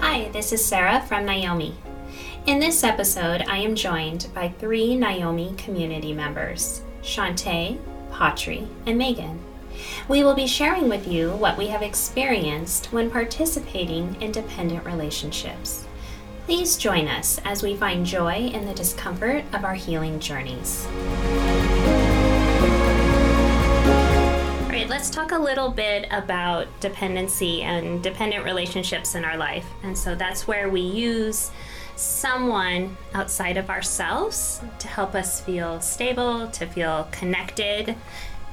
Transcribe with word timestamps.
Hi, 0.00 0.30
this 0.32 0.52
is 0.52 0.64
Sarah 0.64 1.02
from 1.02 1.26
Naomi. 1.26 1.74
In 2.46 2.58
this 2.58 2.82
episode, 2.82 3.42
I 3.42 3.58
am 3.58 3.74
joined 3.74 4.28
by 4.34 4.48
three 4.48 4.96
Naomi 4.96 5.54
community 5.58 6.14
members 6.14 6.82
Shantae, 7.02 7.78
Patri, 8.10 8.66
and 8.86 8.96
Megan. 8.96 9.38
We 10.08 10.24
will 10.24 10.34
be 10.34 10.46
sharing 10.46 10.88
with 10.88 11.06
you 11.06 11.32
what 11.32 11.58
we 11.58 11.66
have 11.66 11.82
experienced 11.82 12.92
when 12.92 13.10
participating 13.10 14.16
in 14.22 14.32
dependent 14.32 14.86
relationships. 14.86 15.86
Please 16.46 16.78
join 16.78 17.06
us 17.06 17.38
as 17.44 17.62
we 17.62 17.76
find 17.76 18.06
joy 18.06 18.34
in 18.36 18.64
the 18.64 18.74
discomfort 18.74 19.44
of 19.52 19.64
our 19.64 19.74
healing 19.74 20.18
journeys. 20.20 20.86
Let's 24.92 25.08
talk 25.08 25.32
a 25.32 25.38
little 25.38 25.70
bit 25.70 26.06
about 26.10 26.68
dependency 26.78 27.62
and 27.62 28.02
dependent 28.02 28.44
relationships 28.44 29.14
in 29.14 29.24
our 29.24 29.38
life. 29.38 29.64
And 29.82 29.96
so 29.96 30.14
that's 30.14 30.46
where 30.46 30.68
we 30.68 30.82
use 30.82 31.50
someone 31.96 32.94
outside 33.14 33.56
of 33.56 33.70
ourselves 33.70 34.60
to 34.80 34.88
help 34.88 35.14
us 35.14 35.40
feel 35.40 35.80
stable, 35.80 36.46
to 36.48 36.66
feel 36.66 37.08
connected, 37.10 37.96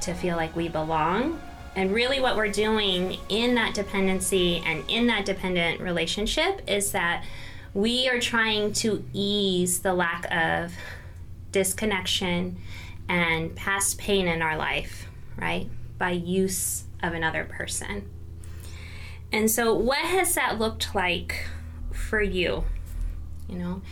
to 0.00 0.14
feel 0.14 0.34
like 0.34 0.56
we 0.56 0.68
belong. 0.68 1.38
And 1.76 1.92
really, 1.92 2.20
what 2.20 2.36
we're 2.36 2.48
doing 2.48 3.18
in 3.28 3.54
that 3.56 3.74
dependency 3.74 4.62
and 4.64 4.82
in 4.88 5.08
that 5.08 5.26
dependent 5.26 5.82
relationship 5.82 6.62
is 6.66 6.92
that 6.92 7.22
we 7.74 8.08
are 8.08 8.18
trying 8.18 8.72
to 8.72 9.04
ease 9.12 9.80
the 9.80 9.92
lack 9.92 10.24
of 10.32 10.72
disconnection 11.52 12.56
and 13.10 13.54
past 13.56 13.98
pain 13.98 14.26
in 14.26 14.40
our 14.40 14.56
life, 14.56 15.06
right? 15.36 15.68
By 16.00 16.10
use 16.10 16.84
of 17.02 17.12
another 17.12 17.44
person. 17.44 18.08
And 19.30 19.50
so, 19.50 19.74
what 19.74 19.98
has 19.98 20.34
that 20.34 20.58
looked 20.58 20.94
like 20.94 21.46
for 21.92 22.20
you? 22.20 22.64
You 23.48 23.58
know, 23.58 23.82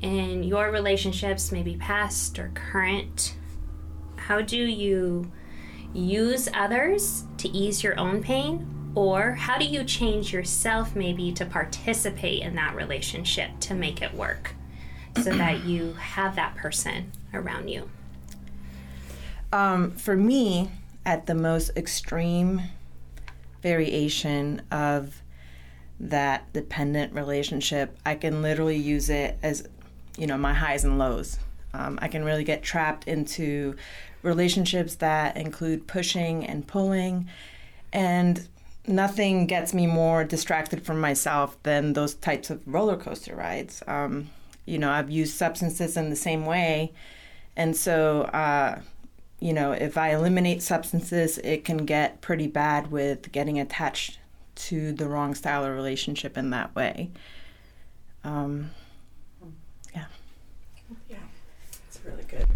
in 0.00 0.42
your 0.42 0.70
relationships, 0.70 1.52
maybe 1.52 1.76
past 1.76 2.38
or 2.38 2.50
current, 2.54 3.34
how 4.16 4.40
do 4.40 4.56
you 4.56 5.30
use 5.92 6.48
others 6.54 7.24
to 7.36 7.48
ease 7.48 7.82
your 7.84 7.98
own 7.98 8.22
pain? 8.22 8.92
Or 8.94 9.32
how 9.32 9.58
do 9.58 9.64
you 9.64 9.84
change 9.84 10.32
yourself 10.32 10.96
maybe 10.96 11.32
to 11.32 11.44
participate 11.44 12.42
in 12.42 12.54
that 12.56 12.74
relationship 12.74 13.50
to 13.60 13.74
make 13.74 14.02
it 14.02 14.14
work 14.14 14.54
so 15.22 15.30
that 15.30 15.64
you 15.64 15.92
have 15.94 16.34
that 16.36 16.56
person 16.56 17.12
around 17.32 17.68
you? 17.68 17.88
Um, 19.52 19.92
for 19.92 20.16
me, 20.16 20.70
at 21.04 21.26
the 21.26 21.34
most 21.34 21.70
extreme 21.76 22.62
variation 23.62 24.62
of 24.70 25.22
that 26.00 26.52
dependent 26.52 27.12
relationship, 27.12 27.96
I 28.06 28.14
can 28.14 28.42
literally 28.42 28.76
use 28.76 29.10
it 29.10 29.38
as, 29.42 29.68
you 30.16 30.26
know, 30.26 30.38
my 30.38 30.54
highs 30.54 30.84
and 30.84 30.98
lows. 30.98 31.38
Um, 31.74 31.98
I 32.00 32.08
can 32.08 32.24
really 32.24 32.44
get 32.44 32.62
trapped 32.62 33.06
into 33.08 33.76
relationships 34.22 34.96
that 34.96 35.36
include 35.36 35.86
pushing 35.86 36.46
and 36.46 36.66
pulling. 36.66 37.28
And 37.92 38.46
nothing 38.86 39.46
gets 39.46 39.74
me 39.74 39.86
more 39.86 40.24
distracted 40.24 40.84
from 40.84 41.00
myself 41.00 41.60
than 41.62 41.92
those 41.92 42.14
types 42.14 42.50
of 42.50 42.62
roller 42.66 42.96
coaster 42.96 43.34
rides. 43.34 43.82
Um, 43.86 44.30
you 44.66 44.78
know, 44.78 44.90
I've 44.90 45.10
used 45.10 45.36
substances 45.36 45.96
in 45.96 46.10
the 46.10 46.16
same 46.16 46.46
way. 46.46 46.92
And 47.56 47.76
so, 47.76 48.22
uh, 48.22 48.80
you 49.40 49.52
know, 49.52 49.72
if 49.72 49.96
I 49.96 50.14
eliminate 50.14 50.62
substances, 50.62 51.38
it 51.38 51.64
can 51.64 51.84
get 51.84 52.20
pretty 52.20 52.46
bad 52.46 52.90
with 52.90 53.30
getting 53.30 53.58
attached 53.58 54.18
to 54.56 54.92
the 54.92 55.06
wrong 55.06 55.34
style 55.34 55.64
of 55.64 55.74
relationship 55.74 56.36
in 56.36 56.50
that 56.50 56.74
way. 56.74 57.10
Um, 58.24 58.70
yeah. 59.94 60.06
Yeah, 61.08 61.16
it's 61.86 62.00
really 62.04 62.24
good. 62.24 62.46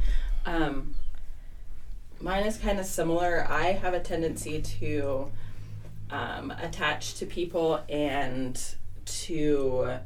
Um, 0.45 0.95
mine 2.21 2.45
is 2.45 2.57
kind 2.57 2.81
of 2.81 2.87
similar. 2.87 3.47
I 3.49 3.73
have 3.73 3.95
a 3.95 4.01
tendency 4.01 4.61
to 4.61 5.31
um, 6.11 6.51
attach 6.61 7.15
to 7.15 7.27
people 7.27 7.81
and 7.89 8.61
to 9.05 9.99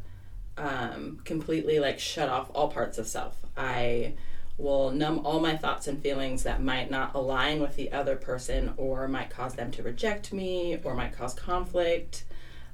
um, 0.58 1.20
completely 1.24 1.80
like 1.80 1.98
shut 1.98 2.28
off 2.28 2.50
all 2.54 2.68
parts 2.68 2.98
of 2.98 3.06
self. 3.06 3.36
I 3.56 4.12
will 4.58 4.90
numb 4.90 5.20
all 5.24 5.40
my 5.40 5.56
thoughts 5.56 5.86
and 5.86 6.02
feelings 6.02 6.42
that 6.44 6.62
might 6.62 6.90
not 6.90 7.14
align 7.14 7.60
with 7.60 7.76
the 7.76 7.92
other 7.92 8.16
person 8.16 8.72
or 8.76 9.06
might 9.06 9.30
cause 9.30 9.54
them 9.54 9.70
to 9.70 9.82
reject 9.82 10.32
me 10.32 10.78
or 10.82 10.94
might 10.94 11.12
cause 11.12 11.34
conflict. 11.34 12.24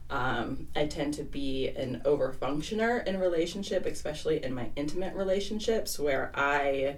Um, 0.09 0.69
I 0.76 0.87
tend 0.87 1.15
to 1.15 1.25
be 1.25 1.69
an 1.69 2.03
over 2.04 2.32
functioner 2.32 3.04
in 3.06 3.19
relationship, 3.19 3.87
especially 3.87 4.44
in 4.44 4.54
my 4.54 4.70
intimate 4.76 5.15
relationships 5.15 5.98
where 5.98 6.31
I 6.34 6.97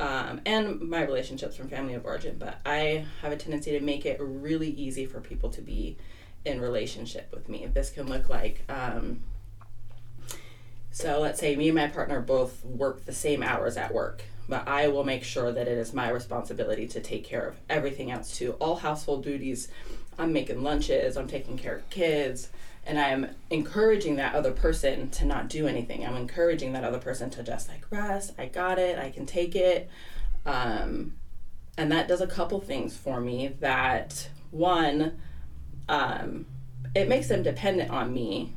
um, 0.00 0.40
and 0.44 0.80
my 0.80 1.02
relationships 1.02 1.56
from 1.56 1.68
family 1.68 1.94
of 1.94 2.04
origin, 2.04 2.36
but 2.38 2.58
I 2.66 3.06
have 3.22 3.30
a 3.30 3.36
tendency 3.36 3.72
to 3.72 3.80
make 3.80 4.04
it 4.04 4.18
really 4.20 4.70
easy 4.70 5.06
for 5.06 5.20
people 5.20 5.50
to 5.50 5.60
be 5.60 5.96
in 6.44 6.60
relationship 6.60 7.28
with 7.32 7.48
me. 7.48 7.66
This 7.72 7.90
can 7.90 8.08
look 8.08 8.28
like 8.28 8.62
um, 8.68 9.20
so 10.94 11.18
let's 11.20 11.40
say 11.40 11.56
me 11.56 11.70
and 11.70 11.76
my 11.76 11.88
partner 11.88 12.20
both 12.20 12.64
work 12.64 13.04
the 13.04 13.12
same 13.12 13.42
hours 13.42 13.76
at 13.76 13.92
work, 13.92 14.22
but 14.48 14.68
I 14.68 14.86
will 14.86 15.02
make 15.02 15.24
sure 15.24 15.50
that 15.50 15.66
it 15.66 15.76
is 15.76 15.92
my 15.92 16.08
responsibility 16.08 16.86
to 16.86 17.00
take 17.00 17.24
care 17.24 17.48
of 17.48 17.56
everything 17.68 18.12
else 18.12 18.38
too. 18.38 18.52
All 18.60 18.76
household 18.76 19.24
duties. 19.24 19.66
I'm 20.20 20.32
making 20.32 20.62
lunches, 20.62 21.16
I'm 21.16 21.26
taking 21.26 21.58
care 21.58 21.74
of 21.74 21.90
kids, 21.90 22.48
and 22.86 22.96
I'm 22.96 23.26
encouraging 23.50 24.14
that 24.16 24.36
other 24.36 24.52
person 24.52 25.10
to 25.10 25.24
not 25.24 25.48
do 25.48 25.66
anything. 25.66 26.06
I'm 26.06 26.14
encouraging 26.14 26.74
that 26.74 26.84
other 26.84 27.00
person 27.00 27.28
to 27.30 27.42
just 27.42 27.68
like 27.68 27.84
rest. 27.90 28.32
I 28.38 28.46
got 28.46 28.78
it. 28.78 28.96
I 28.96 29.10
can 29.10 29.26
take 29.26 29.56
it. 29.56 29.90
Um, 30.46 31.14
and 31.76 31.90
that 31.90 32.06
does 32.06 32.20
a 32.20 32.28
couple 32.28 32.60
things 32.60 32.96
for 32.96 33.20
me. 33.20 33.56
That 33.58 34.28
one, 34.52 35.18
um, 35.88 36.46
it 36.94 37.08
makes 37.08 37.26
them 37.26 37.42
dependent 37.42 37.90
on 37.90 38.14
me 38.14 38.52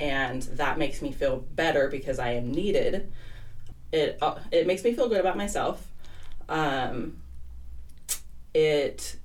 and 0.00 0.42
that 0.42 0.78
makes 0.78 1.02
me 1.02 1.12
feel 1.12 1.38
better 1.54 1.88
because 1.88 2.18
I 2.18 2.32
am 2.32 2.50
needed. 2.50 3.12
It 3.92 4.18
uh, 4.20 4.38
it 4.50 4.66
makes 4.66 4.84
me 4.84 4.92
feel 4.94 5.08
good 5.08 5.20
about 5.20 5.36
myself. 5.36 5.86
Um, 6.48 7.18
it 8.52 9.16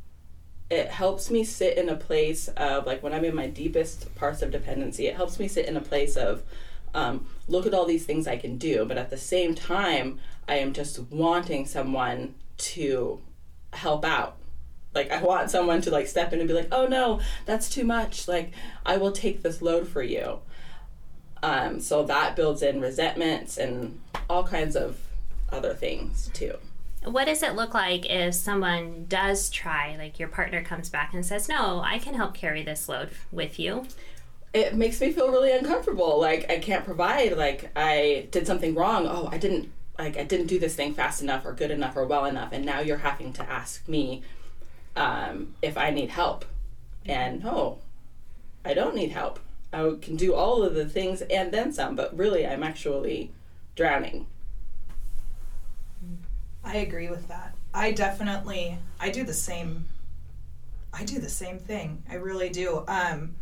it 0.69 0.88
helps 0.88 1.31
me 1.31 1.44
sit 1.44 1.78
in 1.78 1.90
a 1.90 1.96
place 1.96 2.47
of 2.50 2.85
like 2.85 3.02
when 3.02 3.13
I'm 3.13 3.25
in 3.25 3.35
my 3.35 3.47
deepest 3.47 4.13
parts 4.16 4.41
of 4.41 4.52
dependency. 4.52 5.07
It 5.07 5.16
helps 5.16 5.40
me 5.40 5.47
sit 5.47 5.66
in 5.66 5.75
a 5.75 5.81
place 5.81 6.16
of 6.16 6.44
um, 6.94 7.28
look 7.47 7.66
at 7.66 7.74
all 7.74 7.86
these 7.86 8.06
things 8.06 8.28
I 8.28 8.38
can 8.38 8.57
do, 8.57 8.86
but 8.86 8.97
at 8.97 9.09
the 9.09 9.18
same 9.18 9.53
time, 9.53 10.19
I 10.47 10.56
am 10.56 10.74
just 10.74 11.00
wanting 11.12 11.66
someone 11.66 12.36
to 12.57 13.22
help 13.74 14.03
out 14.03 14.36
like 14.94 15.12
i 15.12 15.22
want 15.22 15.50
someone 15.51 15.81
to 15.81 15.91
like 15.91 16.07
step 16.07 16.34
in 16.34 16.40
and 16.40 16.47
be 16.47 16.53
like 16.53 16.68
oh 16.72 16.88
no 16.88 17.19
that's 17.46 17.69
too 17.69 17.84
much 17.84 18.28
like 18.28 18.51
i 18.86 18.97
will 18.97 19.12
take 19.12 19.44
this 19.44 19.62
load 19.62 19.88
for 19.88 20.01
you 20.01 20.40
um, 21.44 21.79
so 21.79 22.03
that 22.03 22.35
builds 22.35 22.61
in 22.61 22.81
resentments 22.81 23.57
and 23.57 24.00
all 24.29 24.44
kinds 24.44 24.75
of 24.75 25.00
other 25.51 25.73
things 25.73 26.29
too. 26.33 26.55
What 27.03 27.25
does 27.25 27.44
it 27.44 27.55
look 27.55 27.73
like 27.73 28.05
if 28.09 28.33
someone 28.33 29.05
does 29.07 29.50
try, 29.50 29.95
like 29.97 30.19
your 30.19 30.27
partner 30.27 30.61
comes 30.63 30.89
back 30.89 31.13
and 31.13 31.25
says, 31.25 31.47
No, 31.47 31.81
I 31.83 31.97
can 31.97 32.13
help 32.13 32.33
carry 32.33 32.61
this 32.61 32.89
load 32.89 33.09
with 33.31 33.57
you? 33.57 33.85
It 34.53 34.75
makes 34.75 35.00
me 35.00 35.11
feel 35.11 35.31
really 35.31 35.51
uncomfortable. 35.51 36.19
Like 36.19 36.50
I 36.51 36.59
can't 36.59 36.83
provide, 36.83 37.38
like 37.38 37.71
I 37.75 38.27
did 38.31 38.45
something 38.45 38.75
wrong. 38.75 39.07
Oh, 39.07 39.29
I 39.31 39.38
didn't 39.38 39.71
like 39.97 40.17
I 40.17 40.23
didn't 40.23 40.47
do 40.47 40.59
this 40.59 40.75
thing 40.75 40.94
fast 40.94 41.21
enough 41.21 41.45
or 41.45 41.53
good 41.53 41.71
enough 41.71 41.95
or 41.95 42.06
well 42.06 42.25
enough 42.25 42.53
and 42.53 42.66
now 42.66 42.79
you're 42.79 42.97
having 42.97 43.33
to 43.33 43.44
ask 43.50 43.85
me 43.88 44.23
um, 44.95 45.56
if 45.61 45.77
I 45.77 45.89
need 45.89 46.09
help. 46.09 46.45
And 47.06 47.45
oh, 47.45 47.80
I 48.65 48.74
don't 48.74 48.95
need 48.95 49.12
help. 49.12 49.39
I 49.71 49.95
can 50.01 50.16
do 50.16 50.33
all 50.33 50.63
of 50.63 50.74
the 50.74 50.88
things 50.88 51.21
and 51.21 51.51
then 51.51 51.71
some, 51.71 51.95
but 51.95 52.18
really 52.18 52.45
I'm 52.45 52.63
actually 52.63 53.31
drowning. 53.75 54.27
I 56.63 56.77
agree 56.77 57.10
with 57.10 57.27
that. 57.27 57.56
I 57.74 57.92
definitely 57.92 58.77
I 59.00 59.10
do 59.10 59.24
the 59.24 59.33
same 59.33 59.86
I 60.92 61.04
do 61.04 61.19
the 61.19 61.30
same 61.30 61.60
thing. 61.60 62.04
I 62.10 62.16
really 62.16 62.50
do. 62.50 62.83
Um 62.88 63.36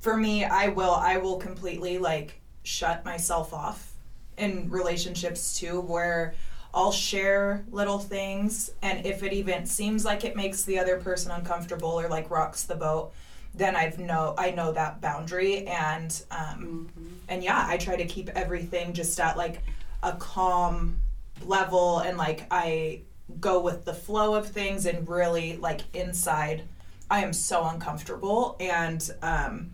for 0.00 0.16
me, 0.16 0.44
I 0.44 0.68
will 0.68 0.94
I 0.94 1.18
will 1.18 1.36
completely 1.36 1.98
like 1.98 2.40
shut 2.62 3.04
myself 3.04 3.52
off 3.54 3.92
in 4.36 4.70
relationships 4.70 5.58
too 5.58 5.80
where 5.80 6.34
I'll 6.72 6.92
share 6.92 7.64
little 7.70 7.98
things 7.98 8.70
and 8.82 9.04
if 9.04 9.22
it 9.22 9.32
even 9.32 9.66
seems 9.66 10.04
like 10.04 10.24
it 10.24 10.36
makes 10.36 10.62
the 10.62 10.78
other 10.78 10.98
person 10.98 11.30
uncomfortable 11.32 11.98
or 11.98 12.08
like 12.08 12.30
rocks 12.30 12.64
the 12.64 12.76
boat, 12.76 13.12
then 13.54 13.76
I've 13.76 13.98
know 13.98 14.34
I 14.38 14.50
know 14.50 14.72
that 14.72 15.00
boundary 15.00 15.66
and 15.66 16.22
um, 16.30 16.90
mm-hmm. 16.96 17.14
and 17.28 17.42
yeah, 17.42 17.64
I 17.66 17.76
try 17.76 17.96
to 17.96 18.06
keep 18.06 18.28
everything 18.30 18.92
just 18.92 19.18
at 19.18 19.36
like 19.36 19.62
a 20.02 20.12
calm 20.12 21.00
level 21.44 21.98
and 21.98 22.16
like 22.16 22.46
I 22.50 23.02
go 23.40 23.60
with 23.60 23.84
the 23.84 23.94
flow 23.94 24.34
of 24.34 24.48
things 24.48 24.86
and 24.86 25.08
really 25.08 25.56
like 25.56 25.82
inside 25.94 26.64
I 27.10 27.22
am 27.22 27.32
so 27.32 27.64
uncomfortable 27.64 28.56
and 28.60 29.08
um 29.22 29.70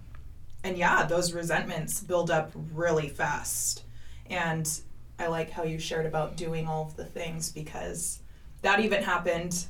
and 0.66 0.76
yeah, 0.76 1.04
those 1.04 1.32
resentments 1.32 2.00
build 2.00 2.28
up 2.28 2.50
really 2.74 3.08
fast. 3.08 3.84
And 4.28 4.68
I 5.16 5.28
like 5.28 5.50
how 5.50 5.62
you 5.62 5.78
shared 5.78 6.06
about 6.06 6.36
doing 6.36 6.66
all 6.66 6.86
of 6.86 6.96
the 6.96 7.04
things 7.04 7.52
because 7.52 8.18
that 8.62 8.80
even 8.80 9.04
happened 9.04 9.66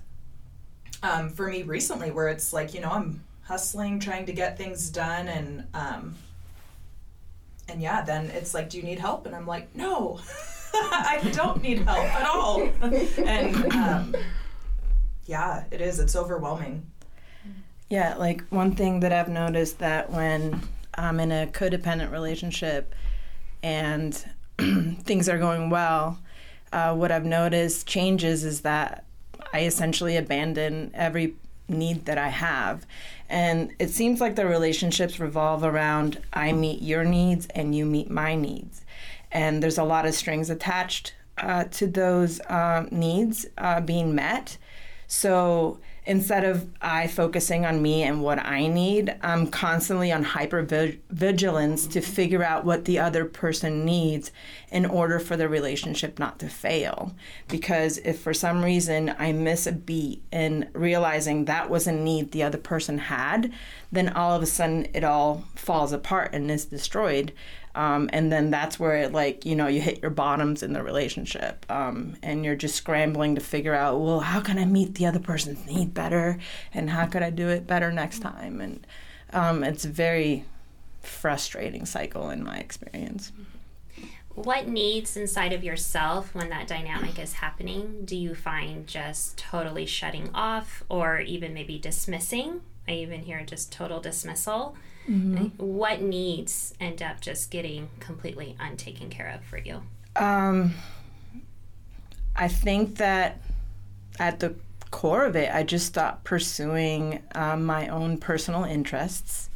um, 1.03 1.29
for 1.29 1.49
me 1.49 1.65
recently, 1.65 2.11
where 2.11 2.29
it's 2.29 2.55
like, 2.55 2.73
you 2.73 2.81
know, 2.81 2.89
I'm 2.89 3.23
hustling, 3.47 4.01
trying 4.01 4.27
to 4.27 4.33
get 4.33 4.59
things 4.59 4.91
done, 4.91 5.29
and 5.29 5.67
um, 5.75 6.15
and 7.69 7.81
yeah, 7.81 8.03
then 8.03 8.31
it's 8.31 8.55
like, 8.55 8.71
do 8.71 8.77
you 8.77 8.83
need 8.83 8.99
help? 8.99 9.27
And 9.27 9.35
I'm 9.35 9.47
like, 9.47 9.75
no, 9.75 10.21
I 10.75 11.21
don't 11.33 11.63
need 11.63 11.79
help 11.81 12.05
at 12.05 12.27
all. 12.27 12.69
and 13.19 13.73
um, 13.73 14.17
yeah, 15.27 15.65
it 15.71 15.81
is. 15.81 15.99
It's 15.99 16.17
overwhelming. 16.17 16.91
Yeah, 17.89 18.17
like 18.17 18.43
one 18.49 18.75
thing 18.75 19.01
that 19.01 19.13
I've 19.13 19.29
noticed 19.29 19.79
that 19.79 20.11
when 20.11 20.61
I'm 20.95 21.21
in 21.21 21.31
a 21.31 21.47
codependent 21.47 22.11
relationship 22.11 22.95
and 23.63 24.13
things 24.59 25.29
are 25.29 25.39
going 25.39 25.71
well, 25.71 26.19
uh, 26.73 26.95
what 26.95 27.13
I've 27.13 27.25
noticed 27.25 27.87
changes 27.87 28.45
is 28.45 28.63
that 28.63 29.05
I 29.53 29.61
essentially 29.61 30.17
abandon 30.17 30.91
every 30.95 31.35
need 31.69 32.07
that 32.07 32.19
I 32.19 32.29
have. 32.29 32.87
And 33.29 33.73
it 33.79 33.91
seems 33.91 34.21
like 34.21 34.37
the 34.37 34.47
relationships 34.47 35.19
revolve 35.19 35.65
around 35.65 36.21
I 36.33 36.53
meet 36.53 36.83
your 36.83 37.05
needs 37.05 37.47
and 37.55 37.75
you 37.75 37.85
meet 37.85 38.11
my 38.11 38.35
needs. 38.35 38.83
And 39.33 39.63
there's 39.63 39.79
a 39.79 39.85
lot 39.85 40.07
of 40.07 40.15
strings 40.15 40.51
attached 40.51 41.15
uh, 41.39 41.65
to 41.65 41.87
those 41.87 42.41
uh, 42.41 42.87
needs 42.91 43.47
uh, 43.59 43.81
being 43.81 44.15
met. 44.15 44.59
So 45.07 45.79
instead 46.07 46.45
of 46.45 46.69
I 46.81 47.09
focusing 47.09 47.67
on 47.67 47.83
me 47.83 48.05
and 48.05 48.23
what 48.23 48.39
I 48.39 48.69
need, 48.69 49.15
I'm 49.23 49.49
constantly 49.49 50.13
on 50.13 50.23
hyper 50.23 50.63
vigilance 51.11 51.87
to 51.89 52.01
figure 52.01 52.45
out 52.45 52.65
what 52.65 52.85
the 52.85 53.01
other 53.01 53.25
person 53.25 53.85
needs 53.85 54.31
in 54.71 54.87
order 54.87 55.19
for 55.19 55.37
the 55.37 55.49
relationship 55.49 56.19
not 56.19 56.39
to 56.39 56.49
fail. 56.49 57.15
Because 57.49 57.99
if 57.99 58.21
for 58.21 58.33
some 58.33 58.65
reason 58.65 59.15
I 59.19 59.33
miss 59.33 59.67
a 59.67 59.73
beat 59.73 60.23
in 60.31 60.69
realizing 60.73 61.45
that 61.45 61.69
was 61.69 61.87
a 61.87 61.93
need 61.93 62.31
the 62.31 62.45
other 62.45 62.59
person 62.59 62.99
had, 62.99 63.53
then 63.91 64.09
all 64.09 64.35
of 64.35 64.43
a 64.43 64.47
sudden 64.47 64.87
it 64.95 65.03
all 65.03 65.45
falls 65.57 65.93
apart 65.93 66.31
and 66.33 66.51
is 66.51 66.67
destroyed. 66.67 67.33
Um, 67.77 68.09
and 68.11 68.33
then 68.33 68.51
that's 68.51 68.81
where 68.81 68.97
it 68.97 69.13
like 69.13 69.45
you 69.45 69.55
know 69.55 69.67
you 69.67 69.83
hit 69.83 70.01
your 70.01 70.11
bottoms 70.11 70.63
in 70.63 70.73
the 70.73 70.83
relationship 70.83 71.67
um, 71.71 72.17
and 72.23 72.43
you're 72.43 72.57
just 72.57 72.75
scrambling 72.75 73.35
to 73.35 73.41
figure 73.43 73.75
out 73.75 74.01
well 74.01 74.21
how 74.21 74.41
can 74.41 74.59
i 74.59 74.65
meet 74.65 74.95
the 74.95 75.05
other 75.05 75.21
person's 75.21 75.65
need 75.67 75.93
better? 75.93 76.39
And 76.73 76.89
how 76.89 77.05
could 77.05 77.23
i 77.23 77.29
do 77.29 77.49
it 77.51 77.67
better 77.67 77.93
next 77.93 78.21
time? 78.21 78.63
And 78.63 78.87
um, 79.33 79.63
it's 79.63 79.85
a 79.85 79.91
very 79.91 80.45
frustrating 81.03 81.85
cycle 81.85 82.31
in 82.31 82.43
my 82.43 82.57
experience. 82.57 83.31
What 84.35 84.69
needs 84.69 85.17
inside 85.17 85.53
of 85.53 85.63
yourself 85.63 86.35
when 86.35 86.49
that 86.51 86.67
dynamic 86.67 87.19
is 87.19 87.35
happening 87.35 88.05
do 88.05 88.17
you 88.17 88.35
find 88.35 88.87
just 88.87 89.37
totally 89.37 89.87
shutting 89.87 90.31
off 90.35 90.83
or 90.89 91.21
even 91.21 91.53
maybe 91.53 91.79
dismissing? 91.79 92.63
I 92.89 92.93
even 92.93 93.23
hear 93.23 93.43
just 93.45 93.71
total 93.71 94.01
dismissal 94.01 94.77
Mm-hmm. 95.09 95.63
What 95.65 96.03
needs 96.03 96.75
end 96.81 97.03
up 97.03 97.21
just 97.21 97.51
getting 97.51 97.89
completely 98.01 98.57
untaken 98.59 99.11
care 99.11 99.29
of 99.29 99.45
for 99.45 99.59
you? 99.59 99.83
Um, 100.17 100.75
I 102.35 102.49
think 102.49 102.97
that 102.97 103.41
at 104.19 104.41
the 104.41 104.55
core 104.91 105.25
of 105.25 105.37
it, 105.37 105.55
I 105.55 105.63
just 105.63 105.87
stopped 105.87 106.25
pursuing 106.25 107.23
um, 107.35 107.65
my 107.65 107.89
own 107.89 108.19
personal 108.19 108.65
interests. 108.65 109.51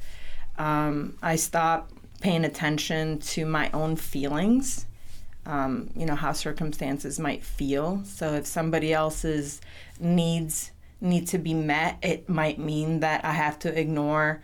Um, 0.58 1.17
I 1.23 1.37
stopped 1.37 1.93
paying 2.20 2.44
attention 2.44 3.19
to 3.19 3.46
my 3.46 3.70
own 3.73 3.96
feelings. 3.96 4.87
Um, 5.46 5.91
you 5.96 6.05
know 6.05 6.14
how 6.14 6.32
circumstances 6.32 7.19
might 7.19 7.43
feel. 7.43 8.03
So 8.05 8.35
if 8.35 8.46
somebody 8.46 8.93
else's 8.93 9.61
needs 9.99 10.70
need 11.00 11.26
to 11.29 11.38
be 11.38 11.55
met, 11.55 11.99
it 12.03 12.29
might 12.29 12.58
mean 12.58 13.00
that 13.00 13.25
I 13.25 13.32
have 13.32 13.58
to 13.61 13.79
ignore 13.81 14.43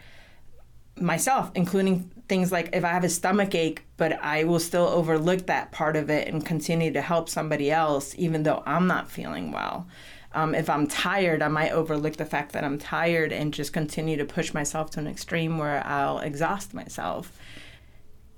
myself, 1.00 1.50
including 1.54 2.10
things 2.28 2.50
like 2.50 2.70
if 2.72 2.84
I 2.84 2.88
have 2.88 3.04
a 3.04 3.08
stomach 3.08 3.54
ache, 3.54 3.84
but 3.96 4.12
I 4.22 4.44
will 4.44 4.58
still 4.58 4.86
overlook 4.86 5.46
that 5.46 5.72
part 5.72 5.96
of 5.96 6.10
it 6.10 6.28
and 6.28 6.44
continue 6.44 6.92
to 6.92 7.00
help 7.00 7.28
somebody 7.28 7.70
else, 7.70 8.14
even 8.18 8.42
though 8.42 8.62
I'm 8.66 8.86
not 8.86 9.10
feeling 9.10 9.52
well. 9.52 9.86
Um, 10.32 10.54
if 10.54 10.68
I'm 10.68 10.86
tired, 10.86 11.40
I 11.40 11.48
might 11.48 11.72
overlook 11.72 12.16
the 12.16 12.26
fact 12.26 12.52
that 12.52 12.64
I'm 12.64 12.78
tired 12.78 13.32
and 13.32 13.54
just 13.54 13.72
continue 13.72 14.16
to 14.18 14.24
push 14.24 14.52
myself 14.52 14.90
to 14.90 15.00
an 15.00 15.06
extreme 15.06 15.56
where 15.56 15.86
I'll 15.86 16.18
exhaust 16.18 16.74
myself. 16.74 17.38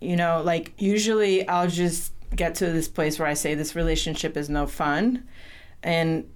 You 0.00 0.16
know, 0.16 0.42
like 0.44 0.74
usually 0.78 1.48
I'll 1.48 1.68
just 1.68 2.12
get 2.36 2.54
to 2.56 2.66
this 2.70 2.88
place 2.88 3.18
where 3.18 3.26
I 3.26 3.34
say 3.34 3.54
this 3.54 3.74
relationship 3.74 4.36
is 4.36 4.48
no 4.48 4.66
fun. 4.66 5.26
And 5.82 6.30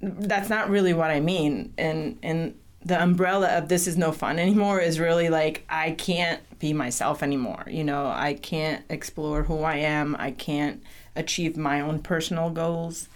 that's 0.00 0.48
not 0.48 0.70
really 0.70 0.92
what 0.92 1.10
I 1.10 1.18
mean. 1.18 1.72
And, 1.78 2.18
and 2.22 2.54
the 2.84 3.00
umbrella 3.00 3.48
of 3.48 3.68
this 3.68 3.86
is 3.86 3.96
no 3.96 4.12
fun 4.12 4.38
anymore 4.38 4.80
is 4.80 5.00
really 5.00 5.28
like 5.28 5.64
I 5.68 5.92
can't 5.92 6.40
be 6.58 6.72
myself 6.72 7.22
anymore. 7.22 7.64
You 7.66 7.84
know, 7.84 8.06
I 8.06 8.34
can't 8.34 8.84
explore 8.88 9.44
who 9.44 9.62
I 9.62 9.76
am. 9.76 10.16
I 10.18 10.30
can't 10.30 10.82
achieve 11.16 11.56
my 11.56 11.80
own 11.80 12.00
personal 12.00 12.50
goals. 12.50 13.08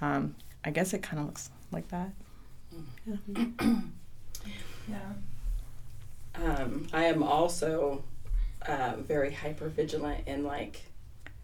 Um, 0.00 0.34
I 0.64 0.70
guess 0.70 0.92
it 0.92 1.02
kind 1.02 1.20
of 1.20 1.26
looks 1.26 1.50
like 1.72 1.88
that. 1.88 2.10
Yeah. 3.06 3.16
yeah. 4.88 5.12
Um, 6.34 6.86
I 6.92 7.04
am 7.04 7.22
also 7.22 8.04
uh, 8.66 8.94
very 8.98 9.32
hyper 9.32 9.68
vigilant 9.68 10.26
in 10.26 10.44
like 10.44 10.82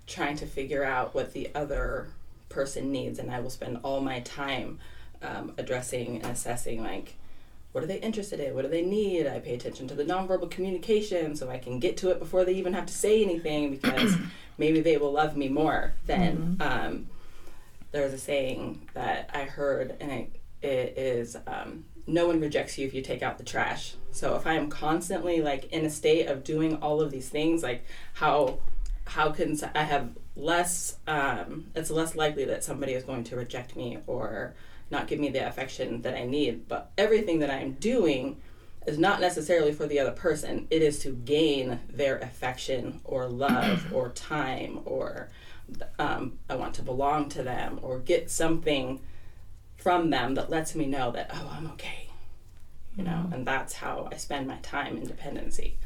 trying 0.07 0.37
to 0.37 0.47
figure 0.47 0.85
out 0.85 1.15
what 1.15 1.33
the 1.33 1.51
other 1.55 2.09
person 2.49 2.93
needs, 2.93 3.19
and 3.19 3.31
I 3.31 3.41
will 3.41 3.51
spend 3.51 3.79
all 3.83 4.01
my 4.01 4.21
time 4.21 4.79
um, 5.23 5.55
addressing 5.59 6.17
and 6.17 6.27
assessing 6.27 6.83
like 6.83 7.15
what 7.75 7.83
are 7.83 7.89
they 7.89 7.99
interested 7.99 8.39
in? 8.39 8.55
What 8.55 8.63
do 8.63 8.69
they 8.69 8.83
need? 8.83 9.27
I 9.27 9.41
pay 9.41 9.55
attention 9.55 9.89
to 9.89 9.97
the 9.97 10.05
nonverbal 10.05 10.49
communication 10.49 11.35
so 11.35 11.51
I 11.51 11.59
can 11.59 11.81
get 11.81 11.97
to 11.99 12.11
it 12.11 12.21
before 12.21 12.45
they 12.45 12.53
even 12.53 12.73
have 12.73 12.87
to 12.87 12.95
say 12.95 13.21
anything 13.21 13.73
because 13.73 14.15
maybe 14.59 14.81
they 14.81 14.97
will 14.97 15.11
love 15.11 15.37
me 15.37 15.49
more 15.49 15.93
than. 16.07 16.57
Mm-hmm. 16.61 16.63
Um, 16.63 17.07
there's 17.91 18.13
a 18.13 18.19
saying 18.19 18.89
that 18.95 19.29
I 19.35 19.41
heard, 19.41 19.97
and 19.99 20.13
it, 20.13 20.41
it 20.63 20.97
is 20.97 21.37
um, 21.49 21.85
no 22.07 22.29
one 22.29 22.41
rejects 22.41 22.79
you 22.79 22.87
if 22.87 22.95
you 22.95 23.03
take 23.03 23.25
out 23.25 23.39
the 23.39 23.45
trash. 23.45 23.97
So 24.13 24.37
if 24.37 24.47
I 24.47 24.55
am 24.55 24.71
constantly 24.71 25.43
like 25.43 25.73
in 25.73 25.85
a 25.85 25.91
state 25.91 26.27
of 26.27 26.45
doing 26.45 26.77
all 26.77 27.01
of 27.01 27.11
these 27.11 27.29
things, 27.29 27.65
like 27.65 27.85
how 28.13 28.61
how 29.07 29.33
can 29.33 29.59
I 29.75 29.83
have 29.83 30.11
less? 30.37 30.97
Um, 31.09 31.67
it's 31.75 31.91
less 31.91 32.15
likely 32.15 32.45
that 32.45 32.63
somebody 32.63 32.93
is 32.93 33.03
going 33.03 33.25
to 33.25 33.37
reject 33.37 33.75
me 33.75 33.99
or 34.07 34.55
not 34.91 35.09
give 35.09 35.19
me 35.19 35.29
the 35.29 35.47
affection 35.47 36.03
that 36.03 36.15
I 36.15 36.25
need. 36.25 36.69
But 36.69 36.91
everything 36.97 37.41
that 37.41 37.51
I'm 37.51 37.73
doing 37.73 38.41
is 38.87 38.99
not 38.99 39.21
necessarily 39.21 39.73
for 39.73 39.87
the 39.87 39.99
other 39.99 40.13
person. 40.13 40.67
It 40.71 40.83
is 40.83 40.99
to 41.01 41.11
gain 41.11 41.81
their 41.89 42.19
affection 42.19 43.01
or 43.05 43.27
love 43.27 43.87
or 43.93 44.11
time 44.11 44.81
or 44.85 45.31
um, 45.99 46.39
I 46.51 46.57
want 46.57 46.75
to 46.75 46.83
belong 46.83 47.31
to 47.31 47.43
them 47.43 47.79
or 47.83 47.99
get 47.99 48.31
something 48.31 49.01
from 49.77 50.11
them 50.11 50.35
that 50.35 50.51
lets 50.51 50.75
me 50.75 50.87
know 50.87 51.11
that 51.13 51.31
oh 51.33 51.51
I'm 51.57 51.67
okay. 51.73 52.09
You 52.97 53.05
know, 53.05 53.11
mm-hmm. 53.11 53.33
and 53.33 53.47
that's 53.47 53.73
how 53.73 54.09
I 54.13 54.17
spend 54.17 54.47
my 54.47 54.57
time 54.57 54.97
in 54.97 55.07
dependency. 55.07 55.77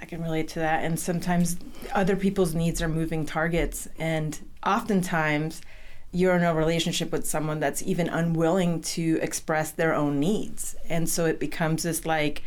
I 0.00 0.06
can 0.06 0.22
relate 0.22 0.48
to 0.48 0.60
that. 0.60 0.84
And 0.84 0.98
sometimes 0.98 1.58
other 1.92 2.16
people's 2.16 2.54
needs 2.54 2.80
are 2.80 2.88
moving 2.88 3.26
targets. 3.26 3.86
And 3.98 4.38
oftentimes, 4.64 5.60
you're 6.12 6.34
in 6.34 6.42
a 6.42 6.54
relationship 6.54 7.12
with 7.12 7.26
someone 7.26 7.60
that's 7.60 7.82
even 7.82 8.08
unwilling 8.08 8.80
to 8.80 9.18
express 9.22 9.70
their 9.70 9.94
own 9.94 10.18
needs. 10.18 10.74
And 10.88 11.08
so 11.08 11.26
it 11.26 11.38
becomes 11.38 11.84
this 11.84 12.04
like, 12.04 12.42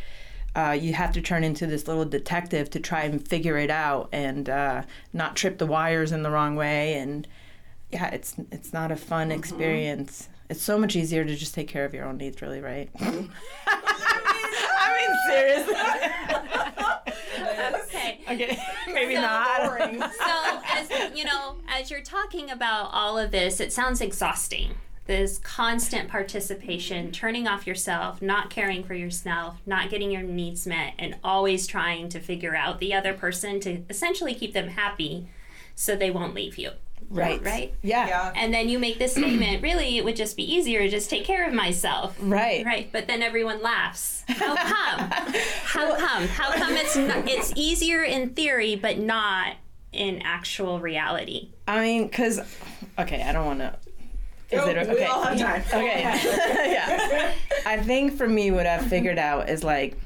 uh, 0.54 0.76
you 0.78 0.92
have 0.92 1.12
to 1.12 1.22
turn 1.22 1.42
into 1.42 1.66
this 1.66 1.88
little 1.88 2.04
detective 2.04 2.70
to 2.70 2.80
try 2.80 3.02
and 3.02 3.26
figure 3.26 3.56
it 3.56 3.70
out 3.70 4.08
and 4.12 4.48
uh, 4.48 4.82
not 5.12 5.34
trip 5.34 5.58
the 5.58 5.66
wires 5.66 6.12
in 6.12 6.22
the 6.22 6.30
wrong 6.30 6.56
way. 6.56 6.94
And 6.94 7.26
yeah, 7.90 8.08
it's 8.10 8.34
it's 8.52 8.72
not 8.72 8.92
a 8.92 8.96
fun 8.96 9.30
mm-hmm. 9.30 9.38
experience. 9.38 10.28
It's 10.50 10.62
so 10.62 10.78
much 10.78 10.94
easier 10.94 11.24
to 11.24 11.34
just 11.34 11.54
take 11.54 11.68
care 11.68 11.84
of 11.84 11.94
your 11.94 12.04
own 12.04 12.18
needs, 12.18 12.42
really, 12.42 12.60
right? 12.60 12.90
I 13.00 13.28
mean, 14.98 15.16
seriously. 15.26 16.50
okay. 18.34 18.58
Okay. 18.88 18.92
Maybe 18.92 19.14
so, 19.14 19.20
not. 19.22 20.12
so, 20.12 20.60
as 20.74 21.16
you 21.16 21.24
know, 21.24 21.56
as 21.68 21.90
you're 21.90 22.02
talking 22.02 22.50
about 22.50 22.90
all 22.92 23.18
of 23.18 23.30
this, 23.30 23.60
it 23.60 23.72
sounds 23.72 24.00
exhausting. 24.00 24.74
This 25.06 25.38
constant 25.38 26.08
participation, 26.08 27.12
turning 27.12 27.46
off 27.46 27.66
yourself, 27.66 28.22
not 28.22 28.50
caring 28.50 28.84
for 28.84 28.94
yourself, 28.94 29.56
not 29.66 29.90
getting 29.90 30.10
your 30.10 30.22
needs 30.22 30.66
met, 30.66 30.94
and 30.98 31.16
always 31.22 31.66
trying 31.66 32.08
to 32.10 32.20
figure 32.20 32.56
out 32.56 32.80
the 32.80 32.94
other 32.94 33.12
person 33.12 33.60
to 33.60 33.82
essentially 33.90 34.34
keep 34.34 34.54
them 34.54 34.68
happy 34.68 35.28
so 35.74 35.94
they 35.94 36.10
won't 36.10 36.34
leave 36.34 36.56
you. 36.56 36.70
Right. 37.10 37.42
Right? 37.44 37.74
Yeah. 37.82 38.06
Yeah. 38.06 38.32
And 38.34 38.52
then 38.52 38.68
you 38.68 38.78
make 38.78 38.98
this 38.98 39.12
statement, 39.12 39.62
really, 39.62 39.98
it 39.98 40.04
would 40.04 40.16
just 40.16 40.36
be 40.36 40.42
easier 40.54 40.80
to 40.80 40.88
just 40.88 41.08
take 41.10 41.24
care 41.24 41.46
of 41.46 41.54
myself. 41.54 42.16
Right. 42.20 42.64
Right, 42.64 42.90
but 42.92 43.06
then 43.06 43.22
everyone 43.22 43.62
laughs. 43.62 44.24
How 44.28 44.54
come? 44.98 45.10
How 45.64 45.96
come? 45.96 46.28
How 46.28 46.52
come 46.58 46.72
it's 46.76 46.96
not, 46.96 47.28
it's 47.28 47.52
easier 47.56 48.02
in 48.02 48.30
theory 48.30 48.74
but 48.76 48.98
not 48.98 49.56
in 49.92 50.20
actual 50.22 50.80
reality? 50.80 51.50
I 51.68 51.80
mean, 51.80 52.04
because, 52.08 52.40
okay, 52.98 53.22
I 53.22 53.32
don't 53.32 53.46
want 53.46 53.60
to. 53.60 53.76
Is 54.50 54.60
Go, 54.60 54.68
it 54.68 54.86
we 54.88 54.94
okay? 54.94 55.04
all 55.06 55.22
have 55.24 55.38
time. 55.38 55.62
Okay. 55.82 56.00
yeah. 56.02 57.32
I 57.66 57.78
think 57.78 58.16
for 58.16 58.28
me, 58.28 58.50
what 58.50 58.66
I've 58.66 58.86
figured 58.86 59.18
out 59.18 59.48
is 59.48 59.64
like, 59.64 59.98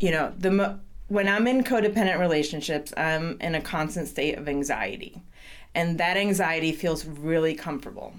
you 0.00 0.10
know, 0.10 0.32
the 0.38 0.50
mo- 0.50 0.80
when 1.08 1.28
I'm 1.28 1.46
in 1.46 1.62
codependent 1.62 2.18
relationships, 2.18 2.92
I'm 2.96 3.38
in 3.40 3.54
a 3.54 3.60
constant 3.60 4.08
state 4.08 4.36
of 4.38 4.48
anxiety, 4.48 5.22
and 5.74 5.98
that 5.98 6.16
anxiety 6.16 6.72
feels 6.72 7.04
really 7.04 7.54
comfortable. 7.54 8.14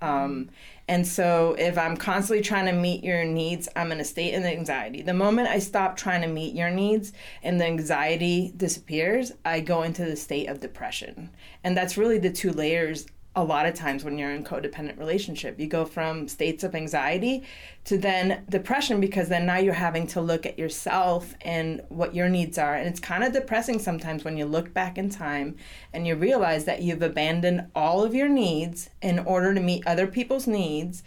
Um, 0.00 0.50
and 0.86 1.06
so, 1.06 1.54
if 1.58 1.76
I'm 1.76 1.96
constantly 1.96 2.42
trying 2.42 2.66
to 2.66 2.72
meet 2.72 3.04
your 3.04 3.24
needs, 3.24 3.68
I'm 3.76 3.92
in 3.92 4.00
a 4.00 4.04
state 4.04 4.34
of 4.34 4.44
anxiety. 4.44 5.02
The 5.02 5.12
moment 5.12 5.48
I 5.48 5.58
stop 5.58 5.96
trying 5.96 6.22
to 6.22 6.28
meet 6.28 6.54
your 6.54 6.70
needs 6.70 7.12
and 7.42 7.60
the 7.60 7.66
anxiety 7.66 8.52
disappears, 8.56 9.32
I 9.44 9.60
go 9.60 9.82
into 9.82 10.04
the 10.04 10.16
state 10.16 10.48
of 10.48 10.60
depression. 10.60 11.30
And 11.62 11.76
that's 11.76 11.98
really 11.98 12.18
the 12.18 12.30
two 12.30 12.52
layers 12.52 13.06
a 13.36 13.44
lot 13.44 13.66
of 13.66 13.74
times 13.74 14.04
when 14.04 14.18
you're 14.18 14.30
in 14.30 14.42
codependent 14.42 14.98
relationship 14.98 15.60
you 15.60 15.66
go 15.66 15.84
from 15.84 16.26
states 16.26 16.64
of 16.64 16.74
anxiety 16.74 17.44
to 17.88 17.96
then 17.96 18.44
depression 18.50 19.00
because 19.00 19.30
then 19.30 19.46
now 19.46 19.56
you're 19.56 19.72
having 19.72 20.06
to 20.06 20.20
look 20.20 20.44
at 20.44 20.58
yourself 20.58 21.34
and 21.40 21.80
what 21.88 22.14
your 22.14 22.28
needs 22.28 22.58
are. 22.58 22.74
And 22.74 22.86
it's 22.86 23.00
kind 23.00 23.24
of 23.24 23.32
depressing 23.32 23.78
sometimes 23.78 24.24
when 24.24 24.36
you 24.36 24.44
look 24.44 24.74
back 24.74 24.98
in 24.98 25.08
time 25.08 25.56
and 25.94 26.06
you 26.06 26.14
realize 26.14 26.66
that 26.66 26.82
you've 26.82 27.00
abandoned 27.00 27.66
all 27.74 28.04
of 28.04 28.14
your 28.14 28.28
needs 28.28 28.90
in 29.00 29.18
order 29.20 29.54
to 29.54 29.60
meet 29.60 29.86
other 29.86 30.06
people's 30.06 30.46
needs 30.46 31.02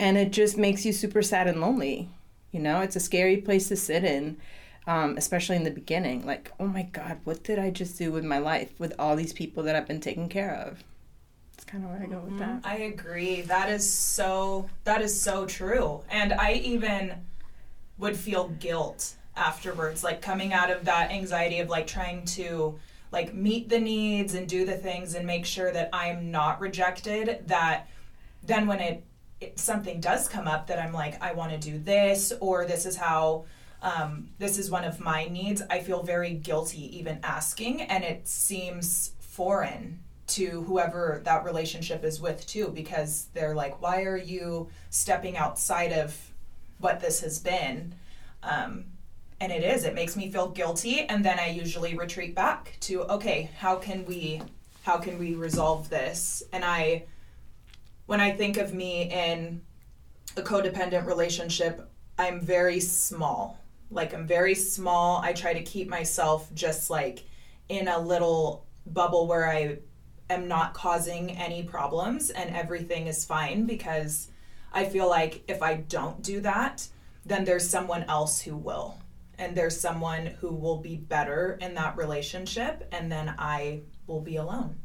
and 0.00 0.16
it 0.16 0.32
just 0.32 0.58
makes 0.58 0.84
you 0.84 0.92
super 0.92 1.22
sad 1.22 1.46
and 1.46 1.60
lonely. 1.60 2.08
You 2.50 2.58
know 2.58 2.80
it's 2.80 2.96
a 2.96 3.00
scary 3.00 3.36
place 3.36 3.68
to 3.68 3.76
sit 3.76 4.02
in 4.02 4.36
um, 4.88 5.16
especially 5.16 5.54
in 5.54 5.62
the 5.62 5.70
beginning. 5.70 6.26
Like 6.26 6.50
oh 6.58 6.66
my 6.66 6.82
god 6.82 7.20
what 7.22 7.44
did 7.44 7.60
i 7.60 7.70
just 7.70 7.96
do 7.96 8.10
with 8.10 8.24
my 8.24 8.38
life 8.38 8.72
with 8.80 8.92
all 8.98 9.14
these 9.14 9.32
people 9.32 9.62
that 9.62 9.76
i've 9.76 9.86
been 9.86 10.00
taking 10.00 10.28
care 10.28 10.54
of 10.54 10.82
kind 11.74 11.84
of 11.84 11.90
where 11.90 12.02
I 12.02 12.06
go 12.06 12.20
with 12.20 12.38
that. 12.38 12.60
I 12.64 12.76
agree. 12.76 13.40
That 13.42 13.68
is 13.68 13.90
so 13.90 14.70
that 14.84 15.02
is 15.02 15.18
so 15.20 15.44
true. 15.44 16.02
And 16.08 16.32
I 16.32 16.52
even 16.52 17.14
would 17.98 18.16
feel 18.16 18.48
guilt 18.48 19.14
afterwards 19.36 20.04
like 20.04 20.22
coming 20.22 20.52
out 20.52 20.70
of 20.70 20.84
that 20.84 21.10
anxiety 21.10 21.58
of 21.58 21.68
like 21.68 21.86
trying 21.86 22.24
to 22.24 22.78
like 23.10 23.34
meet 23.34 23.68
the 23.68 23.80
needs 23.80 24.34
and 24.34 24.48
do 24.48 24.64
the 24.64 24.76
things 24.76 25.14
and 25.14 25.26
make 25.26 25.44
sure 25.44 25.72
that 25.72 25.90
I'm 25.92 26.30
not 26.30 26.60
rejected 26.60 27.42
that 27.48 27.88
then 28.44 28.68
when 28.68 28.78
it, 28.78 29.04
it 29.40 29.58
something 29.58 30.00
does 30.00 30.28
come 30.28 30.46
up 30.46 30.68
that 30.68 30.78
I'm 30.78 30.92
like 30.92 31.20
I 31.20 31.32
want 31.32 31.50
to 31.50 31.58
do 31.58 31.78
this 31.78 32.32
or 32.40 32.64
this 32.64 32.86
is 32.86 32.96
how 32.96 33.46
um, 33.82 34.28
this 34.38 34.56
is 34.58 34.70
one 34.70 34.84
of 34.84 35.00
my 35.00 35.24
needs 35.24 35.62
I 35.68 35.80
feel 35.80 36.04
very 36.04 36.34
guilty 36.34 36.96
even 36.98 37.18
asking 37.24 37.82
and 37.82 38.04
it 38.04 38.28
seems 38.28 39.14
foreign 39.18 40.03
to 40.26 40.62
whoever 40.62 41.20
that 41.24 41.44
relationship 41.44 42.04
is 42.04 42.20
with 42.20 42.46
too 42.46 42.68
because 42.74 43.26
they're 43.34 43.54
like 43.54 43.80
why 43.82 44.02
are 44.04 44.16
you 44.16 44.68
stepping 44.90 45.36
outside 45.36 45.92
of 45.92 46.16
what 46.78 47.00
this 47.00 47.20
has 47.20 47.38
been? 47.38 47.94
Um, 48.42 48.84
and 49.40 49.52
it 49.52 49.62
is 49.62 49.84
it 49.84 49.94
makes 49.94 50.16
me 50.16 50.30
feel 50.30 50.48
guilty 50.48 51.00
and 51.00 51.24
then 51.24 51.38
i 51.38 51.48
usually 51.48 51.96
retreat 51.96 52.34
back 52.34 52.76
to 52.80 53.02
okay 53.02 53.50
how 53.58 53.76
can 53.76 54.04
we 54.06 54.40
how 54.82 54.96
can 54.98 55.18
we 55.18 55.34
resolve 55.34 55.88
this? 55.90 56.42
And 56.52 56.64
i 56.64 57.04
when 58.06 58.20
i 58.20 58.30
think 58.30 58.56
of 58.56 58.72
me 58.72 59.10
in 59.10 59.60
a 60.36 60.42
codependent 60.42 61.06
relationship 61.06 61.90
i'm 62.18 62.40
very 62.40 62.80
small. 62.80 63.58
Like 63.90 64.14
i'm 64.14 64.26
very 64.26 64.54
small. 64.54 65.20
I 65.20 65.32
try 65.32 65.52
to 65.52 65.62
keep 65.62 65.88
myself 65.88 66.52
just 66.54 66.88
like 66.90 67.24
in 67.68 67.88
a 67.88 67.98
little 67.98 68.64
bubble 68.86 69.26
where 69.26 69.50
i 69.50 69.78
am 70.30 70.48
not 70.48 70.74
causing 70.74 71.30
any 71.32 71.62
problems 71.62 72.30
and 72.30 72.54
everything 72.54 73.06
is 73.06 73.24
fine 73.24 73.66
because 73.66 74.28
I 74.72 74.84
feel 74.84 75.08
like 75.08 75.44
if 75.48 75.62
I 75.62 75.74
don't 75.74 76.22
do 76.22 76.40
that, 76.40 76.88
then 77.24 77.44
there's 77.44 77.68
someone 77.68 78.04
else 78.04 78.40
who 78.40 78.56
will. 78.56 78.98
And 79.38 79.56
there's 79.56 79.78
someone 79.78 80.26
who 80.26 80.54
will 80.54 80.78
be 80.78 80.96
better 80.96 81.58
in 81.60 81.74
that 81.74 81.96
relationship, 81.96 82.88
and 82.92 83.10
then 83.10 83.34
I 83.36 83.80
will 84.06 84.20
be 84.20 84.36
alone. 84.36 84.76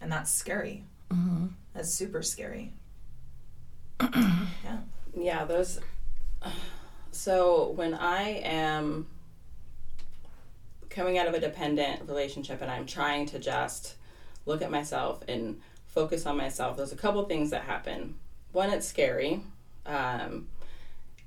And 0.00 0.10
that's 0.10 0.30
scary. 0.30 0.84
Mm-hmm. 1.10 1.46
That's 1.72 1.92
super 1.92 2.22
scary. 2.22 2.72
yeah. 4.00 4.78
Yeah, 5.16 5.44
those. 5.44 5.80
So 7.12 7.70
when 7.70 7.94
I 7.94 8.40
am 8.42 9.06
coming 10.90 11.18
out 11.18 11.28
of 11.28 11.34
a 11.34 11.40
dependent 11.40 12.08
relationship 12.08 12.62
and 12.62 12.70
I'm 12.70 12.86
trying 12.86 13.26
to 13.26 13.38
just 13.38 13.96
look 14.46 14.62
at 14.62 14.70
myself 14.70 15.22
and 15.28 15.60
focus 15.86 16.26
on 16.26 16.36
myself, 16.36 16.76
there's 16.76 16.92
a 16.92 16.96
couple 16.96 17.22
things 17.24 17.50
that 17.50 17.62
happen. 17.62 18.14
One, 18.52 18.70
it's 18.70 18.86
scary. 18.86 19.40
Um, 19.84 20.48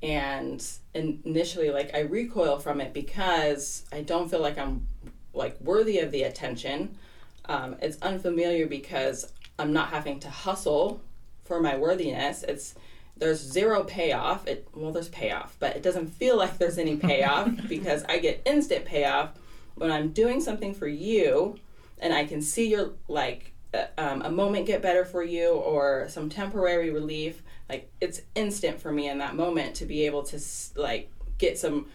and 0.02 0.66
initially, 0.94 1.70
like, 1.70 1.94
I 1.94 2.00
recoil 2.00 2.60
from 2.60 2.82
it 2.82 2.94
because 2.94 3.86
I 3.92 4.02
don't 4.02 4.30
feel 4.30 4.42
like 4.42 4.58
I'm 4.58 4.88
like 5.34 5.60
worthy 5.62 6.00
of 6.00 6.12
the 6.12 6.24
attention. 6.24 6.98
Um, 7.46 7.76
it's 7.82 8.02
unfamiliar 8.02 8.68
because 8.68 9.32
I'm 9.58 9.74
not 9.74 9.90
having 9.90 10.20
to 10.22 10.30
hustle 10.30 11.02
for 11.44 11.60
my 11.60 11.78
worthiness. 11.78 12.44
It's 12.44 12.76
there's 13.18 13.40
zero 13.40 13.84
payoff. 13.84 14.48
It 14.48 14.68
well, 14.74 14.92
there's 14.92 15.10
payoff, 15.10 15.56
but 15.60 15.76
it 15.76 15.84
doesn't 15.84 16.08
feel 16.08 16.38
like 16.38 16.58
there's 16.58 16.78
any 16.78 16.96
payoff 16.96 17.50
because 17.68 18.04
I 18.08 18.20
get 18.20 18.42
instant 18.46 18.86
payoff 18.86 19.32
when 19.76 19.92
I'm 19.92 20.10
doing 20.10 20.42
something 20.42 20.74
for 20.74 20.88
you, 20.88 21.58
and 22.00 22.14
I 22.14 22.26
can 22.26 22.42
see 22.42 22.70
your 22.70 22.92
like 23.08 23.54
uh, 23.74 23.86
um, 23.98 24.22
a 24.24 24.32
moment 24.32 24.66
get 24.66 24.82
better 24.82 25.06
for 25.06 25.24
you 25.24 25.50
or 25.52 26.08
some 26.10 26.30
temporary 26.30 26.90
relief. 26.90 27.44
Like 27.70 27.92
it's 28.02 28.22
instant 28.36 28.82
for 28.82 28.92
me 28.92 29.10
in 29.10 29.20
that 29.20 29.36
moment 29.36 29.76
to 29.76 29.86
be 29.86 30.06
able 30.06 30.24
to 30.24 30.40
like 30.76 31.12
get 31.38 31.58
some 31.58 31.88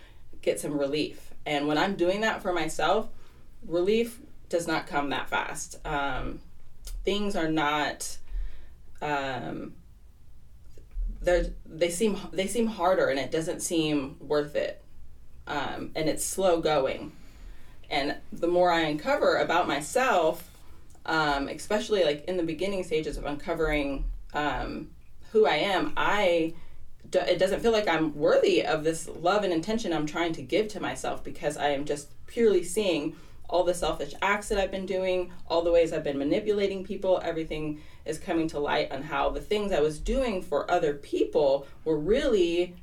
get 0.43 0.61
some 0.61 0.79
relief. 0.79 1.33
And 1.47 1.67
when 1.67 1.79
I'm 1.79 1.97
doing 1.97 2.21
that 2.23 2.43
for 2.43 2.53
myself, 2.53 3.09
relief 3.67 4.21
does 4.49 4.67
not 4.67 4.87
come 4.87 5.11
that 5.11 5.29
fast. 5.29 5.85
Um, 5.87 6.41
things 7.05 7.37
are 7.37 7.51
not. 7.51 8.19
Um, 9.03 9.75
they 11.21 11.91
seem 11.91 12.19
they 12.33 12.47
seem 12.47 12.67
harder 12.67 13.09
and 13.09 13.19
it 13.19 13.31
doesn't 13.31 13.61
seem 13.61 14.17
worth 14.21 14.55
it 14.55 14.83
um, 15.47 15.91
and 15.95 16.09
it's 16.09 16.25
slow 16.25 16.61
going 16.61 17.13
and 17.95 18.17
the 18.33 18.49
more 18.49 18.71
i 18.71 18.81
uncover 18.81 19.37
about 19.37 19.69
myself 19.69 20.51
um, 21.07 21.49
especially 21.49 22.03
like 22.03 22.25
in 22.25 22.39
the 22.39 22.43
beginning 22.43 22.83
stages 22.83 23.17
of 23.17 23.25
uncovering 23.25 24.05
um, 24.33 24.91
who 25.31 25.47
i 25.47 25.55
am 25.55 25.93
i 25.97 26.53
do, 27.11 27.21
it 27.21 27.39
doesn't 27.39 27.61
feel 27.61 27.73
like 27.73 27.89
i'm 27.89 28.15
worthy 28.15 28.65
of 28.65 28.85
this 28.85 29.09
love 29.09 29.45
and 29.45 29.53
intention 29.53 29.93
i'm 29.93 30.07
trying 30.07 30.33
to 30.33 30.43
give 30.43 30.69
to 30.69 30.81
myself 30.81 31.23
because 31.23 31.57
i 31.57 31.69
am 31.69 31.85
just 31.85 32.09
purely 32.27 32.65
seeing 32.65 33.15
all 33.49 33.63
the 33.63 33.75
selfish 33.75 34.15
acts 34.23 34.49
that 34.49 34.59
i've 34.59 34.71
been 34.71 34.87
doing 34.87 35.31
all 35.47 35.63
the 35.63 35.71
ways 35.71 35.93
i've 35.93 36.05
been 36.05 36.19
manipulating 36.19 36.85
people 36.85 37.21
everything 37.23 37.81
is 38.05 38.19
coming 38.19 38.49
to 38.49 38.59
light 38.59 38.91
on 38.91 39.03
how 39.03 39.31
the 39.31 39.41
things 39.41 39.71
i 39.71 39.81
was 39.81 39.99
doing 39.99 40.43
for 40.43 40.69
other 40.71 40.95
people 40.95 41.67
were 41.85 41.99
really 41.99 42.75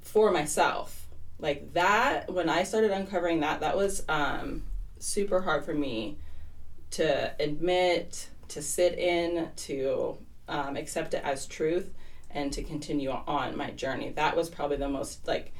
for 0.00 0.30
myself 0.30 1.03
like 1.38 1.72
that 1.74 2.32
when 2.32 2.48
i 2.48 2.62
started 2.62 2.90
uncovering 2.90 3.40
that 3.40 3.60
that 3.60 3.76
was 3.76 4.02
um, 4.08 4.62
super 4.98 5.40
hard 5.40 5.64
for 5.64 5.74
me 5.74 6.16
to 6.90 7.32
admit 7.40 8.28
to 8.48 8.62
sit 8.62 8.98
in 8.98 9.48
to 9.56 10.16
um, 10.48 10.76
accept 10.76 11.14
it 11.14 11.22
as 11.24 11.46
truth 11.46 11.92
and 12.30 12.52
to 12.52 12.62
continue 12.62 13.10
on 13.10 13.56
my 13.56 13.70
journey 13.70 14.10
that 14.10 14.36
was 14.36 14.48
probably 14.48 14.76
the 14.76 14.88
most 14.88 15.26
like 15.26 15.52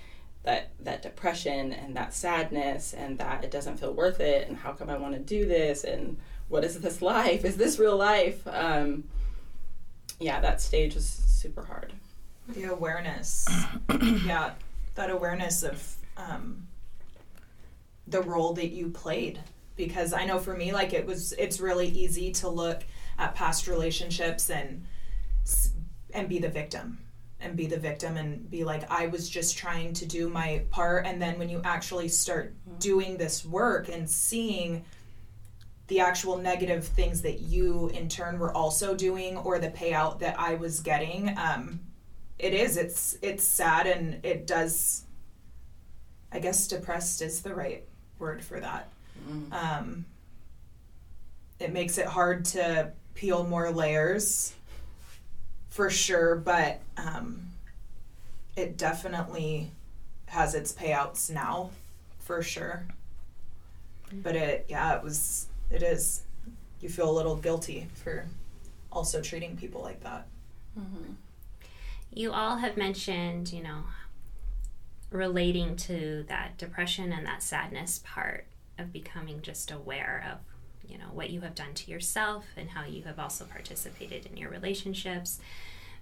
that 0.44 0.70
that 0.80 1.02
depression 1.02 1.72
and 1.72 1.96
that 1.96 2.12
sadness 2.14 2.92
and 2.92 3.18
that 3.18 3.42
it 3.42 3.50
doesn't 3.50 3.78
feel 3.78 3.92
worth 3.92 4.20
it 4.20 4.46
and 4.48 4.56
how 4.58 4.72
come 4.72 4.90
i 4.90 4.96
want 4.96 5.14
to 5.14 5.20
do 5.20 5.46
this 5.46 5.84
and 5.84 6.16
what 6.48 6.64
is 6.64 6.78
this 6.80 7.00
life 7.14 7.44
is 7.44 7.56
this 7.56 7.78
real 7.78 7.96
life 7.96 8.46
um, 8.48 9.04
yeah 10.20 10.40
that 10.40 10.60
stage 10.60 10.94
was 10.94 11.06
super 11.08 11.64
hard 11.64 11.92
The 12.48 12.64
awareness. 12.64 13.48
yeah. 14.26 14.52
That 14.94 15.10
awareness 15.10 15.62
of 15.62 15.96
um, 16.16 16.66
the 18.06 18.22
role 18.22 18.52
that 18.54 18.70
you 18.70 18.90
played. 18.90 19.40
Because 19.76 20.12
I 20.12 20.24
know 20.24 20.38
for 20.38 20.54
me, 20.56 20.72
like 20.72 20.92
it 20.92 21.04
was, 21.04 21.32
it's 21.32 21.58
really 21.58 21.88
easy 21.88 22.30
to 22.32 22.48
look 22.48 22.84
at 23.18 23.34
past 23.34 23.66
relationships 23.66 24.50
and 24.50 24.84
and 26.12 26.28
be 26.28 26.38
the 26.38 26.48
victim 26.48 26.98
and 27.40 27.56
be 27.56 27.66
the 27.66 27.76
victim 27.76 28.16
and 28.16 28.48
be 28.50 28.64
like 28.64 28.90
I 28.90 29.08
was 29.08 29.28
just 29.28 29.58
trying 29.58 29.92
to 29.94 30.06
do 30.06 30.28
my 30.28 30.62
part 30.70 31.06
and 31.06 31.20
then 31.20 31.38
when 31.38 31.48
you 31.48 31.60
actually 31.64 32.08
start 32.08 32.54
doing 32.78 33.16
this 33.16 33.44
work 33.44 33.88
and 33.88 34.08
seeing 34.08 34.84
the 35.88 36.00
actual 36.00 36.38
negative 36.38 36.86
things 36.86 37.20
that 37.22 37.40
you 37.40 37.88
in 37.88 38.08
turn 38.08 38.38
were 38.38 38.56
also 38.56 38.94
doing 38.94 39.36
or 39.36 39.58
the 39.58 39.68
payout 39.68 40.18
that 40.20 40.38
I 40.38 40.54
was 40.54 40.80
getting. 40.80 41.36
Um, 41.36 41.80
it 42.44 42.52
is. 42.52 42.76
It's 42.76 43.16
it's 43.22 43.42
sad 43.42 43.86
and 43.86 44.22
it 44.22 44.46
does. 44.46 45.04
I 46.30 46.40
guess 46.40 46.68
depressed 46.68 47.22
is 47.22 47.40
the 47.40 47.54
right 47.54 47.84
word 48.18 48.44
for 48.44 48.60
that. 48.60 48.88
Um, 49.50 50.04
it 51.58 51.72
makes 51.72 51.96
it 51.96 52.06
hard 52.06 52.44
to 52.46 52.92
peel 53.14 53.44
more 53.44 53.70
layers, 53.70 54.52
for 55.70 55.88
sure. 55.88 56.36
But 56.36 56.82
um, 56.98 57.46
it 58.56 58.76
definitely 58.76 59.70
has 60.26 60.54
its 60.54 60.70
payouts 60.72 61.30
now, 61.30 61.70
for 62.18 62.42
sure. 62.42 62.84
But 64.22 64.36
it, 64.36 64.66
yeah, 64.68 64.96
it 64.96 65.02
was. 65.02 65.46
It 65.70 65.82
is. 65.82 66.24
You 66.82 66.90
feel 66.90 67.10
a 67.10 67.16
little 67.16 67.36
guilty 67.36 67.86
for 67.94 68.26
also 68.92 69.22
treating 69.22 69.56
people 69.56 69.80
like 69.80 70.02
that. 70.02 70.26
You 72.14 72.30
all 72.32 72.58
have 72.58 72.76
mentioned, 72.76 73.52
you 73.52 73.60
know, 73.60 73.82
relating 75.10 75.74
to 75.74 76.24
that 76.28 76.56
depression 76.56 77.12
and 77.12 77.26
that 77.26 77.42
sadness 77.42 78.00
part 78.04 78.46
of 78.78 78.92
becoming 78.92 79.42
just 79.42 79.72
aware 79.72 80.24
of, 80.30 80.38
you 80.88 80.96
know, 80.96 81.08
what 81.12 81.30
you 81.30 81.40
have 81.40 81.56
done 81.56 81.74
to 81.74 81.90
yourself 81.90 82.44
and 82.56 82.70
how 82.70 82.84
you 82.84 83.02
have 83.02 83.18
also 83.18 83.44
participated 83.44 84.26
in 84.26 84.36
your 84.36 84.48
relationships. 84.48 85.40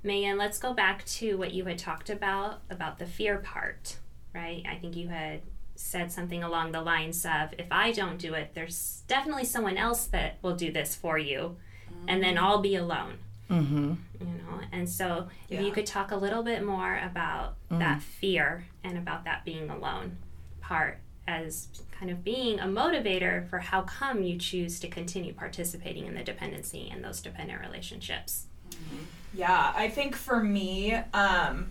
Megan, 0.03 0.37
let's 0.37 0.59
go 0.59 0.75
back 0.75 1.03
to 1.07 1.39
what 1.39 1.55
you 1.55 1.65
had 1.65 1.79
talked 1.79 2.11
about 2.11 2.61
about 2.69 2.99
the 2.99 3.07
fear 3.07 3.39
part, 3.39 3.97
right? 4.35 4.63
I 4.69 4.75
think 4.75 4.97
you 4.97 5.09
had 5.09 5.41
said 5.77 6.13
something 6.13 6.43
along 6.43 6.73
the 6.73 6.83
lines 6.83 7.25
of 7.25 7.55
if 7.57 7.69
I 7.71 7.91
don't 7.91 8.19
do 8.19 8.35
it, 8.35 8.51
there's 8.53 9.03
definitely 9.09 9.45
someone 9.45 9.79
else 9.79 10.05
that 10.07 10.37
will 10.43 10.57
do 10.57 10.71
this 10.71 10.95
for 10.95 11.17
you, 11.17 11.57
and 12.07 12.23
then 12.23 12.37
mm. 12.37 12.41
I'll 12.41 12.61
be 12.61 12.75
alone 12.75 13.19
Mm-hmm. 13.51 13.95
you 14.21 14.27
know 14.27 14.61
and 14.73 14.89
so 14.89 15.29
if 15.51 15.61
you 15.61 15.73
could 15.73 15.85
talk 15.85 16.11
a 16.11 16.17
little 16.17 16.43
bit 16.43 16.65
more 16.65 16.99
about 16.99 17.57
that 17.71 18.01
fear 18.01 18.65
and 18.83 18.97
about 18.97 19.25
that 19.25 19.45
being 19.45 19.69
alone 19.69 20.17
part 20.61 20.99
as 21.29 21.69
kind 21.91 22.11
of 22.11 22.25
being 22.25 22.59
a 22.61 22.65
motivator 22.65 23.47
for 23.49 23.59
how 23.59 23.83
come 23.83 24.23
you 24.23 24.39
choose 24.39 24.81
to 24.81 24.89
continue 24.89 25.33
participating 25.35 26.07
in 26.07 26.15
the 26.15 26.23
dependency 26.23 26.89
and 26.91 27.05
those 27.05 27.21
dependent 27.21 27.61
relationships 27.61 28.47
Yeah, 29.35 29.73
I 29.75 29.89
think 29.89 30.15
for 30.17 30.43
me, 30.43 30.95
um, 31.15 31.71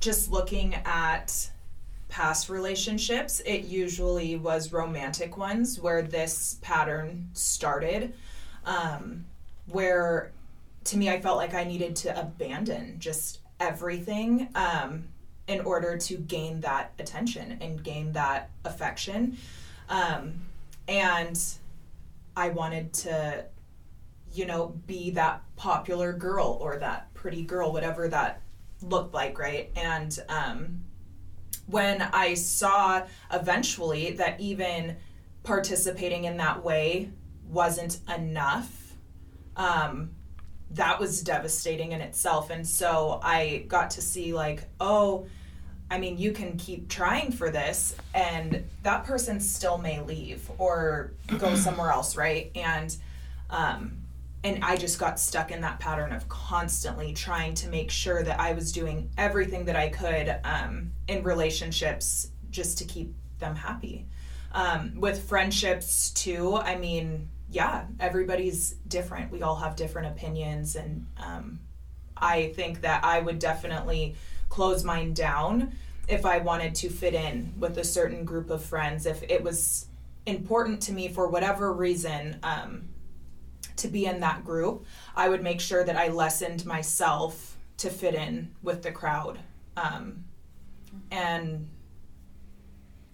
just 0.00 0.30
looking 0.30 0.74
at 0.84 1.50
past 2.08 2.48
relationships, 2.48 3.40
it 3.40 3.64
usually 3.64 4.36
was 4.36 4.72
romantic 4.72 5.36
ones 5.36 5.80
where 5.80 6.02
this 6.02 6.58
pattern 6.62 7.28
started. 7.32 8.14
Um, 8.64 9.24
where 9.66 10.30
to 10.84 10.96
me, 10.96 11.10
I 11.10 11.20
felt 11.20 11.36
like 11.36 11.54
I 11.54 11.64
needed 11.64 11.96
to 11.96 12.18
abandon 12.18 12.96
just 12.98 13.40
everything 13.60 14.48
um, 14.54 15.04
in 15.46 15.60
order 15.60 15.96
to 15.96 16.16
gain 16.16 16.60
that 16.60 16.92
attention 16.98 17.58
and 17.60 17.82
gain 17.82 18.12
that 18.12 18.50
affection. 18.64 19.36
Um, 19.88 20.42
and 20.88 21.38
I 22.36 22.48
wanted 22.48 22.92
to 22.94 23.44
you 24.34 24.46
know, 24.46 24.68
be 24.86 25.10
that 25.10 25.42
popular 25.56 26.12
girl 26.12 26.58
or 26.60 26.78
that 26.78 27.12
pretty 27.14 27.42
girl, 27.42 27.72
whatever 27.72 28.08
that 28.08 28.40
looked 28.80 29.14
like, 29.14 29.38
right? 29.38 29.70
And 29.76 30.18
um, 30.28 30.82
when 31.66 32.02
I 32.02 32.34
saw 32.34 33.02
eventually 33.32 34.12
that 34.12 34.40
even 34.40 34.96
participating 35.42 36.24
in 36.24 36.38
that 36.38 36.64
way 36.64 37.10
wasn't 37.48 37.98
enough, 38.14 38.94
um, 39.56 40.10
that 40.74 40.98
was 40.98 41.22
devastating 41.22 41.92
in 41.92 42.00
itself. 42.00 42.50
And 42.50 42.66
so 42.66 43.20
I 43.22 43.64
got 43.68 43.90
to 43.90 44.02
see, 44.02 44.32
like, 44.32 44.64
oh, 44.80 45.26
I 45.90 45.98
mean, 45.98 46.16
you 46.16 46.32
can 46.32 46.56
keep 46.56 46.88
trying 46.88 47.32
for 47.32 47.50
this, 47.50 47.94
and 48.14 48.64
that 48.82 49.04
person 49.04 49.40
still 49.40 49.76
may 49.76 50.00
leave 50.00 50.50
or 50.58 51.12
go 51.38 51.54
somewhere 51.56 51.90
else, 51.90 52.16
right? 52.16 52.50
And 52.54 52.96
um, 53.50 53.98
and 54.44 54.64
I 54.64 54.76
just 54.76 54.98
got 54.98 55.20
stuck 55.20 55.50
in 55.50 55.60
that 55.60 55.78
pattern 55.78 56.12
of 56.12 56.28
constantly 56.28 57.12
trying 57.12 57.54
to 57.54 57.68
make 57.68 57.90
sure 57.90 58.22
that 58.22 58.40
I 58.40 58.52
was 58.52 58.72
doing 58.72 59.10
everything 59.16 59.66
that 59.66 59.76
I 59.76 59.88
could 59.88 60.36
um, 60.44 60.90
in 61.06 61.22
relationships 61.22 62.30
just 62.50 62.78
to 62.78 62.84
keep 62.84 63.14
them 63.38 63.54
happy. 63.54 64.06
Um, 64.52 64.94
with 64.96 65.28
friendships 65.28 66.10
too, 66.10 66.56
I 66.56 66.76
mean, 66.76 67.28
yeah, 67.52 67.84
everybody's 68.00 68.72
different. 68.88 69.30
We 69.30 69.42
all 69.42 69.56
have 69.56 69.76
different 69.76 70.08
opinions, 70.08 70.74
and 70.74 71.06
um, 71.18 71.60
I 72.16 72.52
think 72.56 72.80
that 72.80 73.04
I 73.04 73.20
would 73.20 73.38
definitely 73.38 74.16
close 74.48 74.84
mine 74.84 75.12
down 75.12 75.72
if 76.08 76.24
I 76.26 76.38
wanted 76.38 76.74
to 76.76 76.88
fit 76.88 77.14
in 77.14 77.52
with 77.58 77.76
a 77.78 77.84
certain 77.84 78.24
group 78.24 78.50
of 78.50 78.64
friends. 78.64 79.04
If 79.06 79.22
it 79.24 79.44
was 79.44 79.86
important 80.24 80.80
to 80.82 80.92
me 80.92 81.08
for 81.08 81.28
whatever 81.28 81.72
reason, 81.72 82.38
um, 82.42 82.88
to 83.76 83.88
be 83.88 84.06
in 84.06 84.20
that 84.20 84.44
group, 84.44 84.86
I 85.14 85.28
would 85.28 85.42
make 85.42 85.60
sure 85.60 85.84
that 85.84 85.96
I 85.96 86.08
lessened 86.08 86.64
myself 86.64 87.56
to 87.78 87.90
fit 87.90 88.14
in 88.14 88.54
with 88.62 88.82
the 88.82 88.92
crowd. 88.92 89.38
Um, 89.76 90.24
and 91.10 91.68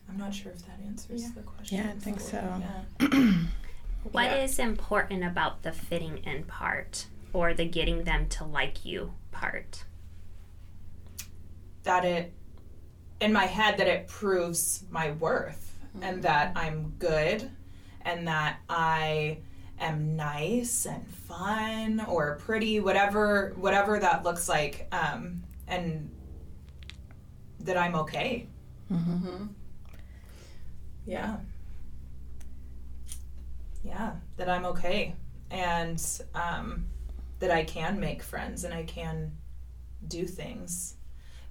I'm 0.08 0.16
not 0.16 0.32
sure 0.32 0.52
if 0.52 0.64
that 0.66 0.78
answers 0.86 1.30
the 1.32 1.42
question. 1.42 1.78
Yeah, 1.78 1.90
I 1.90 1.98
think 1.98 2.20
so. 2.20 2.62
Yeah. 3.00 3.34
What 4.04 4.32
is 4.32 4.58
Yeah. 4.58 4.66
important 4.66 5.24
about 5.24 5.62
the 5.62 5.72
fitting 5.72 6.18
in 6.18 6.44
part 6.44 7.06
or 7.32 7.52
the 7.54 7.66
getting 7.66 8.04
them 8.04 8.28
to 8.30 8.44
like 8.44 8.84
you 8.84 9.12
part 9.30 9.84
That 11.84 12.04
it, 12.04 12.32
in 13.20 13.32
my 13.32 13.46
head, 13.46 13.78
that 13.78 13.86
it 13.86 14.08
proves 14.08 14.84
my 14.90 15.12
worth 15.12 15.78
and 16.02 16.22
that 16.22 16.52
I'm 16.56 16.90
good 16.98 17.50
and 18.02 18.26
that 18.28 18.58
I 18.68 19.38
am 19.78 20.16
nice 20.16 20.86
and 20.86 21.06
fun 21.08 22.04
or 22.06 22.36
pretty, 22.36 22.80
whatever 22.80 23.52
whatever 23.56 23.98
that 23.98 24.22
looks 24.24 24.48
like, 24.48 24.86
um, 24.92 25.42
and 25.66 26.10
that 27.60 27.76
I'm 27.76 27.94
okay. 27.96 28.46
Yeah. 31.06 31.36
Yeah, 33.82 34.12
that 34.36 34.48
I'm 34.48 34.66
okay 34.66 35.14
and 35.50 36.02
um, 36.34 36.86
that 37.38 37.50
I 37.50 37.64
can 37.64 37.98
make 37.98 38.22
friends 38.22 38.64
and 38.64 38.74
I 38.74 38.82
can 38.82 39.32
do 40.06 40.24
things. 40.26 40.94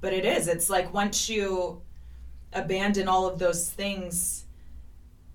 But 0.01 0.13
it 0.13 0.25
is, 0.25 0.47
it's 0.47 0.69
like 0.69 0.93
once 0.93 1.29
you 1.29 1.81
abandon 2.53 3.07
all 3.07 3.27
of 3.27 3.39
those 3.39 3.69
things, 3.69 4.45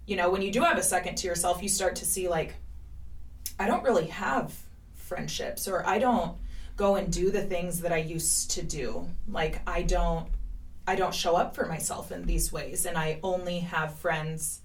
you 0.07 0.17
know, 0.17 0.31
when 0.31 0.43
you 0.43 0.53
do 0.53 0.63
have 0.63 0.79
a 0.79 0.83
second 0.83 1.17
to 1.17 1.27
yourself, 1.27 1.63
you 1.63 1.69
start 1.69 1.97
to 1.97 2.05
see, 2.05 2.29
like, 2.29 2.55
I 3.59 3.67
don't 3.67 3.85
really 3.85 4.07
have 4.07 4.55
friendships 4.95 5.69
or 5.69 5.87
I 5.87 5.99
don't 5.99 6.37
go 6.77 6.97
and 6.97 7.13
do 7.13 7.31
the 7.31 7.43
things 7.43 7.81
that 7.81 7.93
I 7.93 7.99
used 7.99 8.53
to 8.53 8.63
do. 8.63 9.09
Like, 9.29 9.61
I 9.67 9.83
don't. 9.83 10.29
I 10.85 10.97
don't 10.97 11.15
show 11.15 11.37
up 11.37 11.55
for 11.55 11.67
myself 11.67 12.11
in 12.11 12.27
these 12.27 12.53
ways 12.53 12.87
and 12.87 12.99
I 12.99 13.21
only 13.23 13.61
have 13.61 13.95
friends 14.01 14.62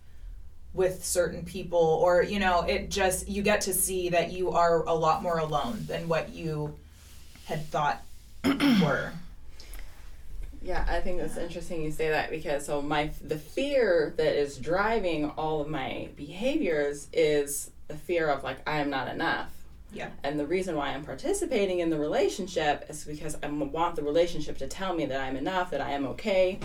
with 0.77 1.03
certain 1.03 1.43
people 1.43 1.79
or 1.79 2.23
you 2.23 2.39
know 2.39 2.61
it 2.61 2.89
just 2.89 3.27
you 3.27 3.41
get 3.41 3.61
to 3.61 3.73
see 3.73 4.09
that 4.09 4.31
you 4.31 4.51
are 4.51 4.85
a 4.85 4.93
lot 4.93 5.21
more 5.21 5.39
alone 5.39 5.83
than 5.87 6.07
what 6.07 6.29
you 6.29 6.73
had 7.45 7.65
thought 7.67 8.01
were 8.81 9.11
Yeah, 10.61 10.85
I 10.89 10.99
think 11.01 11.21
it's 11.21 11.37
interesting 11.37 11.81
you 11.81 11.91
say 11.91 12.09
that 12.09 12.29
because 12.29 12.65
so 12.65 12.81
my 12.81 13.11
the 13.23 13.37
fear 13.37 14.13
that 14.17 14.39
is 14.39 14.57
driving 14.57 15.29
all 15.31 15.61
of 15.61 15.67
my 15.67 16.09
behaviors 16.15 17.07
is 17.13 17.71
the 17.87 17.95
fear 17.95 18.29
of 18.29 18.43
like 18.43 18.57
I 18.67 18.79
am 18.79 18.89
not 18.89 19.07
enough. 19.07 19.51
Yeah. 19.93 20.09
And 20.23 20.39
the 20.39 20.45
reason 20.45 20.75
why 20.75 20.89
I'm 20.89 21.05
participating 21.05 21.79
in 21.79 21.89
the 21.89 21.97
relationship 21.97 22.85
is 22.89 23.05
because 23.05 23.37
I 23.41 23.47
want 23.47 23.95
the 23.95 24.03
relationship 24.03 24.57
to 24.57 24.67
tell 24.67 24.93
me 24.93 25.05
that 25.05 25.21
I'm 25.21 25.37
enough, 25.37 25.71
that 25.71 25.81
I 25.81 25.91
am 25.91 26.05
okay. 26.07 26.59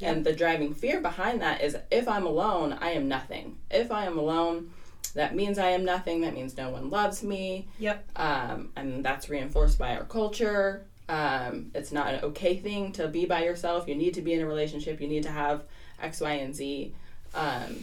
And 0.00 0.24
the 0.24 0.32
driving 0.32 0.74
fear 0.74 1.00
behind 1.00 1.40
that 1.42 1.60
is 1.62 1.76
if 1.90 2.06
I'm 2.08 2.26
alone, 2.26 2.78
I 2.80 2.90
am 2.92 3.08
nothing. 3.08 3.58
If 3.70 3.90
I 3.90 4.04
am 4.06 4.18
alone, 4.18 4.70
that 5.14 5.34
means 5.34 5.58
I 5.58 5.70
am 5.70 5.84
nothing. 5.84 6.20
That 6.20 6.34
means 6.34 6.56
no 6.56 6.70
one 6.70 6.90
loves 6.90 7.22
me. 7.22 7.66
yep 7.78 8.06
Um, 8.16 8.70
and 8.76 9.04
that's 9.04 9.28
reinforced 9.28 9.78
by 9.78 9.96
our 9.96 10.04
culture. 10.04 10.84
Um, 11.08 11.70
it's 11.74 11.90
not 11.90 12.12
an 12.14 12.20
okay 12.24 12.56
thing 12.56 12.92
to 12.92 13.08
be 13.08 13.24
by 13.24 13.42
yourself. 13.44 13.88
You 13.88 13.94
need 13.96 14.14
to 14.14 14.22
be 14.22 14.34
in 14.34 14.40
a 14.40 14.46
relationship. 14.46 15.00
You 15.00 15.08
need 15.08 15.22
to 15.24 15.30
have 15.30 15.62
X, 16.00 16.20
Y, 16.20 16.32
and 16.32 16.54
Z. 16.54 16.94
Um, 17.34 17.82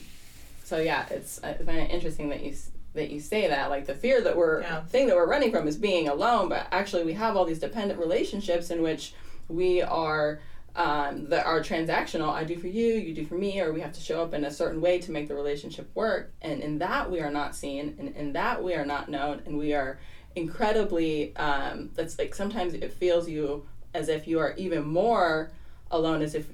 so 0.64 0.78
yeah, 0.78 1.06
it's 1.10 1.44
I 1.44 1.54
find 1.54 1.80
it 1.80 1.92
interesting 1.92 2.30
that 2.30 2.44
you 2.44 2.54
that 2.94 3.10
you 3.10 3.20
say 3.20 3.48
that. 3.50 3.70
Like 3.70 3.88
the 3.88 3.96
fear 3.96 4.22
that 4.22 4.38
we're 4.38 4.62
Yeah. 4.62 4.82
thing 4.84 5.08
that 5.08 5.16
we're 5.16 5.28
running 5.28 5.52
from 5.52 5.68
is 5.68 5.76
being 5.76 6.08
alone, 6.08 6.48
but 6.50 6.68
actually 6.72 7.04
we 7.04 7.14
have 7.14 7.36
all 7.36 7.46
these 7.46 7.60
dependent 7.60 8.00
relationships 8.00 8.70
in 8.70 8.82
which 8.82 9.14
we 9.50 9.82
are 9.82 10.40
um, 10.76 11.30
that 11.30 11.46
are 11.46 11.62
transactional. 11.62 12.30
I 12.30 12.44
do 12.44 12.58
for 12.58 12.68
you, 12.68 12.94
you 12.96 13.14
do 13.14 13.26
for 13.26 13.36
me, 13.36 13.62
or 13.62 13.72
we 13.72 13.82
have 13.82 13.94
to 13.94 14.02
show 14.02 14.22
up 14.22 14.34
in 14.34 14.44
a 14.44 14.52
certain 14.52 14.82
way 14.82 15.00
to 15.00 15.12
make 15.12 15.28
the 15.28 15.36
relationship 15.36 15.90
work. 15.96 16.34
And 16.42 16.62
in 16.62 16.80
that, 16.80 17.10
we 17.10 17.22
are 17.22 17.32
not 17.32 17.56
seen, 17.56 17.96
and 17.98 18.16
in 18.16 18.34
that, 18.34 18.62
we 18.64 18.74
are 18.74 18.86
not 18.86 19.08
known, 19.10 19.42
and 19.46 19.58
we 19.58 19.74
are 19.74 20.00
incredibly. 20.36 21.36
Um, 21.38 21.92
that's 21.96 22.20
like 22.20 22.36
sometimes 22.36 22.74
it 22.74 22.92
feels 22.94 23.30
you 23.30 23.66
as 23.94 24.10
if 24.10 24.28
you 24.28 24.40
are 24.40 24.54
even 24.58 24.86
more 24.86 25.52
alone, 25.92 26.22
as 26.22 26.36
if 26.36 26.48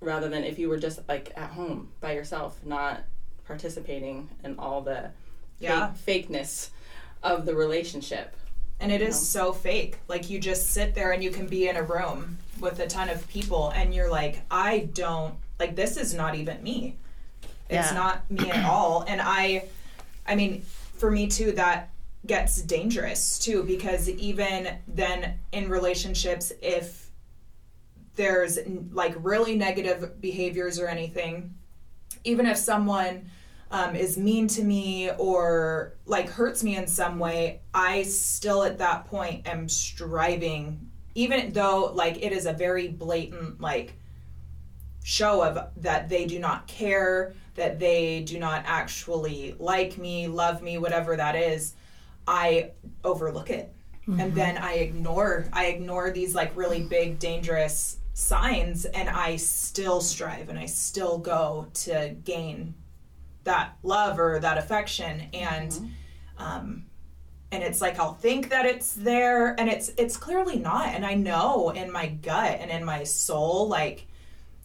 rather 0.00 0.28
than 0.28 0.44
if 0.44 0.58
you 0.58 0.68
were 0.68 0.78
just 0.78 1.00
like 1.08 1.32
at 1.36 1.50
home 1.50 1.92
by 2.00 2.12
yourself, 2.12 2.58
not 2.64 3.04
participating 3.46 4.28
in 4.44 4.58
all 4.58 4.80
the 4.80 5.10
Yeah. 5.58 5.92
fake, 5.92 6.28
fakeness 6.28 6.70
of 7.22 7.44
the 7.46 7.54
relationship. 7.54 8.34
And 8.78 8.90
it 8.90 9.02
is 9.02 9.14
know? 9.34 9.48
so 9.48 9.52
fake. 9.52 9.98
Like 10.08 10.30
you 10.30 10.38
just 10.38 10.70
sit 10.70 10.94
there 10.94 11.12
and 11.12 11.22
you 11.22 11.30
can 11.30 11.46
be 11.46 11.68
in 11.68 11.76
a 11.76 11.82
room 11.82 12.38
with 12.60 12.78
a 12.80 12.86
ton 12.86 13.08
of 13.08 13.26
people 13.28 13.70
and 13.70 13.94
you're 13.94 14.10
like, 14.10 14.42
I 14.50 14.90
don't 14.92 15.34
like 15.58 15.76
this 15.76 15.96
is 15.96 16.14
not 16.14 16.34
even 16.34 16.62
me. 16.62 16.96
It's 17.68 17.90
Yeah. 17.90 17.94
not 17.94 18.30
me 18.30 18.50
at 18.50 18.64
all. 18.70 19.04
And 19.06 19.20
I 19.20 19.64
I 20.26 20.34
mean, 20.34 20.62
for 20.96 21.10
me 21.10 21.26
too, 21.28 21.52
that 21.52 21.90
gets 22.26 22.60
dangerous 22.62 23.38
too, 23.38 23.62
because 23.62 24.08
even 24.08 24.76
then 24.86 25.38
in 25.52 25.68
relationships, 25.68 26.52
if 26.60 27.10
there's 28.16 28.58
like 28.92 29.14
really 29.18 29.56
negative 29.56 30.20
behaviors 30.20 30.78
or 30.78 30.86
anything, 30.88 31.54
even 32.24 32.44
if 32.46 32.56
someone 32.58 33.30
um, 33.70 33.94
is 33.96 34.18
mean 34.18 34.46
to 34.48 34.62
me 34.62 35.10
or 35.12 35.94
like 36.04 36.28
hurts 36.28 36.62
me 36.62 36.76
in 36.76 36.86
some 36.86 37.18
way, 37.18 37.60
I 37.72 38.02
still 38.02 38.62
at 38.64 38.78
that 38.78 39.06
point 39.06 39.46
am 39.48 39.68
striving, 39.68 40.89
even 41.20 41.52
though 41.52 41.92
like 41.94 42.22
it 42.24 42.32
is 42.32 42.46
a 42.46 42.52
very 42.54 42.88
blatant 42.88 43.60
like 43.60 43.92
show 45.04 45.42
of 45.42 45.68
that 45.76 46.08
they 46.08 46.24
do 46.24 46.38
not 46.38 46.66
care, 46.66 47.34
that 47.56 47.78
they 47.78 48.22
do 48.22 48.38
not 48.38 48.62
actually 48.64 49.54
like 49.58 49.98
me, 49.98 50.28
love 50.28 50.62
me, 50.62 50.78
whatever 50.78 51.16
that 51.16 51.36
is. 51.36 51.74
I 52.26 52.70
overlook 53.04 53.50
it. 53.50 53.70
And 54.18 54.34
then 54.34 54.56
I 54.56 54.74
ignore 54.76 55.46
I 55.52 55.66
ignore 55.66 56.10
these 56.10 56.34
like 56.34 56.56
really 56.56 56.82
big 56.82 57.18
dangerous 57.18 57.98
signs 58.14 58.86
and 58.86 59.08
I 59.08 59.36
still 59.36 60.00
strive 60.00 60.48
and 60.48 60.58
I 60.58 60.66
still 60.66 61.18
go 61.18 61.68
to 61.84 62.16
gain 62.24 62.74
that 63.44 63.76
love 63.82 64.18
or 64.18 64.40
that 64.40 64.58
affection 64.58 65.28
and 65.32 65.92
um 66.38 66.86
and 67.52 67.62
it's 67.62 67.80
like 67.80 67.98
I'll 67.98 68.14
think 68.14 68.50
that 68.50 68.64
it's 68.64 68.92
there 68.92 69.58
and 69.58 69.68
it's 69.68 69.90
it's 69.96 70.16
clearly 70.16 70.56
not. 70.56 70.88
And 70.88 71.04
I 71.04 71.14
know 71.14 71.70
in 71.70 71.90
my 71.90 72.06
gut 72.06 72.58
and 72.60 72.70
in 72.70 72.84
my 72.84 73.02
soul 73.04 73.68
like 73.68 74.06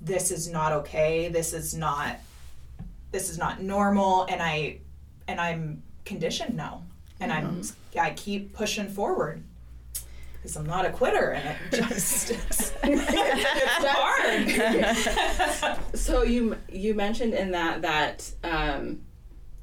this 0.02 0.32
is 0.32 0.48
not 0.48 0.72
okay. 0.72 1.30
This 1.30 1.54
is 1.54 1.74
not 1.74 2.18
this 3.12 3.30
is 3.30 3.38
not 3.38 3.62
normal. 3.62 4.26
And 4.30 4.42
I 4.42 4.80
and 5.28 5.42
I'm 5.42 5.82
conditioned 6.04 6.56
now. 6.56 6.84
And 7.20 7.32
I'm 7.32 7.64
I 8.00 8.12
keep 8.12 8.54
pushing 8.54 8.90
forward. 8.90 9.44
Because 10.34 10.58
I'm 10.58 10.66
not 10.68 10.86
a 10.86 10.92
quitter 10.92 11.32
and 11.32 11.48
it 11.48 11.58
just 11.90 12.30
it's, 12.30 12.72
it's 12.84 13.86
hard. 13.88 15.78
So 15.96 16.22
you 16.22 16.56
you 16.72 16.94
mentioned 16.94 17.34
in 17.34 17.52
that 17.52 17.82
that 17.82 18.32
um, 18.44 19.02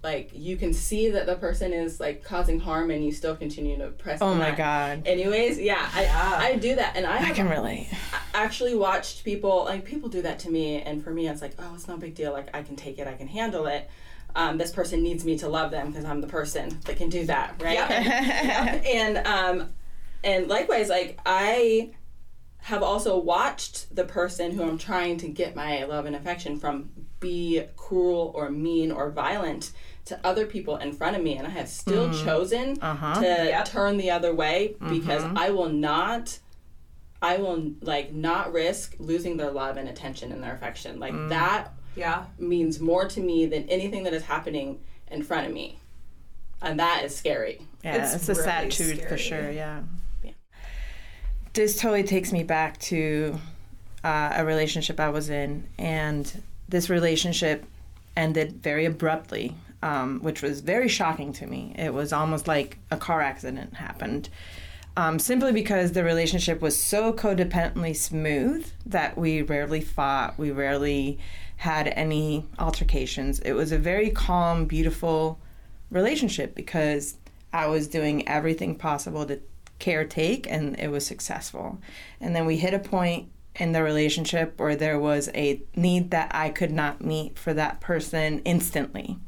like 0.03 0.31
you 0.35 0.57
can 0.57 0.73
see 0.73 1.11
that 1.11 1.27
the 1.27 1.37
person 1.37 1.73
is 1.73 2.01
like 2.01 2.25
causing 2.25 2.59
harm 2.59 2.91
and 2.91 3.05
you 3.05 3.12
still 3.12 3.37
continue 3.37 3.79
to 3.79 3.88
press. 3.88 4.21
Oh 4.21 4.35
my 4.35 4.51
that. 4.51 4.57
god. 4.57 5.03
Anyways, 5.07 5.61
yeah, 5.61 5.88
I 5.95 6.03
Yeah. 6.03 6.38
I 6.41 6.57
do 6.57 6.75
that, 6.75 6.97
and 6.97 7.07
I, 7.07 7.17
I 7.17 7.19
have 7.19 7.37
can 7.37 7.49
relate. 7.49 7.88
actually 8.35 8.75
watched 8.75 9.25
people 9.25 9.65
like 9.65 9.85
people 9.85 10.09
do 10.09 10.23
that 10.23 10.41
to 10.41 10.51
me, 10.51 10.83
and 10.83 11.03
for 11.03 11.11
me, 11.11 11.29
it's 11.29 11.41
like, 11.41 11.55
oh, 11.59 11.75
it's 11.75 11.87
no 11.87 11.97
big 11.97 12.15
deal. 12.15 12.33
Like 12.33 12.49
I 12.55 12.62
can 12.62 12.75
take 12.75 12.99
it, 12.99 13.07
I 13.07 13.15
can 13.15 13.29
handle 13.29 13.67
it. 13.67 13.88
Um, 14.35 14.59
this 14.59 14.73
person 14.73 15.03
needs 15.03 15.25
me 15.25 15.38
to 15.38 15.49
love 15.49 15.71
them 15.71 15.88
because 15.88 16.05
I'm 16.05 16.21
the 16.21 16.27
person 16.27 16.81
that 16.87 16.97
can 16.97 17.09
do 17.09 17.27
that, 17.27 17.62
right? 17.62 17.79
and 17.81 19.19
um, 19.27 19.71
and 20.25 20.49
likewise, 20.49 20.88
like 20.88 21.21
I 21.25 21.93
have 22.62 22.83
also 22.83 23.19
watched 23.19 23.95
the 23.95 24.05
person 24.05 24.53
who 24.53 24.62
I'm 24.62 24.79
trying 24.79 25.17
to 25.19 25.29
get 25.29 25.57
my 25.57 25.85
love 25.85 26.07
and 26.07 26.15
affection 26.15 26.59
from 26.59 26.91
be 27.19 27.65
cruel 27.77 28.33
or 28.35 28.51
mean 28.51 28.93
or 28.93 29.11
violent 29.11 29.73
to 30.07 30.19
other 30.25 30.47
people 30.47 30.77
in 30.79 30.93
front 30.93 31.17
of 31.17 31.23
me, 31.23 31.37
and 31.37 31.47
I 31.47 31.51
have 31.51 31.69
still 31.69 32.12
chosen 32.25 32.79
Uh-huh. 32.81 33.21
to 33.21 33.27
Yep. 33.27 33.65
turn 33.67 33.97
the 33.99 34.11
other 34.11 34.35
way 34.35 34.75
because 34.88 35.23
I 35.37 35.51
will 35.51 35.69
not. 35.69 36.38
I 37.21 37.37
will 37.37 37.71
like 37.81 38.12
not 38.12 38.53
risk 38.53 38.97
losing 38.99 39.37
their 39.37 39.51
love 39.53 39.77
and 39.77 39.88
attention 39.88 40.33
and 40.33 40.43
their 40.43 40.55
affection. 40.55 40.99
Like 40.99 41.15
that 41.29 41.73
yeah 41.95 42.25
means 42.38 42.81
more 42.81 43.07
to 43.07 43.21
me 43.21 43.47
than 43.47 43.69
anything 43.69 44.03
that 44.05 44.12
is 44.12 44.25
happening 44.25 44.81
in 45.09 45.23
front 45.23 45.47
of 45.47 45.53
me. 45.53 45.79
And 46.61 46.81
that 46.81 47.05
is 47.05 47.15
scary. 47.15 47.61
Yeah, 47.85 48.03
It's 48.05 48.15
it's, 48.15 48.29
a 48.29 48.35
sad 48.35 48.65
really 48.79 48.97
truth 48.97 49.09
for 49.09 49.17
sure. 49.17 49.51
Yeah. 49.53 49.83
Yeah. 50.25 50.33
This 51.53 51.79
totally 51.79 52.03
takes 52.05 52.33
me 52.33 52.43
back 52.43 52.79
to 52.81 53.38
uh, 54.03 54.33
a 54.37 54.45
relationship 54.45 54.99
I 54.99 55.11
was 55.11 55.29
in, 55.31 55.69
and 55.79 56.43
this 56.69 56.88
relationship 56.91 57.65
ended 58.17 58.62
very 58.62 58.85
abruptly, 58.85 59.55
um, 59.83 60.21
which 60.21 60.42
was 60.42 60.61
very 60.61 60.88
shocking 60.88 61.33
to 61.35 61.47
me. 61.47 61.75
It 61.77 61.92
was 61.92 62.12
almost 62.12 62.47
like 62.47 62.79
a 62.90 62.97
car 62.97 63.21
accident 63.21 63.75
happened. 63.75 64.29
Um, 64.97 65.18
simply 65.18 65.53
because 65.53 65.92
the 65.92 66.05
relationship 66.05 66.61
was 66.61 66.79
so 66.79 67.12
codependently 67.12 67.97
smooth 67.97 68.71
that 68.87 69.16
we 69.16 69.42
rarely 69.42 69.81
fought, 69.81 70.38
we 70.38 70.51
rarely 70.51 71.18
had 71.57 71.88
any 71.88 72.45
altercations. 72.59 73.40
It 73.40 73.53
was 73.53 73.73
a 73.73 73.79
very 73.79 74.11
calm, 74.11 74.66
beautiful 74.66 75.40
relationship 75.90 76.55
because 76.55 77.16
I 77.53 77.66
was 77.66 77.88
doing 77.88 78.29
everything 78.29 78.75
possible 78.77 79.25
to 79.27 79.40
caretake 79.81 80.47
and 80.49 80.79
it 80.79 80.88
was 80.88 81.07
successful. 81.07 81.81
And 82.21 82.37
then 82.37 82.47
we 82.47 82.57
hit 82.57 82.75
a 82.75 82.79
point 82.79 83.29
in 83.57 83.73
the 83.73 83.83
relationship 83.83 84.59
where 84.59 84.77
there 84.77 84.99
was 84.99 85.29
a 85.35 85.62
need 85.77 86.11
that 86.11 86.35
I 86.35 86.51
could 86.51 86.71
not 86.71 87.05
meet 87.05 87.38
for 87.38 87.53
that 87.55 87.81
person 87.81 88.40
instantly. 88.40 89.18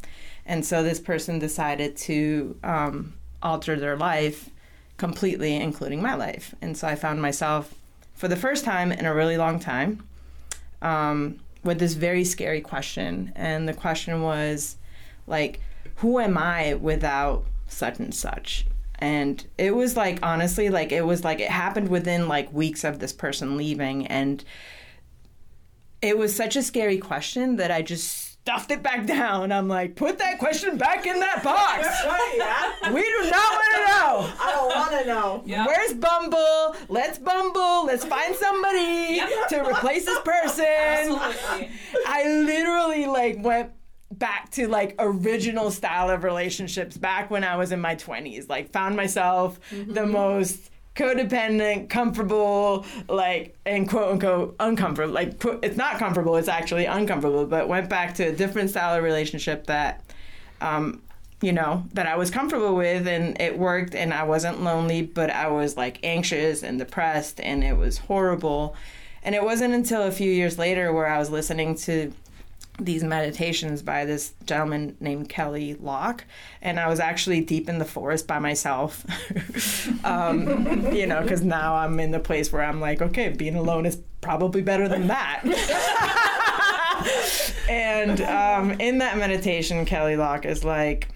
And 0.46 0.64
so 0.64 0.82
this 0.82 1.00
person 1.00 1.38
decided 1.38 1.96
to 1.98 2.56
um, 2.62 3.14
alter 3.42 3.76
their 3.76 3.96
life 3.96 4.50
completely, 4.96 5.56
including 5.56 6.02
my 6.02 6.14
life. 6.14 6.54
And 6.60 6.76
so 6.76 6.86
I 6.86 6.94
found 6.94 7.20
myself, 7.20 7.74
for 8.14 8.28
the 8.28 8.36
first 8.36 8.64
time 8.64 8.92
in 8.92 9.06
a 9.06 9.14
really 9.14 9.36
long 9.36 9.58
time, 9.58 10.06
um, 10.82 11.40
with 11.64 11.78
this 11.78 11.94
very 11.94 12.24
scary 12.24 12.60
question. 12.60 13.32
And 13.34 13.66
the 13.66 13.74
question 13.74 14.22
was, 14.22 14.76
like, 15.26 15.60
who 15.96 16.20
am 16.20 16.36
I 16.36 16.74
without 16.74 17.44
such 17.66 17.98
and 17.98 18.14
such? 18.14 18.66
And 18.98 19.44
it 19.58 19.74
was 19.74 19.96
like, 19.96 20.18
honestly, 20.22 20.68
like, 20.68 20.92
it 20.92 21.04
was 21.04 21.24
like, 21.24 21.40
it 21.40 21.50
happened 21.50 21.88
within 21.88 22.28
like 22.28 22.52
weeks 22.52 22.84
of 22.84 22.98
this 22.98 23.12
person 23.12 23.56
leaving. 23.56 24.06
And 24.06 24.44
it 26.00 26.16
was 26.18 26.36
such 26.36 26.54
a 26.54 26.62
scary 26.62 26.98
question 26.98 27.56
that 27.56 27.70
I 27.70 27.82
just 27.82 28.23
stuffed 28.44 28.70
it 28.70 28.82
back 28.82 29.06
down. 29.06 29.50
I'm 29.50 29.68
like, 29.68 29.96
put 29.96 30.18
that 30.18 30.38
question 30.38 30.76
back 30.76 31.06
in 31.06 31.18
that 31.18 31.42
box. 31.42 31.88
we 32.92 33.00
do 33.00 33.30
not 33.30 33.52
want 33.52 33.74
to 33.74 33.80
know. 33.80 34.32
I 34.38 34.52
don't 34.52 34.68
want 34.68 35.00
to 35.00 35.06
know. 35.06 35.42
yeah 35.46 35.66
Where's 35.66 35.94
Bumble? 35.94 36.76
Let's 36.90 37.18
Bumble. 37.18 37.86
Let's 37.86 38.04
find 38.04 38.36
somebody 38.36 39.20
to 39.48 39.64
replace 39.66 40.04
this 40.04 40.18
person. 40.20 40.66
absolutely 40.66 41.70
I 42.06 42.28
literally 42.44 43.06
like 43.06 43.42
went 43.42 43.70
back 44.12 44.50
to 44.52 44.68
like 44.68 44.94
original 44.98 45.70
style 45.70 46.10
of 46.10 46.22
relationships 46.22 46.98
back 46.98 47.30
when 47.30 47.44
I 47.44 47.56
was 47.56 47.72
in 47.72 47.80
my 47.80 47.96
20s. 47.96 48.50
Like 48.50 48.70
found 48.72 48.94
myself 48.94 49.58
the 49.70 49.76
mm-hmm. 49.76 50.10
most 50.10 50.70
codependent, 50.94 51.88
comfortable, 51.88 52.86
like 53.08 53.56
and 53.66 53.88
quote 53.88 54.12
unquote 54.12 54.56
uncomfortable. 54.60 55.12
Like 55.12 55.42
it's 55.62 55.76
not 55.76 55.98
comfortable, 55.98 56.36
it's 56.36 56.48
actually 56.48 56.86
uncomfortable, 56.86 57.46
but 57.46 57.68
went 57.68 57.88
back 57.88 58.14
to 58.16 58.24
a 58.24 58.32
different 58.32 58.70
style 58.70 58.96
of 58.96 59.02
relationship 59.02 59.66
that 59.66 60.04
um 60.60 61.00
you 61.42 61.52
know, 61.52 61.84
that 61.92 62.06
I 62.06 62.16
was 62.16 62.30
comfortable 62.30 62.74
with 62.74 63.06
and 63.06 63.38
it 63.38 63.58
worked 63.58 63.94
and 63.94 64.14
I 64.14 64.22
wasn't 64.22 64.62
lonely, 64.62 65.02
but 65.02 65.28
I 65.28 65.48
was 65.48 65.76
like 65.76 65.98
anxious 66.02 66.62
and 66.62 66.78
depressed 66.78 67.38
and 67.38 67.62
it 67.62 67.76
was 67.76 67.98
horrible. 67.98 68.76
And 69.22 69.34
it 69.34 69.42
wasn't 69.42 69.74
until 69.74 70.04
a 70.04 70.10
few 70.10 70.30
years 70.30 70.58
later 70.58 70.90
where 70.90 71.06
I 71.06 71.18
was 71.18 71.30
listening 71.30 71.74
to 71.76 72.12
these 72.78 73.04
meditations 73.04 73.82
by 73.82 74.04
this 74.04 74.32
gentleman 74.44 74.96
named 74.98 75.28
Kelly 75.28 75.74
Locke, 75.74 76.24
and 76.60 76.80
I 76.80 76.88
was 76.88 76.98
actually 76.98 77.40
deep 77.40 77.68
in 77.68 77.78
the 77.78 77.84
forest 77.84 78.26
by 78.26 78.38
myself. 78.38 79.06
um, 80.04 80.92
you 80.92 81.06
know, 81.06 81.22
because 81.22 81.42
now 81.42 81.76
I'm 81.76 82.00
in 82.00 82.10
the 82.10 82.20
place 82.20 82.52
where 82.52 82.62
I'm 82.62 82.80
like, 82.80 83.00
okay, 83.00 83.28
being 83.28 83.54
alone 83.54 83.86
is 83.86 83.98
probably 84.20 84.62
better 84.62 84.88
than 84.88 85.06
that. 85.06 85.42
and 87.68 88.20
um, 88.22 88.80
in 88.80 88.98
that 88.98 89.18
meditation, 89.18 89.84
Kelly 89.84 90.16
Locke 90.16 90.44
is 90.44 90.64
like, 90.64 91.08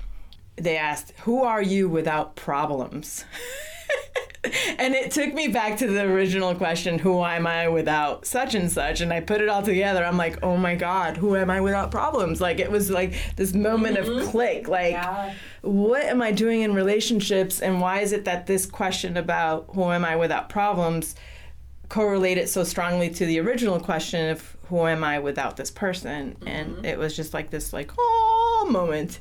they 0.56 0.76
asked, 0.76 1.12
Who 1.20 1.42
are 1.42 1.62
you 1.62 1.88
without 1.88 2.36
problems? 2.36 3.24
and 4.78 4.94
it 4.94 5.10
took 5.10 5.32
me 5.34 5.48
back 5.48 5.78
to 5.78 5.86
the 5.86 6.02
original 6.02 6.54
question 6.54 6.98
who 6.98 7.24
am 7.24 7.46
i 7.46 7.68
without 7.68 8.26
such 8.26 8.54
and 8.54 8.70
such? 8.70 9.00
And 9.00 9.12
i 9.12 9.20
put 9.20 9.40
it 9.40 9.48
all 9.48 9.62
together. 9.62 10.04
I'm 10.04 10.16
like 10.16 10.42
oh 10.42 10.56
my 10.56 10.74
god 10.74 11.16
who 11.16 11.36
am 11.36 11.50
i 11.50 11.60
without 11.60 11.90
problems? 11.90 12.40
Like 12.40 12.58
it 12.58 12.70
was 12.70 12.90
like 12.90 13.14
this 13.36 13.54
moment 13.54 13.98
of 13.98 14.06
mm-hmm. 14.06 14.28
click 14.30 14.68
like 14.68 14.92
Yeah. 14.92 15.34
what 15.62 16.04
am 16.04 16.22
i 16.22 16.32
doing 16.32 16.62
in 16.62 16.74
relationships? 16.74 17.60
And 17.60 17.80
why 17.80 18.00
is 18.00 18.12
it 18.12 18.24
that 18.24 18.46
this 18.46 18.66
question 18.66 19.16
about 19.16 19.66
who 19.74 19.84
am 19.90 20.04
i 20.04 20.16
without 20.16 20.48
problems 20.48 21.14
correlated 21.88 22.48
so 22.48 22.64
strongly 22.64 23.08
to 23.10 23.24
the 23.24 23.40
original 23.40 23.80
question 23.80 24.30
of 24.30 24.56
who 24.68 24.86
am 24.86 25.02
i 25.02 25.18
without 25.18 25.56
this 25.56 25.70
person? 25.70 26.36
And 26.46 26.76
mm-hmm. 26.76 26.84
it 26.84 26.98
was 26.98 27.16
just 27.16 27.34
like 27.34 27.50
this 27.50 27.72
like 27.72 27.90
oh 27.98 28.68
moment. 28.70 29.18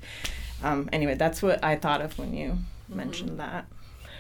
Um, 0.64 0.90
anyway 0.92 1.14
that's 1.14 1.44
what 1.44 1.64
i 1.64 1.76
thought 1.76 2.02
of 2.02 2.18
when 2.18 2.34
you 2.34 2.58
mentioned 2.90 3.30
mm-hmm. 3.30 3.38
that 3.38 3.68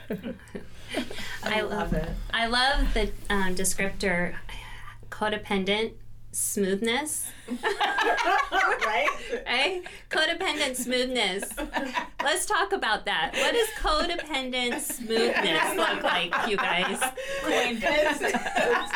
I 1.43 1.61
love 1.61 1.93
it. 1.93 2.09
I 2.33 2.47
love 2.47 2.93
the 2.93 3.11
um, 3.29 3.55
descriptor 3.55 4.35
codependent 5.09 5.93
smoothness. 6.31 7.29
right? 7.63 9.07
Right? 9.45 9.83
Codependent 10.09 10.75
smoothness. 10.75 11.45
Let's 12.23 12.45
talk 12.45 12.73
about 12.73 13.05
that. 13.05 13.31
What 13.33 13.53
does 13.53 13.67
codependent 13.79 14.79
smoothness 14.81 15.75
look 15.75 16.03
like, 16.03 16.33
you 16.47 16.57
guys? 16.57 16.99
It's, 17.45 18.21
it's, 18.21 18.93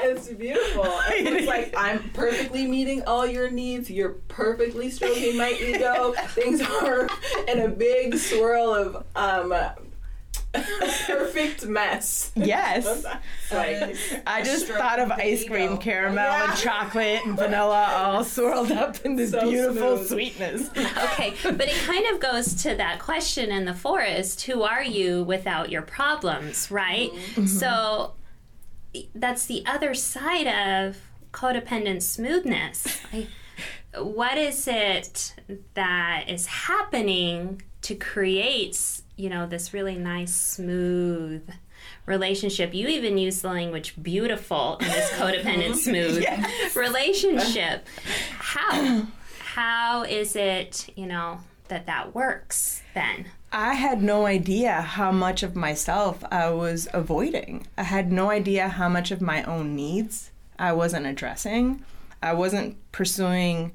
it's 0.00 0.28
beautiful. 0.28 0.86
It's 1.08 1.46
like 1.46 1.74
I'm 1.76 2.10
perfectly 2.10 2.66
meeting 2.66 3.02
all 3.06 3.26
your 3.26 3.50
needs. 3.50 3.90
You're 3.90 4.16
perfectly 4.28 4.90
stroking 4.90 5.36
my 5.36 5.50
ego. 5.50 6.14
Things 6.28 6.60
are 6.60 7.08
in 7.48 7.60
a 7.60 7.68
big 7.68 8.16
swirl 8.16 8.72
of 8.72 9.04
um, 9.16 9.52
perfect 11.06 11.66
mess. 11.66 12.30
yes 12.36 12.84
Like, 13.52 13.76
uh, 13.82 13.88
I 14.26 14.42
just 14.42 14.66
thought 14.66 14.98
of 14.98 15.10
of 15.10 15.16
the 15.18 15.24
ice 15.24 15.44
cream, 15.44 15.76
caramel, 15.78 16.24
Yeah. 16.24 16.50
and 16.50 16.58
chocolate 16.58 17.20
and 17.26 17.36
vanilla 17.36 17.86
all 17.94 18.24
swirled 18.34 18.72
up 18.72 19.04
in 19.04 19.16
this 19.16 19.32
So 19.32 19.50
beautiful 19.50 19.96
smooth. 19.98 20.08
sweetness. 20.08 20.70
Okay, 21.14 21.34
but 21.42 21.68
it 21.68 21.76
kind 21.86 22.06
of 22.14 22.20
goes 22.20 22.54
to 22.62 22.74
that 22.76 22.98
question 23.00 23.50
in 23.50 23.64
the 23.64 23.74
forest 23.74 24.42
who 24.42 24.62
are 24.62 24.82
you 24.82 25.24
without 25.24 25.70
your 25.70 25.82
problems, 25.82 26.70
right? 26.70 27.10
Mm-hmm. 27.12 27.46
So 27.46 28.14
that's 29.14 29.46
the 29.46 29.64
other 29.66 29.92
side 29.94 30.46
of 30.46 30.96
codependent 31.32 32.02
smoothness. 32.02 32.98
Like, 33.12 33.26
what 33.98 34.38
is 34.38 34.66
it 34.68 35.34
that 35.74 36.24
is 36.28 36.46
happening 36.46 37.62
to 37.82 37.94
create, 37.94 39.02
you 39.16 39.28
know, 39.30 39.46
this 39.46 39.72
really 39.74 39.96
nice, 39.96 40.34
smooth 40.34 41.48
relationship? 42.06 42.74
You 42.74 42.88
even 42.88 43.18
use 43.18 43.42
the 43.42 43.48
language 43.48 43.94
beautiful 44.02 44.76
in 44.80 44.88
this 44.88 45.10
codependent 45.18 45.76
smooth 45.76 46.20
Yes. 46.22 46.76
relationship. 46.76 47.86
How? 48.38 49.06
How 49.54 50.02
is 50.02 50.34
it, 50.34 50.90
you 50.96 51.06
know, 51.06 51.38
that 51.68 51.86
that 51.86 52.12
works 52.14 52.82
then? 52.94 53.26
I 53.52 53.74
had 53.74 54.02
no 54.02 54.26
idea 54.26 54.80
how 54.82 55.12
much 55.12 55.44
of 55.44 55.54
myself 55.54 56.24
I 56.28 56.50
was 56.50 56.88
avoiding. 56.92 57.68
I 57.78 57.84
had 57.84 58.10
no 58.10 58.30
idea 58.30 58.68
how 58.68 58.88
much 58.88 59.12
of 59.12 59.20
my 59.20 59.44
own 59.44 59.76
needs 59.76 60.32
I 60.58 60.72
wasn't 60.72 61.06
addressing. 61.06 61.84
I 62.20 62.32
wasn't 62.32 62.76
pursuing 62.90 63.70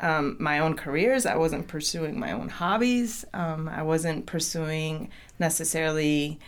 um, 0.00 0.36
my 0.38 0.58
own 0.60 0.74
careers. 0.74 1.26
I 1.26 1.36
wasn't 1.36 1.66
pursuing 1.68 2.18
my 2.18 2.32
own 2.32 2.48
hobbies. 2.48 3.24
Um, 3.34 3.68
I 3.68 3.82
wasn't 3.82 4.26
pursuing 4.26 5.10
necessarily 5.38 6.38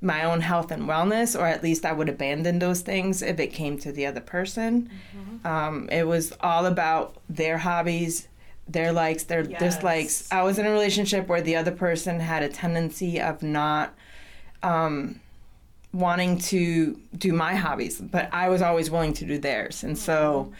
my 0.00 0.24
own 0.24 0.40
health 0.42 0.70
and 0.70 0.82
wellness, 0.84 1.38
or 1.38 1.46
at 1.46 1.62
least 1.62 1.84
I 1.86 1.92
would 1.92 2.08
abandon 2.08 2.58
those 2.58 2.82
things 2.82 3.22
if 3.22 3.38
it 3.40 3.48
came 3.48 3.78
to 3.78 3.92
the 3.92 4.06
other 4.06 4.20
person. 4.20 4.90
Um, 5.44 5.88
it 5.90 6.06
was 6.06 6.32
all 6.40 6.66
about 6.66 7.16
their 7.28 7.58
hobbies, 7.58 8.28
their 8.68 8.92
likes, 8.92 9.24
their 9.24 9.44
Yes. 9.44 9.60
dislikes. 9.60 10.28
I 10.32 10.42
was 10.42 10.58
in 10.58 10.66
a 10.66 10.70
relationship 10.70 11.26
where 11.28 11.40
the 11.42 11.56
other 11.56 11.70
person 11.72 12.20
had 12.20 12.42
a 12.42 12.48
tendency 12.48 13.20
of 13.20 13.42
not 13.42 13.94
um, 14.62 15.20
wanting 15.92 16.38
to 16.38 16.98
do 17.16 17.32
my 17.32 17.54
hobbies, 17.54 18.00
but 18.00 18.28
I 18.32 18.48
was 18.48 18.60
always 18.62 18.90
willing 18.90 19.12
to 19.14 19.24
do 19.26 19.38
theirs. 19.38 19.84
And 19.84 19.96
so, 19.96 20.52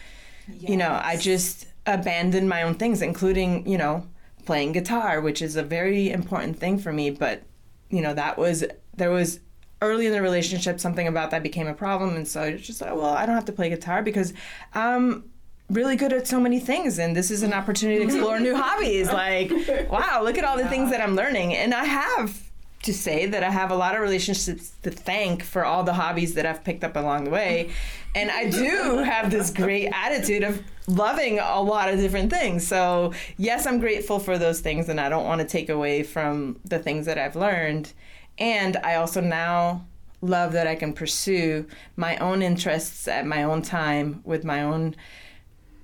you 0.59 0.77
know, 0.77 0.99
I 1.03 1.17
just 1.17 1.67
abandoned 1.85 2.49
my 2.49 2.63
own 2.63 2.75
things, 2.75 3.01
including, 3.01 3.67
you 3.67 3.77
know, 3.77 4.07
playing 4.45 4.71
guitar, 4.71 5.21
which 5.21 5.41
is 5.41 5.55
a 5.55 5.63
very 5.63 6.11
important 6.11 6.57
thing 6.57 6.77
for 6.77 6.93
me. 6.93 7.09
But, 7.09 7.43
you 7.89 8.01
know, 8.01 8.13
that 8.13 8.37
was, 8.37 8.63
there 8.95 9.11
was 9.11 9.39
early 9.81 10.07
in 10.07 10.11
the 10.11 10.21
relationship, 10.21 10.79
something 10.79 11.07
about 11.07 11.31
that 11.31 11.43
became 11.43 11.67
a 11.67 11.73
problem. 11.73 12.15
And 12.15 12.27
so 12.27 12.43
it's 12.43 12.65
just 12.65 12.81
like, 12.81 12.95
well, 12.95 13.13
I 13.13 13.25
don't 13.25 13.35
have 13.35 13.45
to 13.45 13.51
play 13.51 13.69
guitar 13.69 14.01
because 14.01 14.33
I'm 14.73 15.29
really 15.69 15.95
good 15.95 16.13
at 16.13 16.27
so 16.27 16.39
many 16.39 16.59
things. 16.59 16.99
And 16.99 17.15
this 17.15 17.31
is 17.31 17.43
an 17.43 17.53
opportunity 17.53 17.99
to 17.99 18.05
explore 18.05 18.39
new 18.39 18.55
hobbies. 18.55 19.11
Like, 19.11 19.51
wow, 19.89 20.21
look 20.23 20.37
at 20.37 20.43
all 20.43 20.57
the 20.57 20.67
things 20.67 20.91
that 20.91 21.01
I'm 21.01 21.15
learning. 21.15 21.53
And 21.53 21.73
I 21.73 21.85
have 21.85 22.44
to 22.85 22.93
say 22.93 23.25
that 23.25 23.43
I 23.43 23.49
have 23.49 23.71
a 23.71 23.75
lot 23.75 23.95
of 23.95 24.01
relationships 24.01 24.71
to 24.83 24.91
thank 24.91 25.43
for 25.43 25.65
all 25.65 25.83
the 25.83 25.93
hobbies 25.93 26.35
that 26.35 26.45
I've 26.45 26.63
picked 26.63 26.83
up 26.83 26.95
along 26.95 27.25
the 27.25 27.29
way. 27.31 27.71
And 28.13 28.31
I 28.31 28.49
do 28.49 28.97
have 28.99 29.31
this 29.31 29.49
great 29.49 29.89
attitude 29.91 30.43
of 30.43 30.63
loving 30.87 31.39
a 31.39 31.61
lot 31.61 31.91
of 31.91 31.99
different 31.99 32.31
things. 32.31 32.65
So, 32.65 33.13
yes, 33.37 33.65
I'm 33.65 33.79
grateful 33.79 34.19
for 34.19 34.37
those 34.37 34.61
things 34.61 34.87
and 34.87 35.01
I 35.01 35.09
don't 35.09 35.25
want 35.25 35.41
to 35.41 35.47
take 35.47 35.69
away 35.69 36.03
from 36.03 36.59
the 36.63 36.79
things 36.79 37.07
that 37.07 37.17
I've 37.17 37.35
learned. 37.35 37.91
And 38.37 38.77
I 38.77 38.95
also 38.95 39.19
now 39.19 39.85
love 40.21 40.53
that 40.53 40.67
I 40.67 40.75
can 40.75 40.93
pursue 40.93 41.67
my 41.95 42.17
own 42.17 42.41
interests 42.41 43.07
at 43.07 43.25
my 43.25 43.43
own 43.43 43.61
time 43.61 44.21
with 44.23 44.43
my 44.43 44.61
own 44.61 44.95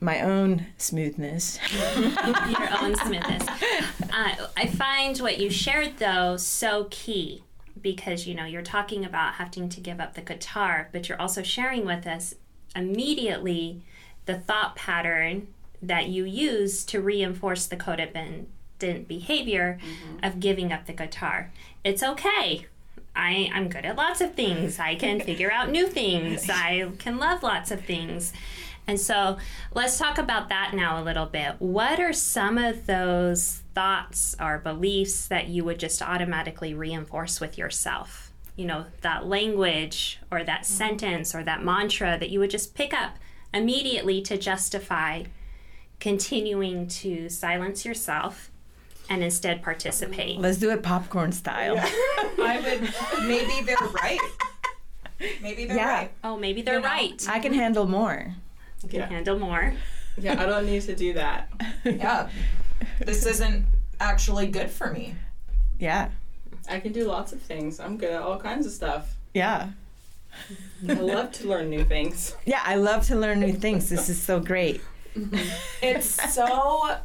my 0.01 0.19
own 0.19 0.65
smoothness. 0.77 1.59
Your 1.97 2.81
own 2.81 2.95
smoothness. 2.95 3.47
Uh, 4.11 4.47
I 4.57 4.67
find 4.67 5.17
what 5.19 5.37
you 5.37 5.49
shared 5.49 5.97
though 5.99 6.37
so 6.37 6.87
key 6.89 7.43
because 7.79 8.27
you 8.27 8.33
know 8.33 8.45
you're 8.45 8.63
talking 8.63 9.05
about 9.05 9.35
having 9.35 9.69
to 9.69 9.79
give 9.79 9.99
up 9.99 10.15
the 10.15 10.21
guitar, 10.21 10.89
but 10.91 11.07
you're 11.07 11.21
also 11.21 11.43
sharing 11.43 11.85
with 11.85 12.07
us 12.07 12.33
immediately 12.75 13.81
the 14.25 14.39
thought 14.39 14.75
pattern 14.75 15.47
that 15.81 16.07
you 16.07 16.25
use 16.25 16.83
to 16.85 16.99
reinforce 16.99 17.67
the 17.67 17.77
codependent 17.77 19.07
behavior 19.07 19.79
of 20.23 20.39
giving 20.39 20.71
up 20.71 20.85
the 20.85 20.93
guitar. 20.93 21.51
It's 21.83 22.03
okay. 22.03 22.67
I, 23.15 23.49
I'm 23.53 23.67
good 23.67 23.85
at 23.85 23.97
lots 23.97 24.21
of 24.21 24.35
things. 24.35 24.79
I 24.79 24.95
can 24.95 25.19
figure 25.19 25.51
out 25.51 25.69
new 25.69 25.87
things. 25.87 26.49
I 26.53 26.91
can 26.97 27.17
love 27.17 27.43
lots 27.43 27.71
of 27.71 27.81
things. 27.81 28.31
And 28.87 28.99
so 28.99 29.37
let's 29.73 29.97
talk 29.97 30.17
about 30.17 30.49
that 30.49 30.73
now 30.73 31.01
a 31.01 31.03
little 31.03 31.25
bit. 31.25 31.55
What 31.59 31.99
are 31.99 32.13
some 32.13 32.57
of 32.57 32.87
those 32.87 33.61
thoughts 33.73 34.35
or 34.39 34.57
beliefs 34.57 35.27
that 35.27 35.47
you 35.47 35.63
would 35.63 35.79
just 35.79 36.01
automatically 36.01 36.73
reinforce 36.73 37.39
with 37.39 37.57
yourself? 37.57 38.31
You 38.55 38.65
know, 38.65 38.85
that 39.01 39.25
language 39.25 40.19
or 40.29 40.43
that 40.43 40.61
mm. 40.61 40.65
sentence 40.65 41.33
or 41.33 41.43
that 41.43 41.63
mantra 41.63 42.17
that 42.19 42.29
you 42.29 42.39
would 42.39 42.49
just 42.49 42.75
pick 42.75 42.93
up 42.93 43.17
immediately 43.53 44.21
to 44.23 44.37
justify 44.37 45.23
continuing 45.99 46.87
to 46.87 47.29
silence 47.29 47.85
yourself 47.85 48.49
and 49.09 49.23
instead 49.23 49.61
participate. 49.61 50.39
Let's 50.39 50.57
do 50.57 50.71
it 50.71 50.83
popcorn 50.83 51.31
style. 51.31 51.75
I 51.79 52.61
would. 52.63 53.27
Maybe 53.27 53.65
they're 53.65 53.77
right. 53.77 54.19
Maybe 55.41 55.65
they're 55.65 55.77
Yeah. 55.77 55.93
right. 55.93 56.11
Oh, 56.23 56.35
maybe 56.35 56.63
they're 56.63 56.75
You 56.75 56.81
know, 56.81 56.87
right. 56.87 57.27
I 57.29 57.39
can 57.39 57.53
handle 57.53 57.85
more. 57.85 58.33
You 58.83 58.89
can 58.89 58.99
Yeah. 58.99 59.07
handle 59.07 59.39
more. 59.39 59.73
yeah, 60.17 60.41
I 60.41 60.45
don't 60.45 60.65
need 60.65 60.81
to 60.83 60.95
do 60.95 61.13
that. 61.13 61.49
Yeah. 61.85 62.29
This 62.99 63.25
isn't 63.25 63.65
actually 63.99 64.47
good 64.47 64.69
for 64.69 64.91
me. 64.91 65.15
Yeah. 65.79 66.09
I 66.69 66.79
can 66.79 66.91
do 66.93 67.05
lots 67.05 67.31
of 67.33 67.41
things. 67.41 67.79
I'm 67.79 67.97
good 67.97 68.11
at 68.11 68.21
all 68.21 68.39
kinds 68.39 68.65
of 68.65 68.71
stuff. 68.71 69.15
Yeah. 69.33 69.69
I 70.87 70.93
love 70.93 71.31
to 71.33 71.47
learn 71.47 71.69
new 71.69 71.83
things. 71.83 72.35
Yeah, 72.45 72.61
I 72.63 72.75
love 72.75 73.05
to 73.07 73.15
learn 73.15 73.39
new 73.39 73.53
things. 73.53 73.89
This 73.89 74.09
is 74.09 74.19
so 74.21 74.39
great. 74.39 74.81
Mm-hmm. 75.15 75.37
It's 75.81 76.33
so. 76.33 76.97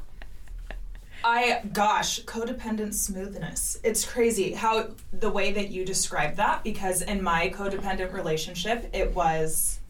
I 1.25 1.63
gosh, 1.73 2.23
codependent 2.25 2.95
smoothness. 2.95 3.81
It's 3.83 4.05
crazy 4.05 4.53
how 4.53 4.91
the 5.13 5.31
way 5.31 5.51
that 5.53 5.71
you 5.71 5.85
describe 5.85 6.37
that 6.37 6.63
because 6.63 7.03
in 7.03 7.21
my 7.23 7.49
codependent 7.51 8.13
relationship, 8.13 8.89
it 8.93 9.13
was 9.15 9.81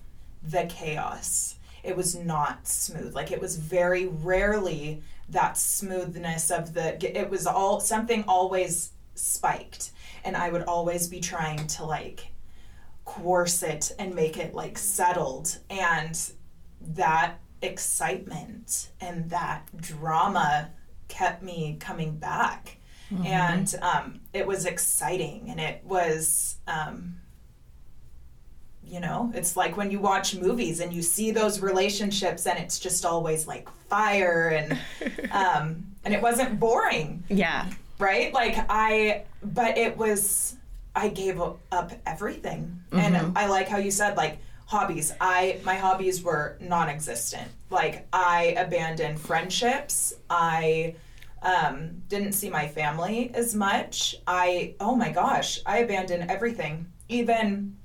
the 0.42 0.64
chaos. 0.68 1.55
It 1.86 1.96
was 1.96 2.14
not 2.14 2.66
smooth. 2.66 3.14
Like 3.14 3.30
it 3.30 3.40
was 3.40 3.56
very 3.56 4.06
rarely 4.06 5.02
that 5.28 5.56
smoothness 5.56 6.50
of 6.50 6.74
the 6.74 7.18
it 7.18 7.30
was 7.30 7.46
all 7.46 7.80
something 7.80 8.24
always 8.28 8.92
spiked. 9.14 9.92
And 10.24 10.36
I 10.36 10.50
would 10.50 10.64
always 10.64 11.08
be 11.08 11.20
trying 11.20 11.66
to 11.68 11.84
like 11.84 12.28
coerce 13.04 13.62
it 13.62 13.92
and 13.98 14.14
make 14.14 14.36
it 14.36 14.54
like 14.54 14.76
settled. 14.78 15.58
And 15.70 16.18
that 16.80 17.38
excitement 17.62 18.90
and 19.00 19.30
that 19.30 19.68
drama 19.76 20.70
kept 21.08 21.42
me 21.42 21.76
coming 21.80 22.16
back. 22.16 22.78
And 23.24 23.72
um, 23.82 24.20
it 24.32 24.46
was 24.46 24.66
exciting 24.66 25.48
and 25.48 25.60
it 25.60 25.82
was 25.84 26.56
um, 26.66 27.20
you 28.86 29.00
know 29.00 29.30
it's 29.34 29.56
like 29.56 29.76
when 29.76 29.90
you 29.90 29.98
watch 29.98 30.34
movies 30.36 30.80
and 30.80 30.92
you 30.92 31.02
see 31.02 31.30
those 31.30 31.60
relationships 31.60 32.46
and 32.46 32.58
it's 32.58 32.78
just 32.78 33.04
always 33.04 33.46
like 33.46 33.68
fire 33.88 34.48
and 34.48 34.78
um, 35.32 35.86
and 36.04 36.14
it 36.14 36.22
wasn't 36.22 36.58
boring. 36.60 37.24
Yeah. 37.28 37.68
right? 37.98 38.32
Like 38.32 38.56
i 38.68 39.24
but 39.42 39.76
it 39.76 39.96
was 39.96 40.56
i 40.94 41.08
gave 41.08 41.40
up 41.40 41.92
everything. 42.06 42.80
And 42.92 43.36
i 43.36 43.46
like 43.46 43.68
how 43.68 43.78
you 43.78 43.90
said 43.90 44.16
like 44.16 44.38
hobbies. 44.66 45.12
I 45.20 45.60
my 45.64 45.74
hobbies 45.74 46.22
were 46.22 46.56
non-existent. 46.60 47.48
Like 47.70 48.06
i 48.12 48.54
abandoned 48.56 49.20
friendships. 49.20 50.14
I 50.30 50.94
um, 51.42 52.02
didn't 52.08 52.32
see 52.32 52.50
my 52.50 52.66
family 52.66 53.30
as 53.34 53.54
much. 53.54 54.16
I 54.26 54.74
oh 54.80 54.96
my 54.96 55.10
gosh 55.10 55.60
i 55.66 55.78
abandoned 55.78 56.30
everything. 56.30 56.86
Even 57.08 57.75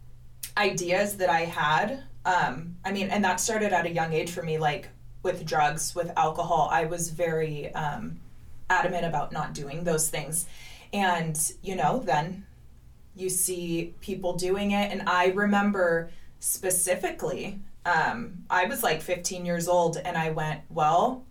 ideas 0.57 1.17
that 1.17 1.29
i 1.29 1.41
had 1.41 2.03
um, 2.25 2.75
i 2.85 2.91
mean 2.91 3.09
and 3.09 3.23
that 3.23 3.39
started 3.39 3.73
at 3.73 3.85
a 3.85 3.91
young 3.91 4.13
age 4.13 4.31
for 4.31 4.43
me 4.43 4.57
like 4.57 4.89
with 5.23 5.45
drugs 5.45 5.95
with 5.95 6.11
alcohol 6.17 6.67
i 6.71 6.85
was 6.85 7.09
very 7.09 7.73
um, 7.73 8.19
adamant 8.71 9.05
about 9.05 9.31
not 9.31 9.53
doing 9.53 9.83
those 9.83 10.09
things. 10.09 10.47
And, 10.93 11.37
you 11.61 11.75
know, 11.75 11.99
then 11.99 12.45
you 13.15 13.29
see 13.29 13.93
people 14.01 14.33
doing 14.33 14.71
it. 14.71 14.91
And 14.91 15.07
I 15.07 15.27
remember 15.27 16.09
specifically, 16.39 17.59
um, 17.85 18.45
I 18.49 18.65
was 18.65 18.81
like 18.81 19.01
15 19.01 19.45
years 19.45 19.67
old 19.67 19.97
and 19.97 20.17
I 20.17 20.31
went, 20.31 20.61
well, 20.69 21.25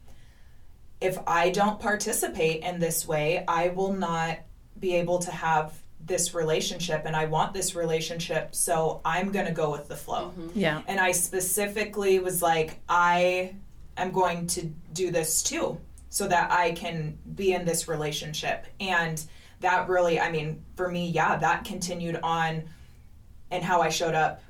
if 1.00 1.18
I 1.26 1.50
don't 1.50 1.80
participate 1.80 2.62
in 2.62 2.78
this 2.78 3.08
way, 3.08 3.44
I 3.48 3.68
will 3.68 3.92
not 3.92 4.40
be 4.78 4.96
able 4.96 5.18
to 5.20 5.30
have 5.30 5.79
this 6.06 6.34
relationship 6.34 7.02
and 7.04 7.14
I 7.14 7.26
want 7.26 7.54
this 7.54 7.74
relationship, 7.74 8.54
so 8.54 9.00
I'm 9.04 9.30
going 9.30 9.46
to 9.46 9.52
go 9.52 9.70
with 9.70 9.88
the 9.88 9.96
flow. 9.96 10.32
Mm-hmm. 10.38 10.58
Yeah. 10.58 10.82
And 10.88 10.98
I 10.98 11.12
specifically 11.12 12.18
was 12.18 12.42
like, 12.42 12.80
I 12.88 13.54
am 13.96 14.10
going 14.10 14.46
to 14.48 14.66
do 14.92 15.10
this 15.10 15.42
too, 15.42 15.78
so 16.08 16.26
that 16.28 16.50
I 16.50 16.72
can 16.72 17.18
be 17.34 17.52
in 17.52 17.64
this 17.64 17.86
relationship. 17.86 18.66
And 18.80 19.22
that 19.60 19.88
really, 19.88 20.18
I 20.18 20.30
mean, 20.30 20.64
for 20.74 20.88
me, 20.88 21.10
yeah, 21.10 21.36
that 21.36 21.64
continued 21.64 22.18
on 22.22 22.64
and 23.50 23.62
how 23.62 23.80
I 23.82 23.90
showed 23.90 24.14
up 24.14 24.42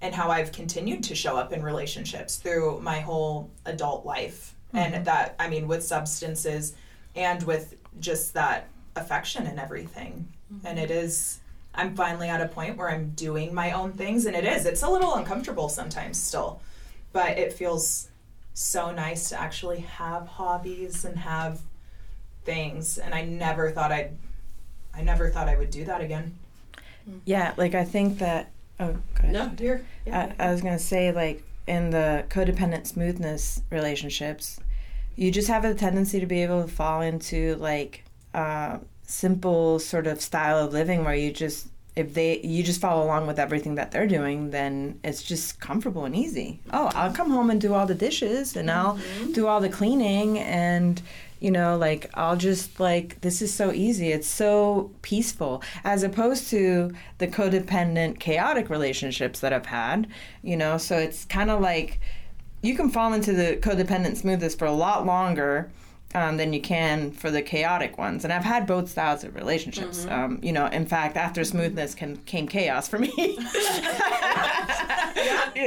and 0.00 0.14
how 0.14 0.30
I've 0.30 0.52
continued 0.52 1.02
to 1.04 1.14
show 1.14 1.36
up 1.36 1.52
in 1.52 1.62
relationships 1.62 2.36
through 2.36 2.80
my 2.80 3.00
whole 3.00 3.50
adult 3.64 4.04
life. 4.04 4.54
Mm-hmm. 4.74 4.94
And 4.94 5.04
that, 5.06 5.34
I 5.38 5.48
mean, 5.48 5.66
with 5.68 5.82
substances 5.84 6.74
and 7.14 7.42
with 7.44 7.76
just 8.00 8.34
that 8.34 8.68
affection 8.96 9.46
and 9.46 9.58
everything. 9.58 10.28
And 10.64 10.78
it 10.78 10.90
is, 10.90 11.40
I'm 11.74 11.94
finally 11.94 12.28
at 12.28 12.40
a 12.40 12.48
point 12.48 12.76
where 12.76 12.90
I'm 12.90 13.10
doing 13.10 13.54
my 13.54 13.72
own 13.72 13.92
things. 13.92 14.26
And 14.26 14.34
it 14.34 14.44
is, 14.44 14.66
it's 14.66 14.82
a 14.82 14.88
little 14.88 15.14
uncomfortable 15.14 15.68
sometimes 15.68 16.18
still, 16.18 16.60
but 17.12 17.38
it 17.38 17.52
feels 17.52 18.08
so 18.54 18.90
nice 18.90 19.28
to 19.28 19.40
actually 19.40 19.80
have 19.80 20.26
hobbies 20.26 21.04
and 21.04 21.18
have 21.18 21.60
things. 22.44 22.98
And 22.98 23.14
I 23.14 23.22
never 23.22 23.70
thought 23.70 23.92
I'd, 23.92 24.16
I 24.94 25.02
never 25.02 25.30
thought 25.30 25.48
I 25.48 25.56
would 25.56 25.70
do 25.70 25.84
that 25.84 26.00
again. 26.00 26.36
Yeah. 27.24 27.54
Like 27.56 27.74
I 27.74 27.84
think 27.84 28.18
that. 28.18 28.50
Oh, 28.80 28.92
go 28.92 29.00
ahead. 29.18 29.32
No, 29.32 29.48
dear. 29.48 29.84
Yeah. 30.06 30.32
I, 30.38 30.46
I 30.48 30.52
was 30.52 30.62
gonna 30.62 30.78
say 30.78 31.12
like 31.12 31.42
in 31.66 31.90
the 31.90 32.24
codependent 32.28 32.86
smoothness 32.86 33.62
relationships, 33.70 34.58
you 35.16 35.30
just 35.30 35.48
have 35.48 35.64
a 35.64 35.74
tendency 35.74 36.20
to 36.20 36.26
be 36.26 36.42
able 36.42 36.62
to 36.62 36.68
fall 36.68 37.00
into 37.00 37.56
like 37.56 38.04
uh, 38.34 38.78
simple 39.08 39.78
sort 39.78 40.06
of 40.06 40.20
style 40.20 40.58
of 40.58 40.72
living 40.72 41.02
where 41.02 41.14
you 41.14 41.32
just 41.32 41.68
if 41.96 42.14
they 42.14 42.40
you 42.40 42.62
just 42.62 42.80
follow 42.80 43.04
along 43.04 43.26
with 43.26 43.40
everything 43.40 43.74
that 43.74 43.90
they're 43.90 44.06
doing, 44.06 44.50
then 44.50 45.00
it's 45.02 45.22
just 45.22 45.58
comfortable 45.58 46.04
and 46.04 46.14
easy. 46.14 46.60
Oh, 46.72 46.90
I'll 46.94 47.12
come 47.12 47.30
home 47.30 47.50
and 47.50 47.60
do 47.60 47.74
all 47.74 47.86
the 47.86 47.94
dishes 47.94 48.56
and 48.56 48.70
I'll 48.70 48.94
mm-hmm. 48.96 49.32
do 49.32 49.48
all 49.48 49.60
the 49.60 49.68
cleaning 49.68 50.38
and 50.38 51.02
you 51.40 51.50
know 51.50 51.76
like 51.76 52.10
I'll 52.14 52.36
just 52.36 52.78
like 52.78 53.20
this 53.22 53.42
is 53.42 53.52
so 53.52 53.72
easy. 53.72 54.12
It's 54.12 54.28
so 54.28 54.92
peaceful 55.02 55.62
as 55.82 56.04
opposed 56.04 56.48
to 56.50 56.92
the 57.18 57.26
codependent 57.26 58.20
chaotic 58.20 58.70
relationships 58.70 59.40
that 59.40 59.52
I've 59.52 59.66
had, 59.66 60.06
you 60.42 60.56
know. 60.56 60.78
So 60.78 60.96
it's 60.96 61.24
kind 61.24 61.50
of 61.50 61.60
like 61.60 61.98
you 62.62 62.76
can 62.76 62.90
fall 62.90 63.12
into 63.12 63.32
the 63.32 63.56
codependent 63.56 64.18
smoothness 64.18 64.54
for 64.54 64.66
a 64.66 64.72
lot 64.72 65.04
longer 65.04 65.70
um, 66.14 66.36
than 66.36 66.52
you 66.52 66.60
can 66.60 67.10
for 67.10 67.30
the 67.30 67.42
chaotic 67.42 67.98
ones. 67.98 68.24
And 68.24 68.32
I've 68.32 68.44
had 68.44 68.66
both 68.66 68.88
styles 68.88 69.24
of 69.24 69.34
relationships. 69.34 70.06
Um, 70.06 70.38
you 70.42 70.52
know, 70.52 70.66
in 70.66 70.86
fact, 70.86 71.16
after 71.16 71.44
smoothness 71.44 71.94
can, 71.94 72.16
came 72.18 72.46
chaos 72.48 72.88
for 72.88 72.98
me. 72.98 73.12
you 73.16 73.36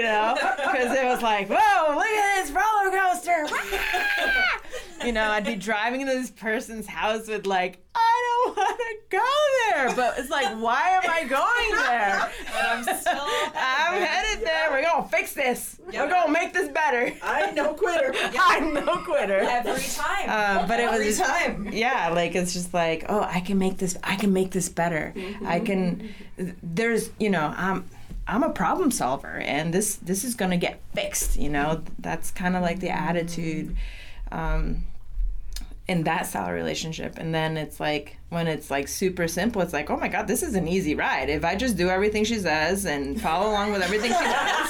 know, 0.01 0.35
because 0.35 0.97
it 0.97 1.05
was 1.05 1.21
like, 1.21 1.47
whoa, 1.49 1.95
look 1.95 2.05
at 2.05 2.43
this 2.43 2.51
roller 2.51 2.91
coaster. 2.91 3.47
you 5.05 5.11
know, 5.11 5.29
I'd 5.29 5.45
be 5.45 5.55
driving 5.55 6.01
into 6.01 6.13
this 6.13 6.31
person's 6.31 6.87
house 6.87 7.27
with 7.27 7.45
like, 7.45 7.77
I 7.93 8.43
don't 8.45 8.57
want 8.57 8.79
to 8.79 8.95
go 9.09 9.19
there, 9.69 9.93
but 9.95 10.17
it's 10.17 10.29
like, 10.29 10.55
why 10.57 10.91
am 10.91 11.03
I 11.09 11.25
going 11.25 11.71
there? 11.87 12.31
But 12.45 12.65
I'm 12.65 12.83
still. 12.83 13.13
I'm 13.55 14.01
headed 14.01 14.45
there. 14.45 14.71
We're 14.71 14.83
gonna 14.83 15.07
fix 15.07 15.33
this. 15.33 15.77
We're 15.85 16.07
gonna 16.07 16.31
make 16.31 16.53
this 16.53 16.69
better. 16.69 17.13
I'm 17.21 17.53
no 17.53 17.73
quitter. 17.73 18.13
I'm 18.39 18.73
no 18.73 19.03
quitter. 19.03 19.39
Every 19.39 19.83
time. 19.83 20.29
Uh, 20.31 20.65
but 20.67 20.79
it 20.79 20.89
was 20.89 21.19
Every 21.19 21.55
time. 21.65 21.73
yeah 21.73 22.09
like 22.09 22.35
it's 22.35 22.53
just 22.53 22.73
like 22.73 23.03
oh 23.09 23.21
i 23.21 23.41
can 23.41 23.57
make 23.57 23.77
this 23.77 23.97
i 24.03 24.15
can 24.15 24.31
make 24.31 24.51
this 24.51 24.69
better 24.69 25.13
i 25.45 25.59
can 25.59 26.09
there's 26.63 27.09
you 27.19 27.29
know 27.29 27.53
i'm 27.57 27.85
i'm 28.27 28.43
a 28.43 28.51
problem 28.51 28.91
solver 28.91 29.35
and 29.39 29.73
this 29.73 29.95
this 29.97 30.23
is 30.23 30.35
gonna 30.35 30.57
get 30.57 30.79
fixed 30.95 31.37
you 31.37 31.49
know 31.49 31.81
that's 31.99 32.31
kind 32.31 32.55
of 32.55 32.61
like 32.61 32.79
the 32.79 32.89
attitude 32.89 33.75
um 34.31 34.85
in 35.87 36.03
that 36.03 36.25
style 36.27 36.47
of 36.47 36.53
relationship 36.53 37.17
and 37.17 37.35
then 37.35 37.57
it's 37.57 37.79
like 37.79 38.15
when 38.29 38.47
it's 38.47 38.71
like 38.71 38.87
super 38.87 39.27
simple 39.27 39.61
it's 39.61 39.73
like 39.73 39.89
oh 39.89 39.97
my 39.97 40.07
god 40.07 40.27
this 40.27 40.43
is 40.43 40.55
an 40.55 40.67
easy 40.67 40.95
ride 40.95 41.29
if 41.29 41.43
i 41.43 41.55
just 41.55 41.75
do 41.75 41.89
everything 41.89 42.23
she 42.23 42.37
says 42.39 42.85
and 42.85 43.19
follow 43.19 43.49
along 43.49 43.71
with 43.73 43.81
everything 43.81 44.11
she 44.11 44.23
does 44.23 44.69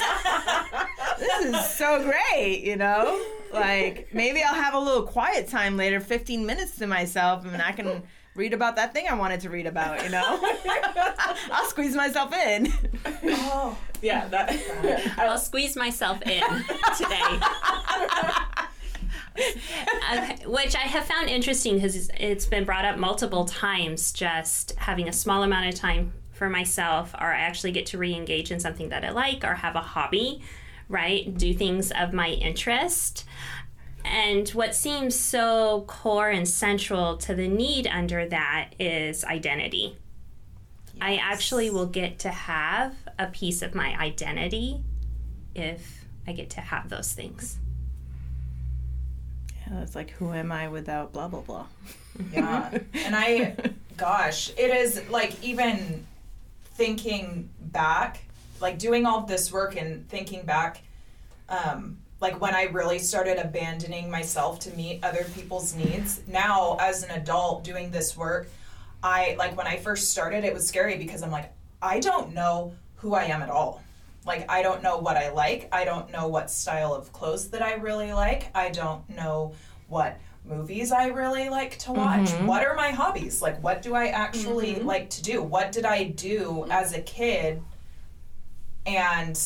this 1.22 1.54
is 1.54 1.70
so 1.70 2.02
great, 2.02 2.62
you 2.64 2.74
know? 2.76 3.20
Like 3.52 4.08
maybe 4.12 4.42
I'll 4.42 4.54
have 4.54 4.74
a 4.74 4.78
little 4.78 5.02
quiet 5.02 5.48
time 5.48 5.76
later, 5.76 6.00
15 6.00 6.46
minutes 6.46 6.76
to 6.76 6.86
myself, 6.86 7.44
and 7.44 7.60
I 7.60 7.72
can 7.72 8.02
read 8.34 8.54
about 8.54 8.76
that 8.76 8.94
thing 8.94 9.06
I 9.08 9.14
wanted 9.14 9.40
to 9.40 9.50
read 9.50 9.66
about, 9.66 10.02
you 10.02 10.10
know? 10.10 10.40
I'll 11.50 11.66
squeeze 11.66 11.94
myself 11.94 12.32
in. 12.32 12.72
Oh. 13.24 13.76
Yeah, 14.00 14.26
that. 14.28 15.18
I'll 15.18 15.38
squeeze 15.38 15.76
myself 15.76 16.20
in 16.22 16.42
today. 16.96 17.40
Okay, 20.12 20.36
which 20.46 20.74
I 20.74 20.80
have 20.80 21.04
found 21.04 21.28
interesting 21.28 21.76
because 21.76 22.10
it's 22.18 22.46
been 22.46 22.64
brought 22.64 22.84
up 22.84 22.98
multiple 22.98 23.44
times. 23.44 24.12
Just 24.12 24.72
having 24.76 25.08
a 25.08 25.12
small 25.12 25.42
amount 25.42 25.68
of 25.68 25.74
time 25.74 26.12
for 26.32 26.48
myself, 26.50 27.14
or 27.14 27.32
I 27.32 27.38
actually 27.38 27.72
get 27.72 27.86
to 27.86 27.98
re-engage 27.98 28.50
in 28.50 28.58
something 28.58 28.88
that 28.88 29.04
I 29.04 29.10
like, 29.10 29.44
or 29.44 29.54
have 29.54 29.76
a 29.76 29.80
hobby, 29.80 30.42
right? 30.92 31.36
Do 31.36 31.54
things 31.54 31.90
of 31.90 32.12
my 32.12 32.28
interest. 32.28 33.24
And 34.04 34.48
what 34.50 34.74
seems 34.74 35.14
so 35.14 35.84
core 35.86 36.28
and 36.28 36.46
central 36.46 37.16
to 37.18 37.34
the 37.34 37.48
need 37.48 37.86
under 37.86 38.28
that 38.28 38.74
is 38.78 39.24
identity. 39.24 39.96
I 41.00 41.16
actually 41.16 41.70
will 41.70 41.86
get 41.86 42.18
to 42.20 42.28
have 42.28 42.94
a 43.18 43.26
piece 43.26 43.62
of 43.62 43.74
my 43.74 43.98
identity 43.98 44.82
if 45.54 46.04
I 46.26 46.32
get 46.32 46.50
to 46.50 46.60
have 46.60 46.88
those 46.88 47.12
things. 47.12 47.58
Yeah, 49.66 49.80
it's 49.80 49.94
like, 49.94 50.10
who 50.10 50.32
am 50.32 50.52
I 50.52 50.68
without 50.68 51.12
blah, 51.12 51.28
blah, 51.28 51.40
blah. 51.40 51.66
Yeah. 52.32 52.78
And 52.92 53.16
I, 53.16 53.56
gosh, 53.96 54.50
it 54.50 54.70
is 54.70 55.02
like 55.08 55.42
even 55.42 56.06
thinking 56.74 57.48
back, 57.60 58.24
like 58.62 58.78
doing 58.78 59.04
all 59.04 59.26
this 59.26 59.52
work 59.52 59.76
and 59.76 60.08
thinking 60.08 60.46
back, 60.46 60.80
um, 61.48 61.98
like 62.20 62.40
when 62.40 62.54
I 62.54 62.64
really 62.64 63.00
started 63.00 63.38
abandoning 63.38 64.10
myself 64.10 64.60
to 64.60 64.70
meet 64.76 65.02
other 65.02 65.24
people's 65.34 65.74
needs. 65.74 66.22
Now, 66.28 66.76
as 66.80 67.02
an 67.02 67.10
adult 67.10 67.64
doing 67.64 67.90
this 67.90 68.16
work, 68.16 68.48
I, 69.02 69.34
like 69.38 69.56
when 69.56 69.66
I 69.66 69.76
first 69.76 70.12
started, 70.12 70.44
it 70.44 70.54
was 70.54 70.66
scary 70.66 70.96
because 70.96 71.22
I'm 71.22 71.32
like, 71.32 71.52
I 71.82 71.98
don't 71.98 72.32
know 72.32 72.74
who 72.94 73.14
I 73.14 73.24
am 73.24 73.42
at 73.42 73.50
all. 73.50 73.82
Like, 74.24 74.48
I 74.48 74.62
don't 74.62 74.84
know 74.84 74.98
what 74.98 75.16
I 75.16 75.30
like. 75.32 75.68
I 75.72 75.84
don't 75.84 76.12
know 76.12 76.28
what 76.28 76.48
style 76.48 76.94
of 76.94 77.12
clothes 77.12 77.48
that 77.48 77.60
I 77.60 77.74
really 77.74 78.12
like. 78.12 78.50
I 78.54 78.70
don't 78.70 79.06
know 79.10 79.54
what 79.88 80.16
movies 80.44 80.92
I 80.92 81.06
really 81.06 81.48
like 81.48 81.76
to 81.80 81.92
watch. 81.92 82.28
Mm-hmm. 82.28 82.46
What 82.46 82.64
are 82.64 82.76
my 82.76 82.90
hobbies? 82.90 83.42
Like, 83.42 83.60
what 83.62 83.82
do 83.82 83.96
I 83.96 84.06
actually 84.06 84.74
mm-hmm. 84.74 84.86
like 84.86 85.10
to 85.10 85.22
do? 85.22 85.42
What 85.42 85.72
did 85.72 85.84
I 85.84 86.04
do 86.04 86.42
mm-hmm. 86.44 86.70
as 86.70 86.94
a 86.94 87.00
kid 87.02 87.60
and 88.86 89.38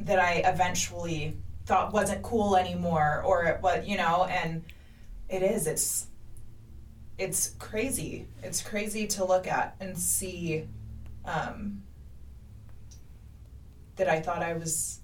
that 0.00 0.18
I 0.18 0.42
eventually 0.44 1.36
thought 1.66 1.92
wasn't 1.92 2.22
cool 2.22 2.56
anymore 2.56 3.22
or 3.24 3.58
what, 3.60 3.86
you 3.86 3.96
know, 3.96 4.24
and 4.24 4.62
it 5.28 5.42
is, 5.42 5.66
it's 5.66 6.08
it's 7.16 7.54
crazy. 7.58 8.26
It's 8.42 8.60
crazy 8.60 9.06
to 9.06 9.24
look 9.24 9.46
at 9.46 9.76
and 9.80 9.96
see 9.96 10.66
um, 11.24 11.82
that 13.96 14.08
I 14.08 14.20
thought 14.20 14.42
I 14.42 14.54
was 14.54 15.00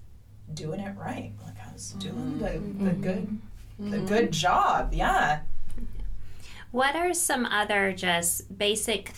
doing 0.53 0.79
it 0.79 0.95
right. 0.97 1.31
Like 1.45 1.55
I 1.65 1.71
was 1.71 1.91
doing 1.91 2.37
the, 2.37 2.59
the 2.83 2.91
good 2.91 3.39
the 3.79 3.99
good 3.99 4.31
job. 4.31 4.93
Yeah. 4.93 5.39
What 6.71 6.95
are 6.95 7.13
some 7.13 7.45
other 7.45 7.91
just 7.91 8.57
basic 8.57 9.13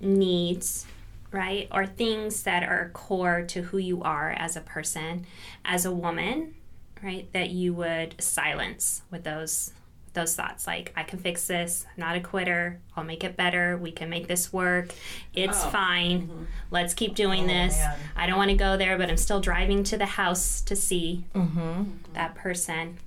needs, 0.00 0.86
right? 1.34 1.66
Or 1.72 1.84
things 1.84 2.44
that 2.44 2.62
are 2.62 2.90
core 2.94 3.42
to 3.48 3.62
who 3.62 3.78
you 3.78 4.02
are 4.02 4.30
as 4.30 4.56
a 4.56 4.60
person, 4.60 5.26
as 5.64 5.84
a 5.84 5.90
woman, 5.92 6.54
right? 7.02 7.30
That 7.32 7.50
you 7.50 7.74
would 7.74 8.14
silence 8.22 9.02
with 9.10 9.24
those 9.24 9.72
those 10.14 10.36
thoughts 10.36 10.64
like 10.64 10.92
I 10.94 11.02
can 11.02 11.18
fix 11.18 11.48
this, 11.48 11.84
I'm 11.88 12.00
not 12.00 12.14
a 12.14 12.20
quitter, 12.20 12.78
I'll 12.96 13.02
make 13.02 13.24
it 13.24 13.36
better, 13.36 13.76
we 13.76 13.90
can 13.90 14.08
make 14.08 14.28
this 14.28 14.52
work. 14.52 14.90
It's 15.34 15.64
Oh. 15.64 15.70
fine. 15.70 16.46
Let's 16.70 16.94
keep 16.94 17.16
doing 17.16 17.42
Oh, 17.42 17.46
this. 17.48 17.76
man. 17.78 17.98
I 18.14 18.26
don't 18.28 18.38
want 18.38 18.50
to 18.52 18.56
go 18.56 18.76
there, 18.76 18.96
but 18.96 19.10
I'm 19.10 19.16
still 19.16 19.40
driving 19.40 19.82
to 19.82 19.96
the 19.98 20.06
house 20.06 20.60
to 20.60 20.76
see 20.76 21.24
Mm-hmm. 21.34 21.82
that 22.12 22.36
person. 22.36 22.98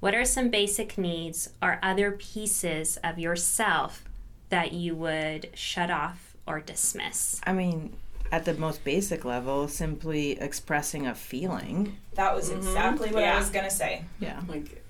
What 0.00 0.14
are 0.14 0.24
some 0.24 0.48
basic 0.48 0.96
needs 0.96 1.50
or 1.60 1.78
other 1.82 2.12
pieces 2.12 2.96
of 3.04 3.18
yourself 3.18 4.02
that 4.48 4.72
you 4.72 4.94
would 4.94 5.50
shut 5.52 5.90
off 5.90 6.31
or 6.46 6.60
dismiss? 6.60 7.40
I 7.44 7.52
mean, 7.52 7.94
at 8.30 8.44
the 8.44 8.54
most 8.54 8.82
basic 8.84 9.24
level, 9.24 9.68
simply 9.68 10.32
expressing 10.40 11.06
a 11.06 11.14
feeling. 11.14 11.96
That 12.14 12.34
was 12.34 12.50
exactly 12.50 13.10
what 13.10 13.24
I 13.24 13.38
was 13.38 13.50
gonna 13.50 13.70
say. 13.70 14.04
Yeah. 14.20 14.40
Like 14.48 14.82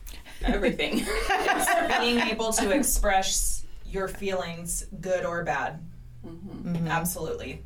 everything. 0.45 1.05
Being 2.01 2.21
able 2.21 2.53
to 2.53 2.71
express 2.71 3.65
your 3.87 4.09
feelings, 4.09 4.87
good 5.01 5.25
or 5.25 5.45
bad. 5.45 5.81
Mhm. 6.25 6.89
Absolutely. 6.89 7.63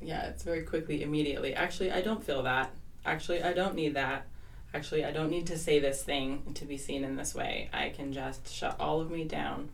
Yeah, 0.00 0.28
it's 0.28 0.42
very 0.42 0.62
quickly, 0.62 1.02
immediately. 1.02 1.54
Actually, 1.54 1.90
I 1.90 2.02
don't 2.02 2.22
feel 2.22 2.42
that. 2.44 2.70
Actually, 3.04 3.42
I 3.42 3.52
don't 3.52 3.74
need 3.74 3.94
that. 3.94 4.26
Actually, 4.74 5.04
I 5.04 5.10
don't 5.10 5.30
need 5.30 5.46
to 5.46 5.58
say 5.58 5.78
this 5.78 6.02
thing 6.02 6.52
to 6.54 6.64
be 6.66 6.76
seen 6.76 7.02
in 7.02 7.16
this 7.16 7.34
way. 7.34 7.70
I 7.72 7.88
can 7.88 8.12
just 8.12 8.52
shut 8.52 8.76
all 8.78 9.00
of 9.00 9.10
me 9.10 9.24
down 9.24 9.70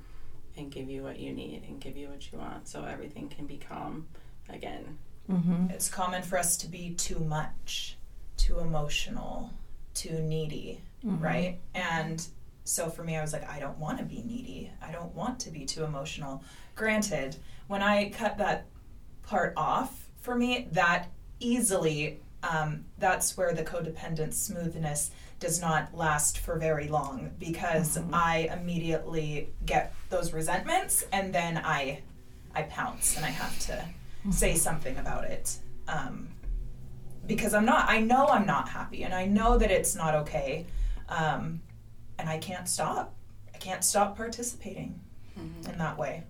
and 0.57 0.71
give 0.71 0.89
you 0.89 1.03
what 1.03 1.19
you 1.19 1.33
need 1.33 1.65
and 1.69 1.81
give 1.81 1.97
you 1.97 2.09
what 2.09 2.31
you 2.33 2.39
want 2.39 2.69
so 2.69 2.85
everything 2.85 3.29
can 3.29 3.47
be 3.47 3.57
calm 3.57 4.07
again. 4.49 4.99
Mm-hmm. 5.31 5.71
It's 5.71 5.89
common 5.89 6.23
for 6.23 6.39
us 6.39 6.57
to 6.59 6.69
be 6.69 6.91
too 6.95 7.19
much, 7.19 7.97
too 8.37 8.59
emotional, 8.59 9.51
too 9.95 10.21
needy, 10.21 10.81
right? 11.03 11.61
And 11.75 12.27
so 12.65 12.89
for 12.89 13.05
me, 13.05 13.17
I 13.17 13.23
was 13.23 13.33
like, 13.33 13.49
I 13.49 13.59
don't 13.59 13.79
want 13.79 13.99
to 13.99 14.05
be 14.05 14.23
needy. 14.23 14.71
I 14.83 14.91
don't 14.91 15.15
want 15.15 15.39
to 15.41 15.51
be 15.51 15.65
too 15.65 15.85
emotional. 15.85 16.43
Granted, 16.75 17.37
when 17.67 17.83
I 17.83 18.11
cut 18.11 18.39
that 18.39 18.67
part 19.23 19.55
off 19.57 20.09
for 20.21 20.35
me, 20.35 20.69
that 20.73 21.11
easily, 21.41 22.21
um, 22.43 22.85
that's 22.99 23.37
where 23.37 23.53
the 23.53 23.63
codependent 23.63 24.33
smoothness 24.33 25.11
does 25.41 25.61
not 25.61 25.95
last 25.95 26.39
for 26.39 26.59
very 26.59 26.89
long 26.89 27.31
because 27.39 27.99
I 28.13 28.51
immediately 28.53 29.51
get 29.67 29.95
those 30.15 30.33
resentments 30.33 31.05
and 31.13 31.35
then 31.35 31.59
I, 31.59 32.03
I 32.55 32.63
pounce 32.63 33.17
and 33.17 33.25
I 33.25 33.31
have 33.31 33.59
to 33.61 33.85
say 34.31 34.55
something 34.55 34.97
about 34.97 35.25
it. 35.25 35.57
Um, 35.89 36.29
because 37.27 37.55
I'm 37.55 37.65
not, 37.65 37.89
I 37.89 38.01
know 38.01 38.27
I'm 38.27 38.47
not 38.47 38.69
happy 38.69 39.03
and 39.03 39.15
I 39.15 39.27
know 39.27 39.59
that 39.59 39.71
it's 39.71 39.95
not 39.95 40.15
okay. 40.15 40.67
Um, 41.09 41.61
and 42.19 42.29
I 42.29 42.39
can't 42.39 42.69
stop. 42.69 43.15
I 43.55 43.59
can't 43.59 43.83
stop 43.83 44.17
participating 44.17 45.01
in 45.37 45.79
that 45.79 45.99
way. 45.99 46.25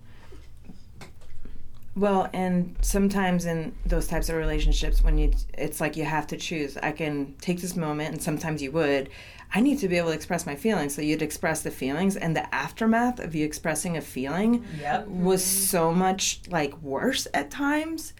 Well, 1.95 2.29
and 2.33 2.75
sometimes 2.81 3.45
in 3.45 3.73
those 3.85 4.07
types 4.07 4.27
of 4.27 4.35
relationships, 4.35 5.01
when 5.01 5.17
you, 5.17 5.31
it's 5.53 5.79
like 5.79 5.95
you 5.95 6.03
have 6.03 6.27
to 6.27 6.37
choose. 6.37 6.75
I 6.77 6.91
can 6.91 7.35
take 7.39 7.61
this 7.61 7.77
moment, 7.77 8.11
and 8.11 8.21
sometimes 8.21 8.61
you 8.61 8.71
would. 8.73 9.09
I 9.55 9.61
need 9.61 9.79
to 9.79 9.87
be 9.87 9.97
able 9.97 10.09
to 10.09 10.13
express 10.15 10.45
my 10.45 10.55
feelings. 10.55 10.93
So 10.93 11.01
you'd 11.01 11.21
express 11.21 11.61
the 11.63 11.71
feelings, 11.71 12.17
and 12.17 12.35
the 12.35 12.53
aftermath 12.53 13.19
of 13.19 13.33
you 13.33 13.45
expressing 13.45 13.95
a 13.95 14.01
feeling 14.01 14.65
Yep. 14.81 15.07
was 15.07 15.43
so 15.43 15.93
much 15.93 16.41
like 16.49 16.79
worse 16.81 17.25
at 17.33 17.49
times. 17.49 18.13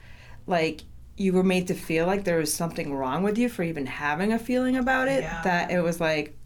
Like 0.47 0.81
you 1.17 1.33
were 1.33 1.43
made 1.43 1.67
to 1.67 1.73
feel 1.73 2.05
like 2.07 2.23
there 2.23 2.37
was 2.37 2.53
something 2.53 2.93
wrong 2.93 3.21
with 3.23 3.37
you 3.37 3.49
for 3.49 3.63
even 3.63 3.85
having 3.85 4.31
a 4.33 4.39
feeling 4.39 4.77
about 4.77 5.07
it. 5.09 5.23
Yeah. 5.23 5.41
That 5.43 5.71
it 5.71 5.81
was 5.81 5.99
like 5.99 6.37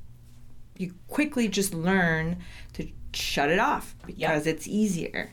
you 0.78 0.94
quickly 1.08 1.48
just 1.48 1.74
learn 1.74 2.38
to 2.74 2.88
shut 3.14 3.50
it 3.50 3.60
off 3.60 3.96
because 4.08 4.48
it's 4.48 4.68
easier. 4.68 5.32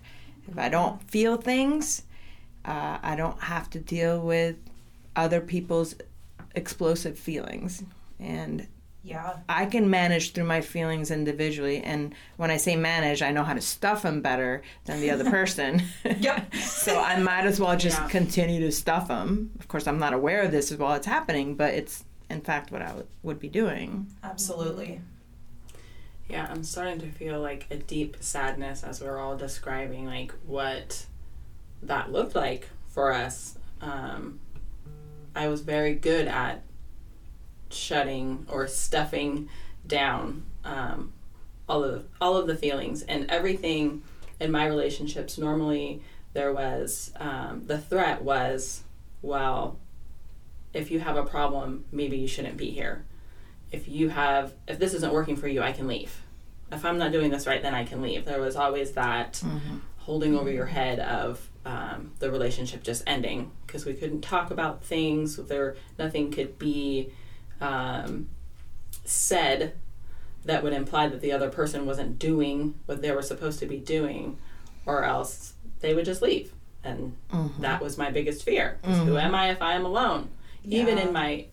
If 0.49 0.59
I 0.59 0.69
don't 0.69 1.03
feel 1.11 1.37
things, 1.39 2.03
uh, 2.65 2.99
I 3.03 3.17
don't 3.17 3.41
have 3.43 3.71
to 3.71 3.79
deal 3.79 4.21
with 4.21 4.57
other 5.15 5.41
people's 5.41 5.95
explosive 6.55 7.19
feelings. 7.19 7.83
And 8.19 8.67
Yeah. 9.07 9.37
I 9.49 9.67
can 9.67 9.89
manage 9.89 10.33
through 10.33 10.45
my 10.47 10.61
feelings 10.61 11.13
individually. 11.13 11.81
And 11.81 12.13
when 12.39 12.51
I 12.51 12.57
say 12.57 12.75
manage, 12.75 13.23
I 13.23 13.31
know 13.31 13.45
how 13.45 13.55
to 13.55 13.61
stuff 13.61 14.03
them 14.03 14.21
better 14.21 14.63
than 14.85 15.01
the 15.01 15.13
other 15.13 15.31
person. 15.31 15.83
Yep. 16.05 16.55
so 16.61 17.01
I 17.01 17.17
might 17.21 17.47
as 17.47 17.61
well 17.61 17.77
just 17.77 18.01
Yeah. 18.01 18.09
continue 18.09 18.61
to 18.63 18.73
stuff 18.73 19.07
them. 19.07 19.53
Of 19.61 19.69
course, 19.69 19.87
I'm 19.87 20.01
not 20.01 20.13
aware 20.13 20.43
of 20.43 20.51
this 20.51 20.73
while 20.73 20.95
it's 20.95 21.07
happening, 21.07 21.55
but 21.55 21.73
it's 21.75 22.05
in 22.29 22.41
fact 22.41 22.73
what 22.73 22.83
I 22.83 22.93
would, 22.95 23.07
would 23.23 23.39
be 23.39 23.49
doing. 23.49 24.09
Absolutely. 24.25 25.01
Yeah, 26.29 26.49
I'm 26.51 26.65
starting 26.65 26.99
to 26.99 27.09
feel 27.13 27.41
like 27.41 27.67
a 27.71 27.77
deep 27.77 28.17
sadness 28.19 28.83
as 28.83 29.01
we're 29.01 29.19
all 29.21 29.37
describing 29.37 30.07
like 30.07 30.33
what 30.45 31.07
that 31.85 32.11
looked 32.11 32.35
like 32.35 32.69
for 32.89 33.13
us. 33.13 33.57
Um, 33.81 34.41
I 35.37 35.47
was 35.47 35.61
very 35.61 35.95
good 35.95 36.27
at 36.27 36.63
shutting 37.71 38.47
or 38.49 38.67
stuffing 38.67 39.49
down 39.87 40.45
um, 40.65 41.13
all 41.69 41.85
of 41.85 42.07
all 42.21 42.37
of 42.37 42.47
the 42.47 42.57
feelings. 42.57 43.03
And 43.03 43.31
everything 43.31 44.03
in 44.41 44.51
my 44.51 44.67
relationships. 44.67 45.39
Normally, 45.39 46.03
there 46.33 46.53
was 46.53 47.13
um, 47.17 47.63
the 47.67 47.79
threat 47.79 48.23
was, 48.23 48.83
well, 49.23 49.79
if 50.75 50.91
you 50.91 51.01
have 51.01 51.17
a 51.17 51.25
problem, 51.25 51.85
maybe 51.91 52.19
you 52.19 52.29
shouldn't 52.29 52.57
be 52.57 52.71
here. 52.71 53.05
If 53.73 53.89
you 53.89 54.11
have 54.11 54.53
if 54.69 54.79
this 54.79 54.95
isn't 54.95 55.13
working 55.13 55.37
for 55.37 55.49
you 55.49 55.63
i 55.63 55.73
can 55.73 55.87
leave. 55.89 56.23
If 56.71 56.85
i'm 56.85 56.99
not 56.99 57.13
doing 57.13 57.31
this 57.31 57.47
right 57.47 57.63
then 57.63 57.75
i 57.75 57.85
can 57.85 58.01
leave. 58.01 58.25
There 58.25 58.41
was 58.41 58.57
always 58.57 58.93
that 58.93 59.43
holding 59.99 60.37
over 60.37 60.51
your 60.51 60.67
head 60.67 61.01
of 61.01 61.51
um, 61.65 62.13
the 62.21 62.31
relationship 62.31 62.85
just 62.85 63.03
ending 63.09 63.51
because 63.67 63.85
we 63.85 63.93
couldn't 63.95 64.21
talk 64.21 64.53
about 64.53 64.85
things 64.85 65.37
there 65.37 65.75
nothing 65.99 66.31
could 66.31 66.61
be 66.61 67.11
um, 67.61 68.29
said 69.05 69.75
that 70.45 70.63
would 70.63 70.73
imply 70.73 71.09
that 71.09 71.21
the 71.21 71.33
other 71.33 71.51
person 71.51 71.87
wasn't 71.87 72.19
doing 72.19 72.75
what 72.87 73.03
they 73.03 73.11
were 73.11 73.23
supposed 73.23 73.59
to 73.61 73.67
be 73.67 73.79
doing 73.79 74.39
or 74.85 75.05
else 75.05 75.55
they 75.81 75.95
would 75.95 76.05
just 76.05 76.23
leave. 76.23 76.53
And 76.85 77.17
that 77.59 77.83
was 77.83 77.99
my 77.99 78.11
biggest 78.11 78.45
fear 78.45 78.79
'Cause 78.83 78.99
who 79.09 79.19
am 79.19 79.35
i 79.35 79.51
if 79.51 79.61
i 79.61 79.73
am 79.75 79.85
alone 79.85 80.29
even 80.65 80.99
in 80.99 81.13
my 81.13 81.47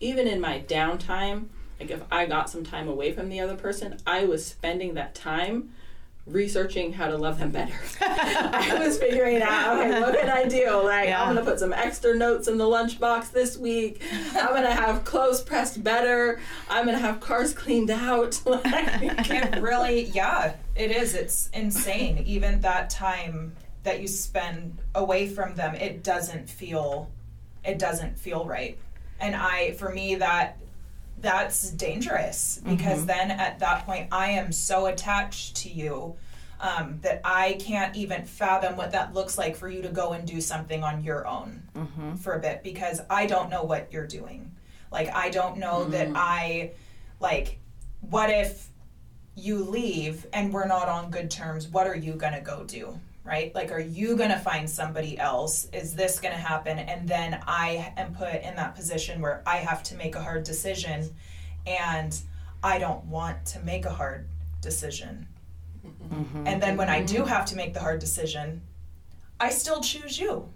even 0.00 0.26
in 0.28 0.40
my 0.42 0.62
downtime 0.68 1.46
like 1.80 1.90
if 1.90 2.02
i 2.12 2.26
got 2.26 2.50
some 2.50 2.62
time 2.64 2.86
away 2.86 3.10
from 3.12 3.30
the 3.30 3.40
other 3.40 3.56
person 3.56 3.96
i 4.06 4.24
was 4.26 4.44
spending 4.44 4.92
that 4.94 5.14
time 5.14 5.70
researching 6.26 6.90
how 6.92 7.06
to 7.06 7.18
love 7.18 7.38
them 7.38 7.50
better 7.50 7.74
i 8.00 8.78
was 8.82 8.98
figuring 8.98 9.42
out 9.42 9.78
okay 9.78 10.00
what 10.00 10.18
can 10.18 10.30
i 10.30 10.44
do 10.48 10.80
like 10.82 11.08
Yeah. 11.08 11.22
i'm 11.22 11.34
gonna 11.34 11.44
put 11.44 11.58
some 11.60 11.74
extra 11.74 12.16
notes 12.16 12.48
in 12.48 12.56
the 12.56 12.64
lunchbox 12.64 13.30
this 13.30 13.58
week 13.58 14.00
i'm 14.34 14.54
gonna 14.54 14.74
have 14.74 15.04
clothes 15.04 15.42
pressed 15.42 15.84
better 15.84 16.40
i'm 16.70 16.86
gonna 16.86 16.96
have 16.98 17.20
cars 17.20 17.52
cleaned 17.52 17.90
out 17.90 18.40
Like, 18.46 18.64
It 19.30 19.60
really, 19.62 20.04
yeah, 20.06 20.54
it 20.74 20.90
is. 20.90 21.14
It's 21.14 21.50
insane. 21.52 22.18
Even 22.26 22.60
that 22.62 22.88
time 22.90 23.54
that 23.82 24.00
you 24.00 24.08
spend 24.08 24.78
away 24.94 25.28
from 25.28 25.54
them, 25.54 25.74
it 25.74 26.02
doesn't 26.02 26.48
feel, 26.48 27.10
it 27.64 27.78
doesn't 27.78 28.18
feel 28.18 28.44
right. 28.46 28.78
And 29.20 29.34
I, 29.36 29.72
for 29.72 29.90
me, 29.90 30.14
that 30.16 30.58
that's 31.18 31.70
dangerous 31.70 32.60
mm-hmm. 32.60 32.76
because 32.76 33.06
then 33.06 33.30
at 33.30 33.58
that 33.60 33.86
point 33.86 34.08
I 34.12 34.30
am 34.30 34.52
so 34.52 34.86
attached 34.86 35.56
to 35.56 35.70
you 35.70 36.16
um, 36.60 36.98
that 37.02 37.20
I 37.24 37.54
can't 37.60 37.94
even 37.96 38.24
fathom 38.24 38.76
what 38.76 38.92
that 38.92 39.12
looks 39.12 39.36
like 39.36 39.56
for 39.56 39.68
you 39.68 39.82
to 39.82 39.88
go 39.88 40.12
and 40.12 40.26
do 40.26 40.40
something 40.40 40.82
on 40.82 41.04
your 41.04 41.26
own 41.26 41.62
mm-hmm. 41.74 42.14
for 42.16 42.34
a 42.34 42.40
bit 42.40 42.62
because 42.62 43.00
I 43.10 43.26
don't 43.26 43.50
know 43.50 43.62
what 43.62 43.92
you're 43.92 44.06
doing. 44.06 44.54
Like 44.90 45.14
I 45.14 45.30
don't 45.30 45.58
know 45.58 45.84
that 45.86 46.08
mm. 46.08 46.14
I 46.16 46.72
like 47.20 47.58
what 48.00 48.30
if 48.30 48.68
you 49.34 49.58
leave 49.64 50.26
and 50.32 50.52
we're 50.52 50.66
not 50.66 50.88
on 50.88 51.10
good 51.10 51.30
terms, 51.30 51.66
what 51.68 51.86
are 51.86 51.96
you 51.96 52.12
going 52.12 52.32
to 52.32 52.40
go 52.40 52.64
do? 52.64 52.98
Right? 53.24 53.54
Like, 53.54 53.72
are 53.72 53.80
you 53.80 54.16
going 54.16 54.30
to 54.30 54.38
find 54.38 54.68
somebody 54.68 55.18
else? 55.18 55.66
Is 55.72 55.94
this 55.94 56.20
going 56.20 56.34
to 56.34 56.40
happen? 56.40 56.78
And 56.78 57.08
then 57.08 57.42
I 57.46 57.92
am 57.96 58.14
put 58.14 58.42
in 58.42 58.54
that 58.56 58.74
position 58.74 59.22
where 59.22 59.42
I 59.46 59.56
have 59.56 59.82
to 59.84 59.94
make 59.94 60.14
a 60.14 60.22
hard 60.22 60.44
decision 60.44 61.08
and 61.66 62.18
I 62.62 62.78
don't 62.78 63.04
want 63.06 63.44
to 63.46 63.60
make 63.60 63.86
a 63.86 63.90
hard 63.90 64.28
decision. 64.60 65.26
Mm-hmm. 66.12 66.46
And 66.46 66.62
then 66.62 66.76
when 66.76 66.88
I 66.88 67.02
do 67.02 67.18
mm-hmm. 67.18 67.28
have 67.28 67.46
to 67.46 67.56
make 67.56 67.74
the 67.74 67.80
hard 67.80 68.00
decision, 68.00 68.60
I 69.40 69.50
still 69.50 69.80
choose 69.80 70.18
you. 70.18 70.48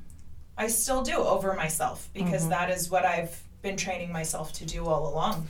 I 0.56 0.66
still 0.66 1.02
do 1.02 1.16
over 1.16 1.54
myself 1.54 2.08
because 2.12 2.42
mm-hmm. 2.42 2.50
that 2.50 2.70
is 2.70 2.90
what 2.90 3.04
I've 3.04 3.40
been 3.62 3.76
training 3.76 4.12
myself 4.12 4.52
to 4.54 4.66
do 4.66 4.86
all 4.86 5.12
along. 5.12 5.46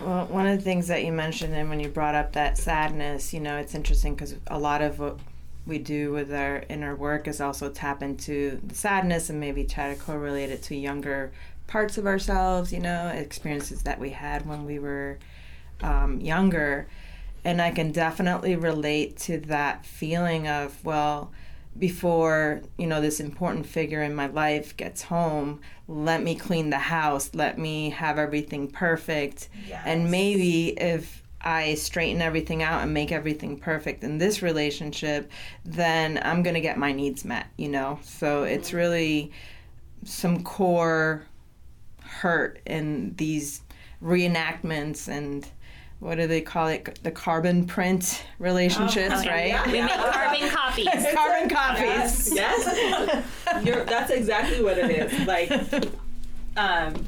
Well, 0.00 0.26
one 0.26 0.46
of 0.46 0.58
the 0.58 0.64
things 0.64 0.88
that 0.88 1.04
you 1.04 1.12
mentioned, 1.12 1.54
and 1.54 1.68
when 1.68 1.78
you 1.80 1.88
brought 1.88 2.14
up 2.14 2.32
that 2.32 2.58
sadness, 2.58 3.32
you 3.32 3.40
know, 3.40 3.58
it's 3.58 3.74
interesting 3.74 4.14
because 4.14 4.34
a 4.48 4.58
lot 4.58 4.82
of 4.82 4.98
what 4.98 5.18
we 5.66 5.78
do 5.78 6.12
with 6.12 6.32
our 6.32 6.64
inner 6.68 6.94
work 6.94 7.26
is 7.26 7.40
also 7.40 7.70
tap 7.70 8.02
into 8.02 8.60
the 8.64 8.74
sadness 8.74 9.30
and 9.30 9.40
maybe 9.40 9.64
try 9.64 9.94
to 9.94 10.00
correlate 10.00 10.50
it 10.50 10.62
to 10.64 10.76
younger 10.76 11.32
parts 11.66 11.96
of 11.96 12.06
ourselves, 12.06 12.72
you 12.72 12.80
know, 12.80 13.08
experiences 13.08 13.82
that 13.82 13.98
we 13.98 14.10
had 14.10 14.46
when 14.46 14.64
we 14.64 14.78
were 14.78 15.18
um, 15.82 16.20
younger. 16.20 16.86
And 17.44 17.60
I 17.60 17.70
can 17.70 17.92
definitely 17.92 18.56
relate 18.56 19.16
to 19.20 19.38
that 19.40 19.84
feeling 19.84 20.48
of, 20.48 20.84
well, 20.84 21.32
before 21.76 22.62
you 22.78 22.86
know 22.86 23.00
this 23.00 23.18
important 23.18 23.66
figure 23.66 24.00
in 24.00 24.14
my 24.14 24.28
life 24.28 24.76
gets 24.76 25.02
home 25.02 25.60
let 25.88 26.22
me 26.22 26.34
clean 26.36 26.70
the 26.70 26.78
house 26.78 27.30
let 27.34 27.58
me 27.58 27.90
have 27.90 28.16
everything 28.16 28.68
perfect 28.70 29.48
and 29.84 30.08
maybe 30.08 30.68
if 30.80 31.23
i 31.44 31.74
straighten 31.74 32.20
everything 32.20 32.62
out 32.62 32.82
and 32.82 32.92
make 32.92 33.12
everything 33.12 33.56
perfect 33.58 34.02
in 34.02 34.18
this 34.18 34.42
relationship 34.42 35.30
then 35.64 36.18
i'm 36.22 36.42
going 36.42 36.54
to 36.54 36.60
get 36.60 36.76
my 36.78 36.90
needs 36.92 37.24
met 37.24 37.46
you 37.56 37.68
know 37.68 37.98
so 38.02 38.42
it's 38.44 38.72
really 38.72 39.30
some 40.04 40.42
core 40.42 41.24
hurt 42.02 42.58
in 42.66 43.14
these 43.16 43.60
reenactments 44.02 45.08
and 45.08 45.48
what 46.00 46.16
do 46.16 46.26
they 46.26 46.40
call 46.40 46.68
it 46.68 46.98
the 47.02 47.10
carbon 47.10 47.64
print 47.66 48.24
relationships 48.38 49.14
Oh, 49.18 49.22
yeah. 49.22 49.56
right 49.62 49.66
We 49.66 49.80
make 49.80 49.90
carbon 49.90 50.48
copies. 50.50 50.88
carbon 51.14 51.48
copies 51.48 52.34
Yes. 52.34 53.24
You're, 53.64 53.84
that's 53.84 54.10
exactly 54.10 54.62
what 54.62 54.76
it 54.76 54.90
is. 54.90 55.26
Like, 55.26 55.50
um, 56.56 57.06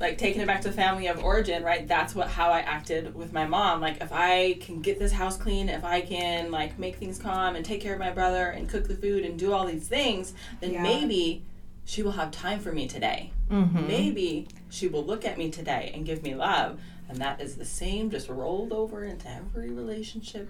like 0.00 0.16
taking 0.16 0.40
it 0.40 0.46
back 0.46 0.62
to 0.62 0.68
the 0.68 0.74
family 0.74 1.06
of 1.08 1.22
origin, 1.22 1.62
right? 1.62 1.86
That's 1.86 2.14
what 2.14 2.28
how 2.28 2.50
I 2.50 2.60
acted 2.60 3.14
with 3.14 3.32
my 3.34 3.46
mom. 3.46 3.80
Like, 3.82 4.00
if 4.00 4.10
I 4.12 4.54
can 4.54 4.80
get 4.80 4.98
this 4.98 5.12
house 5.12 5.36
clean, 5.36 5.68
if 5.68 5.84
I 5.84 6.00
can 6.00 6.50
like 6.50 6.78
make 6.78 6.96
things 6.96 7.18
calm 7.18 7.54
and 7.54 7.64
take 7.64 7.82
care 7.82 7.92
of 7.92 8.00
my 8.00 8.10
brother 8.10 8.46
and 8.46 8.68
cook 8.68 8.88
the 8.88 8.94
food 8.94 9.24
and 9.24 9.38
do 9.38 9.52
all 9.52 9.66
these 9.66 9.86
things, 9.86 10.32
then 10.60 10.72
Yeah. 10.72 10.82
maybe 10.82 11.42
she 11.84 12.02
will 12.02 12.12
have 12.12 12.30
time 12.30 12.60
for 12.60 12.72
me 12.72 12.88
today. 12.88 13.30
Mm-hmm. 13.50 13.86
Maybe 13.86 14.48
she 14.70 14.88
will 14.88 15.04
look 15.04 15.24
at 15.26 15.36
me 15.36 15.50
today 15.50 15.90
and 15.94 16.06
give 16.06 16.22
me 16.22 16.34
love. 16.34 16.80
And 17.08 17.18
that 17.18 17.40
is 17.40 17.56
the 17.56 17.64
same, 17.64 18.10
just 18.10 18.28
rolled 18.28 18.72
over 18.72 19.04
into 19.04 19.28
every 19.28 19.70
relationship 19.70 20.48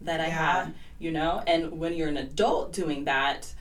that 0.00 0.20
I 0.20 0.26
Yeah. 0.28 0.52
have, 0.64 0.74
you 0.98 1.12
know? 1.12 1.42
And 1.46 1.78
when 1.78 1.92
you're 1.94 2.08
an 2.08 2.16
adult 2.16 2.72
doing 2.72 3.04
that, 3.04 3.52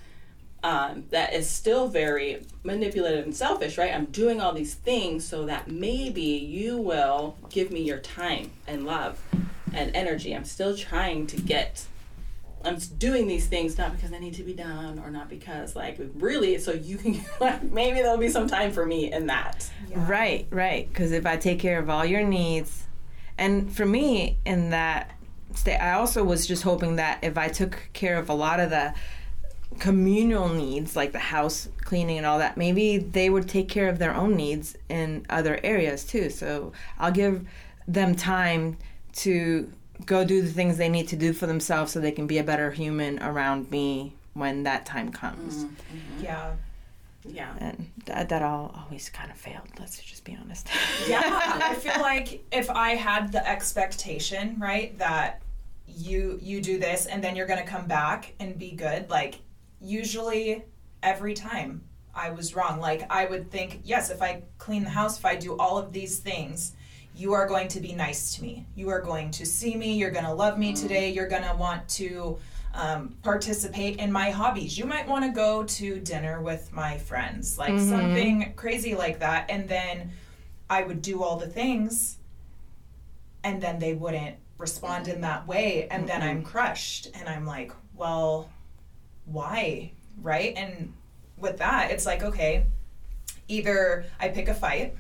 um, 0.64 1.06
that 1.12 1.34
is 1.34 1.50
still 1.50 1.88
very 1.88 2.46
manipulative 2.64 3.26
and 3.26 3.36
selfish, 3.36 3.78
right? 3.78 3.94
I'm 3.94 4.06
doing 4.06 4.42
all 4.42 4.54
these 4.54 4.74
things 4.74 5.26
so 5.26 5.46
that 5.46 5.70
maybe 5.70 6.22
you 6.22 6.78
will 6.78 7.38
give 7.50 7.72
me 7.72 7.82
your 7.82 8.00
time 8.00 8.52
and 8.66 8.86
love 8.86 9.20
and 9.74 9.96
energy. 9.96 10.36
I'm 10.36 10.46
still 10.46 10.76
trying 10.76 11.28
to 11.28 11.38
get. 11.38 11.86
I'm 12.66 12.78
doing 12.98 13.28
these 13.28 13.46
things 13.46 13.78
not 13.78 13.96
because 13.96 14.12
I 14.12 14.18
need 14.18 14.34
to 14.34 14.44
be 14.44 14.54
done 14.54 15.00
or 15.00 15.12
not 15.12 15.30
because 15.30 15.76
like 15.76 16.00
really 16.16 16.58
so 16.58 16.72
you 16.74 16.98
can 16.98 17.22
like 17.40 17.64
maybe 17.64 18.02
there'll 18.02 18.18
be 18.18 18.30
some 18.30 18.48
time 18.48 18.72
for 18.72 18.86
me 18.86 19.12
in 19.12 19.28
that. 19.28 19.70
Right, 19.94 20.48
right. 20.50 20.90
Because 20.90 21.12
if 21.12 21.26
I 21.26 21.38
take 21.38 21.60
care 21.60 21.80
of 21.80 21.90
all 21.90 22.04
your 22.04 22.24
needs, 22.24 22.88
and 23.38 23.74
for 23.74 23.86
me, 23.86 24.38
in 24.46 24.72
that 24.72 25.12
state, 25.54 25.78
I 25.78 25.94
also 25.94 26.24
was 26.24 26.48
just 26.48 26.64
hoping 26.64 26.96
that 26.96 27.24
if 27.24 27.38
I 27.38 27.50
took 27.50 27.90
care 27.94 28.18
of 28.18 28.30
a 28.30 28.34
lot 28.34 28.60
of 28.60 28.72
the 28.72 28.96
communal 29.80 30.50
needs, 30.50 30.96
like 30.96 31.12
the 31.12 31.20
house 31.20 31.70
cleaning 31.84 32.18
and 32.18 32.26
all 32.26 32.40
that, 32.40 32.58
maybe 32.58 32.98
they 32.98 33.30
would 33.30 33.48
take 33.48 33.70
care 33.70 33.90
of 33.90 34.00
their 34.00 34.14
own 34.14 34.36
needs 34.36 34.76
in 34.90 35.26
other 35.30 35.60
areas 35.64 36.04
too. 36.04 36.30
So 36.30 36.74
I'll 37.00 37.12
give 37.12 37.48
them 37.88 38.16
time 38.16 38.78
to 39.14 39.72
go 40.06 40.24
do 40.24 40.42
the 40.42 40.52
things 40.52 40.78
they 40.78 40.90
need 40.90 41.08
to 41.08 41.16
do 41.16 41.34
for 41.34 41.48
themselves 41.48 41.92
so 41.92 42.00
they 42.00 42.12
can 42.12 42.28
be 42.28 42.38
a 42.38 42.44
better 42.44 42.72
human 42.72 43.22
around 43.24 43.72
me 43.72 44.14
when 44.34 44.64
that 44.64 44.86
time 44.86 45.12
comes. 45.12 45.64
Mm, 45.64 45.70
mm-hmm. 45.70 46.24
Yeah. 46.24 46.52
Yeah. 47.26 47.54
And 47.60 47.92
that, 48.06 48.30
that 48.30 48.42
all 48.42 48.74
always 48.78 49.10
kind 49.10 49.32
of 49.32 49.38
failed, 49.38 49.68
let's 49.80 50.02
just 50.02 50.24
be 50.24 50.38
honest. 50.40 50.70
Yeah. 51.08 51.22
I 51.24 51.74
feel 51.76 52.00
like 52.00 52.44
if 52.52 52.70
I 52.70 52.92
had 52.92 53.32
the 53.32 53.46
expectation, 53.48 54.56
right, 54.60 54.98
that 55.00 55.42
you 55.88 56.38
you 56.42 56.62
do 56.62 56.78
this 56.78 57.06
and 57.08 57.24
then 57.24 57.36
you're 57.36 57.48
going 57.48 57.64
to 57.64 57.70
come 57.70 57.88
back 57.88 58.34
and 58.40 58.58
be 58.58 58.72
good, 58.72 59.10
like 59.10 59.40
usually 59.80 60.66
every 61.04 61.34
time 61.34 61.84
I 62.14 62.32
was 62.32 62.56
wrong. 62.56 62.80
Like 62.80 63.06
I 63.10 63.26
would 63.26 63.52
think, 63.52 63.82
yes, 63.84 64.10
if 64.10 64.22
I 64.22 64.44
clean 64.58 64.84
the 64.84 64.90
house, 64.90 65.18
if 65.18 65.26
I 65.26 65.36
do 65.36 65.56
all 65.58 65.78
of 65.78 65.94
these 65.94 66.20
things, 66.20 66.74
you 67.16 67.34
are 67.34 67.48
going 67.48 67.68
to 67.70 67.80
be 67.80 67.94
nice 67.94 68.36
to 68.36 68.44
me. 68.44 68.66
You 68.76 68.90
are 68.90 69.02
going 69.02 69.32
to 69.32 69.46
see 69.46 69.76
me. 69.76 69.98
You're 69.98 70.12
going 70.12 70.26
to 70.26 70.34
love 70.34 70.58
me 70.58 70.74
mm-hmm. 70.74 70.82
today. 70.82 71.12
You're 71.12 71.28
going 71.28 71.44
to 71.44 71.56
want 71.56 71.88
to 71.90 72.38
um, 72.74 73.16
participate 73.24 73.98
in 73.98 74.12
my 74.12 74.30
hobbies. 74.30 74.78
You 74.78 74.86
might 74.86 75.08
want 75.08 75.26
to 75.26 75.32
go 75.32 75.64
to 75.64 76.00
dinner 76.00 76.42
with 76.42 76.72
my 76.72 76.98
friends, 76.98 77.58
like 77.58 77.74
mm-hmm. 77.74 77.90
something 77.90 78.54
crazy 78.56 78.94
like 78.94 79.20
that. 79.20 79.50
And 79.50 79.68
then 79.68 80.12
I 80.70 80.84
would 80.84 81.02
do 81.02 81.24
all 81.24 81.38
the 81.38 81.48
things, 81.48 82.18
and 83.44 83.62
then 83.62 83.80
they 83.80 83.94
wouldn't 83.94 84.36
respond 84.60 85.08
in 85.08 85.22
that 85.22 85.48
way. 85.48 85.88
And 85.90 86.08
then 86.08 86.22
I'm 86.22 86.38
mm-hmm. 86.38 86.46
crushed. 86.46 87.08
And 87.16 87.28
I'm 87.28 87.46
like, 87.48 87.72
well, 87.96 88.50
why? 89.32 89.92
Right? 90.22 90.54
And 90.58 90.94
with 91.38 91.58
that, 91.60 91.92
it's 91.92 92.06
like, 92.06 92.24
okay, 92.24 92.66
either 93.48 94.06
I 94.20 94.30
pick 94.30 94.48
a 94.48 94.54
fight 94.54 94.96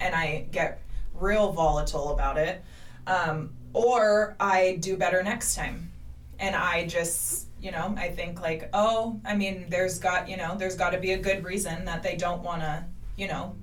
and 0.00 0.14
I 0.14 0.46
get 0.52 0.80
real 1.14 1.52
volatile 1.52 2.12
about 2.12 2.36
it, 2.36 2.62
um, 3.06 3.52
or 3.72 4.36
I 4.38 4.76
do 4.80 4.96
better 4.96 5.22
next 5.22 5.54
time. 5.54 5.90
And 6.38 6.54
I 6.54 6.86
just, 6.86 7.46
you 7.60 7.70
know, 7.70 7.94
I 7.96 8.08
think 8.08 8.42
like, 8.42 8.68
oh, 8.72 9.20
I 9.24 9.34
mean, 9.34 9.66
there's 9.68 9.98
got, 9.98 10.28
you 10.28 10.36
know, 10.36 10.56
there's 10.58 10.76
got 10.76 10.90
to 10.90 10.98
be 10.98 11.12
a 11.12 11.18
good 11.18 11.44
reason 11.44 11.84
that 11.84 12.02
they 12.02 12.16
don't 12.16 12.42
want 12.42 12.62
to, 12.62 12.84
you 13.16 13.28
know, 13.28 13.54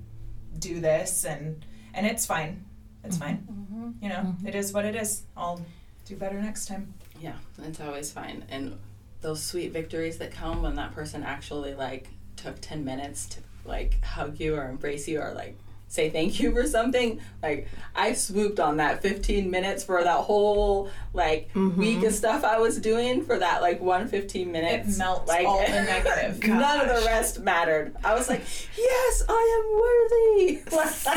do 0.58 0.80
this, 0.80 1.24
and 1.24 1.64
and 1.94 2.06
it's 2.06 2.24
fine, 2.24 2.64
it's 3.04 3.16
mm-hmm. 3.16 3.24
fine. 3.24 3.48
Mm-hmm. 3.50 3.90
You 4.02 4.08
know, 4.08 4.16
mm-hmm. 4.16 4.46
it 4.46 4.54
is 4.54 4.72
what 4.72 4.84
it 4.84 4.96
is. 4.96 5.24
I'll 5.36 5.60
do 6.06 6.16
better 6.16 6.40
next 6.40 6.66
time. 6.66 6.94
Yeah, 7.20 7.36
it's 7.62 7.80
always 7.80 8.10
fine. 8.10 8.44
And 8.48 8.78
those 9.22 9.42
sweet 9.42 9.72
victories 9.72 10.18
that 10.18 10.32
come 10.32 10.62
when 10.62 10.74
that 10.74 10.92
person 10.94 11.22
actually 11.22 11.74
like 11.74 12.08
took 12.36 12.60
10 12.60 12.84
minutes 12.84 13.26
to 13.26 13.40
like 13.64 14.02
hug 14.04 14.38
you 14.38 14.56
or 14.56 14.68
embrace 14.68 15.08
you 15.08 15.20
or 15.20 15.32
like 15.32 15.56
say 15.92 16.08
thank 16.08 16.40
you 16.40 16.50
for 16.52 16.66
something 16.66 17.20
like 17.42 17.68
i 17.94 18.14
swooped 18.14 18.58
on 18.58 18.78
that 18.78 19.02
15 19.02 19.50
minutes 19.50 19.84
for 19.84 20.02
that 20.02 20.16
whole 20.20 20.88
like 21.12 21.50
week 21.76 22.02
of 22.02 22.14
stuff 22.14 22.44
i 22.44 22.58
was 22.58 22.78
doing 22.80 23.22
for 23.22 23.38
that 23.38 23.60
like 23.60 23.78
one 23.78 24.08
15 24.08 24.50
minutes 24.50 24.96
melts 24.96 25.28
like 25.28 25.46
all 25.46 25.58
the 25.60 25.68
negative. 25.68 26.42
none 26.48 26.80
of 26.80 26.88
the 26.88 27.04
rest 27.04 27.40
mattered 27.40 27.94
i 28.02 28.14
was 28.14 28.30
like 28.30 28.40
yes 28.78 29.22
i 29.28 29.60
am 29.60 29.66
worthy 29.82 30.62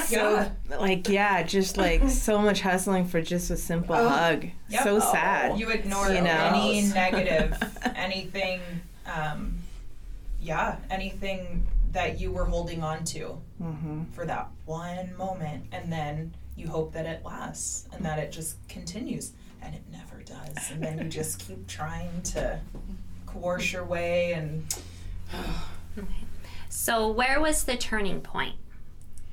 Yeah. 0.11 0.49
like 0.77 1.07
yeah, 1.07 1.41
just 1.43 1.77
like 1.77 2.09
so 2.09 2.37
much 2.39 2.59
hustling 2.59 3.07
for 3.07 3.21
just 3.21 3.49
a 3.51 3.57
simple 3.57 3.95
Oh. 3.95 4.09
hug. 4.09 4.45
Yep. 4.69 4.83
So 4.83 4.97
Oh. 4.97 4.99
sad. 4.99 5.57
You 5.59 5.69
ignore 5.69 6.09
You 6.09 6.21
know? 6.21 6.51
any 6.53 6.81
negative, 6.83 7.57
anything, 7.95 8.59
um, 9.05 9.57
yeah, 10.41 10.77
anything 10.89 11.65
that 11.95 12.19
you 12.19 12.29
were 12.31 12.45
holding 12.45 12.83
on 12.83 13.03
to 13.05 13.41
hmm 13.57 14.03
for 14.11 14.25
that 14.25 14.49
one 14.65 15.15
moment, 15.17 15.65
and 15.71 15.91
then 15.91 16.33
you 16.55 16.67
hope 16.67 16.93
that 16.93 17.05
it 17.05 17.23
lasts 17.25 17.87
and 17.91 18.05
that 18.05 18.19
it 18.19 18.31
just 18.31 18.55
continues, 18.67 19.31
and 19.61 19.73
it 19.73 19.81
never 19.91 20.21
does. 20.23 20.71
And 20.71 20.83
then 20.83 20.99
you 20.99 21.09
just 21.09 21.39
keep 21.39 21.67
trying 21.67 22.21
to 22.33 22.59
coerce 23.25 23.71
your 23.73 23.85
way, 23.85 24.33
and 24.33 24.63
So, 26.69 27.07
where 27.07 27.39
was 27.39 27.63
the 27.63 27.77
turning 27.77 28.19
point? 28.21 28.55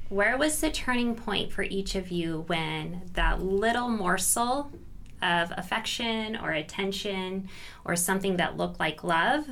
Where 0.09 0.37
was 0.37 0.61
the 0.61 0.71
turning 0.71 1.17
point 1.17 1.53
for 1.53 1.65
each 1.65 1.95
of 1.97 2.11
you 2.11 2.45
when 2.47 3.03
that 3.15 3.43
little 3.43 3.89
morsel 3.89 4.71
of 5.21 5.53
affection 5.57 6.37
or 6.37 6.53
attention 6.53 7.49
or 7.85 7.97
something 7.97 8.37
that 8.37 8.57
looked 8.57 8.79
like 8.79 9.03
love 9.03 9.47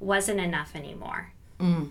wasn't 0.00 0.40
enough 0.40 0.76
anymore? 0.76 1.32
Mm. 1.58 1.90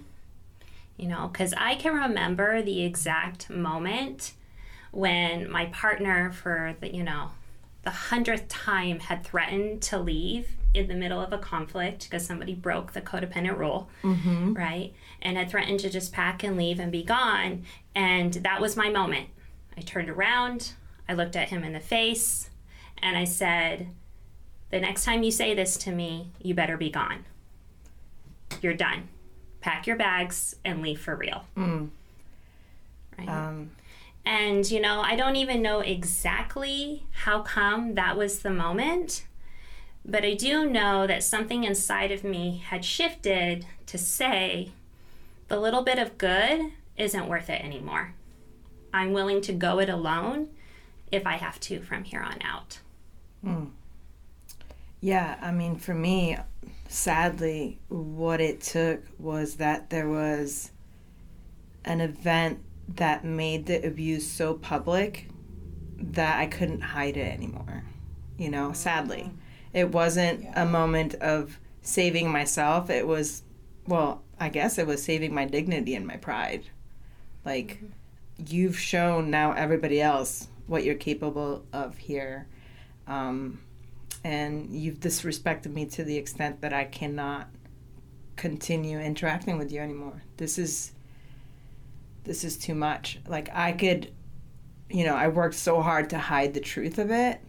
You 1.02 1.08
know, 1.08 1.30
because 1.34 1.54
I 1.58 1.76
can 1.76 1.96
remember 1.96 2.62
the 2.62 2.84
exact 2.86 3.50
moment 3.50 4.34
when 4.92 5.50
my 5.50 5.66
partner, 5.68 6.32
for 6.32 6.76
the, 6.80 6.94
you 6.94 7.04
know, 7.04 7.32
the 7.84 7.90
hundredth 7.90 8.48
time 8.48 9.00
had 9.00 9.24
threatened 9.24 9.82
to 9.82 9.98
leave 9.98 10.50
in 10.74 10.88
the 10.88 10.94
middle 10.94 11.20
of 11.20 11.34
a 11.34 11.38
conflict 11.38 12.04
because 12.04 12.26
somebody 12.26 12.54
broke 12.54 12.94
the 12.94 13.02
codependent 13.02 13.58
rule, 13.58 13.90
mm-hmm. 14.04 14.54
right? 14.54 14.94
And 15.22 15.38
had 15.38 15.50
threatened 15.50 15.80
to 15.82 15.90
just 15.90 16.14
pack 16.14 16.44
and 16.44 16.56
leave 16.56 16.80
and 16.80 16.92
be 16.92 17.04
gone. 17.04 17.64
And 17.96 18.34
that 18.36 18.62
was 18.62 18.78
my 18.78 18.90
moment. 18.90 19.30
I 19.76 19.82
turned 19.82 20.10
around, 20.10 20.74
I 21.10 21.14
looked 21.14 21.36
at 21.36 21.50
him 21.50 21.64
in 21.64 21.74
the 21.74 21.80
face, 21.80 22.50
and 23.02 23.18
I 23.18 23.24
said, 23.24 23.90
The 24.70 24.80
next 24.80 25.04
time 25.06 25.24
you 25.24 25.32
say 25.32 25.54
this 25.56 25.78
to 25.78 25.92
me, 25.92 26.32
you 26.42 26.54
better 26.54 26.78
be 26.78 26.90
gone. 26.90 27.26
You're 28.62 28.74
done. 28.74 29.10
Pack 29.62 29.88
your 29.88 29.96
bags 29.96 30.56
and 30.66 30.82
leave 30.82 31.00
for 31.00 31.16
real. 31.16 31.46
Right? 33.18 33.30
Um, 33.30 33.72
And, 34.26 34.70
you 34.70 34.80
know, 34.80 35.02
I 35.02 35.16
don't 35.16 35.36
even 35.36 35.62
know 35.62 35.80
exactly 35.80 37.06
how 37.12 37.42
come 37.42 37.96
that 37.96 38.18
was 38.18 38.40
the 38.40 38.52
moment, 38.52 39.26
but 40.06 40.24
I 40.24 40.34
do 40.36 40.70
know 40.70 41.08
that 41.08 41.24
something 41.24 41.64
inside 41.64 42.12
of 42.12 42.24
me 42.24 42.62
had 42.66 42.86
shifted 42.86 43.66
to 43.88 43.98
say, 43.98 44.72
the 45.48 45.60
little 45.60 45.84
bit 45.84 45.98
of 46.00 46.18
good 46.18 46.72
isn't 46.98 47.28
worth 47.28 47.50
it 47.50 47.64
anymore. 47.64 48.14
I'm 48.94 49.12
willing 49.12 49.42
to 49.42 49.54
go 49.54 49.80
it 49.80 49.90
alone 49.90 50.50
if 51.12 51.26
I 51.26 51.38
have 51.38 51.60
to 51.62 51.82
from 51.82 52.04
here 52.04 52.22
on 52.22 52.40
out. 52.44 52.80
Yeah, 55.02 55.38
I 55.42 55.52
mean, 55.52 55.78
for 55.78 55.94
me, 55.96 56.38
sadly, 56.88 57.80
what 57.90 58.42
it 58.42 58.62
took 58.62 59.04
was 59.20 59.56
that 59.56 59.90
there 59.90 60.10
was 60.10 60.72
an 61.86 62.02
event 62.02 62.60
that 62.96 63.24
made 63.24 63.66
the 63.66 63.86
abuse 63.86 64.30
so 64.30 64.54
public 64.54 65.30
that 65.98 66.40
I 66.40 66.46
couldn't 66.48 66.82
hide 66.82 67.18
it 67.18 67.34
anymore. 67.34 67.84
You 68.38 68.50
know, 68.50 68.74
sadly. 68.74 69.32
It 69.74 69.92
wasn't 69.92 70.46
a 70.56 70.66
moment 70.66 71.16
of 71.16 71.60
saving 71.82 72.30
myself. 72.30 72.90
It 72.90 73.08
was, 73.08 73.44
well, 73.88 74.22
I 74.40 74.50
guess 74.50 74.78
it 74.78 74.88
was 74.88 75.02
saving 75.02 75.34
my 75.34 75.46
dignity 75.46 75.96
and 75.96 76.06
my 76.06 76.18
pride. 76.18 76.64
Like, 77.46 77.82
you've 78.48 78.78
shown 78.78 79.30
now 79.30 79.54
everybody 79.54 80.02
else 80.02 80.48
what 80.68 80.84
you're 80.84 80.96
capable 80.96 81.66
of 81.72 81.98
here. 81.98 82.48
Um, 83.08 83.62
and 84.24 84.74
you've 84.74 85.00
disrespected 85.00 85.74
me 85.74 85.86
to 85.88 86.04
the 86.04 86.18
extent 86.18 86.62
that 86.62 86.74
I 86.74 86.86
cannot 86.86 87.48
continue 88.36 89.00
interacting 89.00 89.58
with 89.58 89.72
you 89.72 89.82
anymore. 89.82 90.24
This 90.38 90.58
is 90.58 90.94
this 92.24 92.44
is 92.44 92.58
too 92.58 92.76
much. 92.76 93.20
Like 93.28 93.50
I 93.54 93.72
could 93.72 94.12
you 94.90 95.06
know, 95.06 95.16
I 95.16 95.30
worked 95.30 95.56
so 95.56 95.82
hard 95.82 96.10
to 96.10 96.18
hide 96.18 96.54
the 96.54 96.60
truth 96.60 97.00
of 97.00 97.12
it 97.12 97.40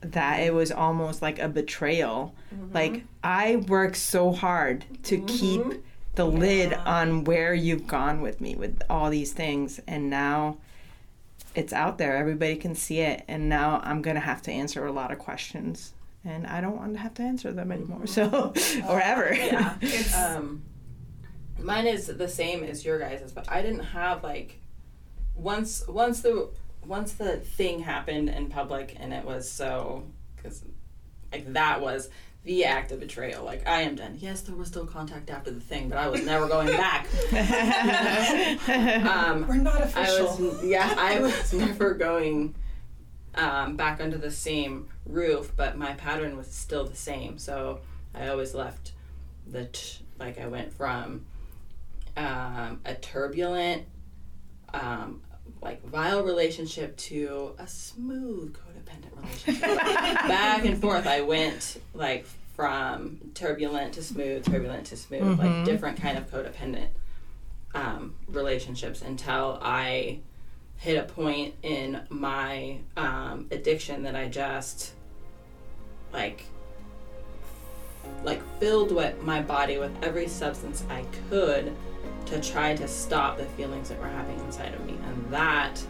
that 0.00 0.40
it 0.40 0.54
was 0.54 0.70
almost 0.70 1.22
like 1.22 1.38
a 1.38 1.48
betrayal. 1.48 2.34
Mm-hmm. 2.54 2.72
Like 2.72 3.04
I 3.22 3.56
worked 3.56 3.96
so 3.96 4.32
hard 4.32 4.84
to 5.04 5.16
mm-hmm. 5.16 5.26
keep 5.26 5.84
the 6.14 6.24
lid 6.24 6.72
on 6.72 7.24
where 7.24 7.54
you've 7.54 7.86
gone 7.86 8.20
with 8.20 8.40
me 8.40 8.54
with 8.56 8.80
all 8.88 9.10
these 9.10 9.32
things 9.32 9.80
and 9.86 10.08
now 10.08 10.58
it's 11.54 11.72
out 11.72 11.98
there. 11.98 12.16
Everybody 12.16 12.56
can 12.56 12.74
see 12.74 13.00
it 13.00 13.24
and 13.28 13.48
now 13.48 13.80
I'm 13.84 14.02
going 14.02 14.16
to 14.16 14.20
have 14.20 14.42
to 14.42 14.52
answer 14.52 14.86
a 14.86 14.92
lot 14.92 15.12
of 15.12 15.18
questions 15.18 15.92
and 16.24 16.46
I 16.46 16.60
don't 16.60 16.76
want 16.76 16.94
to 16.94 16.98
have 16.98 17.14
to 17.14 17.22
answer 17.22 17.52
them 17.52 17.72
anymore. 17.72 18.06
So 18.06 18.52
or 18.88 19.00
ever. 19.00 19.34
Yeah. 19.34 19.76
It's 19.80 20.14
Um, 20.16 20.62
mine 21.58 21.86
is 21.86 22.06
the 22.06 22.28
same 22.28 22.64
as 22.64 22.84
your 22.84 22.98
guys's, 22.98 23.32
but 23.32 23.50
I 23.50 23.62
didn't 23.62 23.84
have 23.84 24.22
like 24.22 24.60
once 25.34 25.86
once 25.88 26.20
the 26.20 26.50
once 26.84 27.12
the 27.14 27.36
thing 27.36 27.80
happened 27.80 28.28
in 28.28 28.48
public 28.48 28.96
and 28.98 29.12
it 29.12 29.24
was 29.24 29.50
so 29.50 30.04
because 30.36 30.64
like 31.32 31.52
that 31.52 31.80
was 31.80 32.08
the 32.44 32.64
act 32.64 32.92
of 32.92 33.00
betrayal. 33.00 33.44
Like 33.44 33.66
I 33.68 33.82
am 33.82 33.94
done. 33.94 34.16
Yes, 34.18 34.40
there 34.42 34.56
was 34.56 34.68
still 34.68 34.86
contact 34.86 35.28
after 35.30 35.50
the 35.50 35.60
thing, 35.60 35.88
but 35.88 35.98
I 35.98 36.08
was 36.08 36.24
never 36.24 36.48
going 36.48 36.68
back. 36.68 37.06
um, 39.06 39.46
we're 39.46 39.56
not 39.56 39.82
I 39.82 39.84
official. 39.84 40.50
was 40.52 40.64
yeah, 40.64 40.94
I 40.96 41.20
was 41.20 41.52
never 41.52 41.94
going 41.94 42.54
um, 43.34 43.76
back 43.76 44.00
under 44.00 44.18
the 44.18 44.30
same 44.30 44.88
roof, 45.06 45.52
but 45.56 45.76
my 45.76 45.92
pattern 45.94 46.36
was 46.36 46.48
still 46.50 46.84
the 46.84 46.96
same. 46.96 47.38
So 47.38 47.80
I 48.14 48.28
always 48.28 48.54
left 48.54 48.92
the 49.46 49.66
t- 49.66 50.04
like 50.18 50.40
I 50.40 50.46
went 50.48 50.72
from 50.72 51.24
um, 52.16 52.80
a 52.84 52.94
turbulent, 52.94 53.84
um, 54.74 55.22
like 55.62 55.84
vile 55.84 56.22
relationship 56.22 56.96
to 56.96 57.54
a 57.58 57.66
smooth 57.66 58.56
codependent 58.56 59.16
relationship. 59.16 59.62
back 59.82 60.64
and 60.64 60.80
forth. 60.80 61.06
I 61.06 61.20
went 61.20 61.80
like 61.94 62.26
from 62.56 63.18
turbulent 63.34 63.94
to 63.94 64.02
smooth, 64.02 64.44
turbulent 64.44 64.86
to 64.86 64.96
smooth, 64.96 65.38
like 65.38 65.64
different 65.64 66.00
kind 66.00 66.18
of 66.18 66.28
codependent 66.30 66.88
um, 67.74 68.14
relationships 68.28 69.02
until 69.02 69.58
I 69.62 70.20
hit 70.78 70.96
a 70.96 71.02
point 71.12 71.54
in 71.62 72.00
my 72.08 72.78
um, 72.96 73.46
addiction 73.50 74.04
that 74.04 74.14
I 74.16 74.28
just 74.28 74.94
like 76.12 76.44
like 78.24 78.40
filled 78.58 78.90
what 78.90 79.22
my 79.22 79.42
body 79.42 79.76
with 79.76 79.92
every 80.02 80.28
substance 80.28 80.84
I 80.88 81.04
could 81.28 81.74
to 82.26 82.40
try 82.40 82.74
to 82.74 82.88
stop 82.88 83.36
the 83.36 83.44
feelings 83.44 83.88
that 83.90 83.98
were 83.98 84.08
happening 84.08 84.40
inside 84.40 84.72
of 84.74 84.84
me. 84.86 84.96
And 85.06 85.30
that 85.30 85.82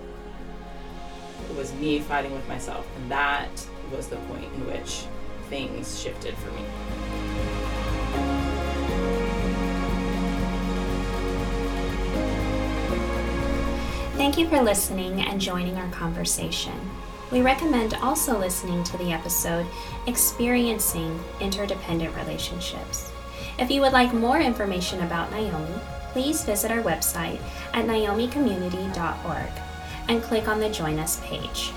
was 1.57 1.73
me 1.75 2.01
fighting 2.01 2.33
with 2.33 2.47
myself. 2.49 2.87
And 2.97 3.11
that 3.11 3.51
was 3.95 4.09
the 4.09 4.17
point 4.17 4.45
in 4.45 4.67
which 4.67 5.05
things 5.49 6.01
shifted 6.01 6.37
for 6.37 6.51
me 6.53 6.63
Thank 14.19 14.37
you 14.37 14.49
for 14.49 14.61
listening 14.61 15.21
and 15.21 15.41
joining 15.41 15.77
our 15.77 15.89
conversation. 15.91 16.75
We 17.31 17.41
recommend 17.41 17.95
also 17.95 18.37
listening 18.37 18.83
to 18.83 18.97
the 18.97 19.13
episode 19.13 19.65
Experiencing 20.09 21.21
Interdependent 21.41 22.17
Relationships. 22.17 23.13
If 23.61 23.71
you 23.71 23.81
would 23.81 23.93
like 23.93 24.13
more 24.13 24.41
information 24.41 25.03
about 25.03 25.31
Naomi, 25.31 25.81
please 26.11 26.43
visit 26.43 26.73
our 26.73 26.83
website 26.83 27.41
at 27.73 27.87
naomicommunity.org 27.87 29.53
and 30.09 30.21
click 30.21 30.49
on 30.49 30.59
the 30.59 30.69
Join 30.69 30.99
Us 30.99 31.21
page. 31.21 31.71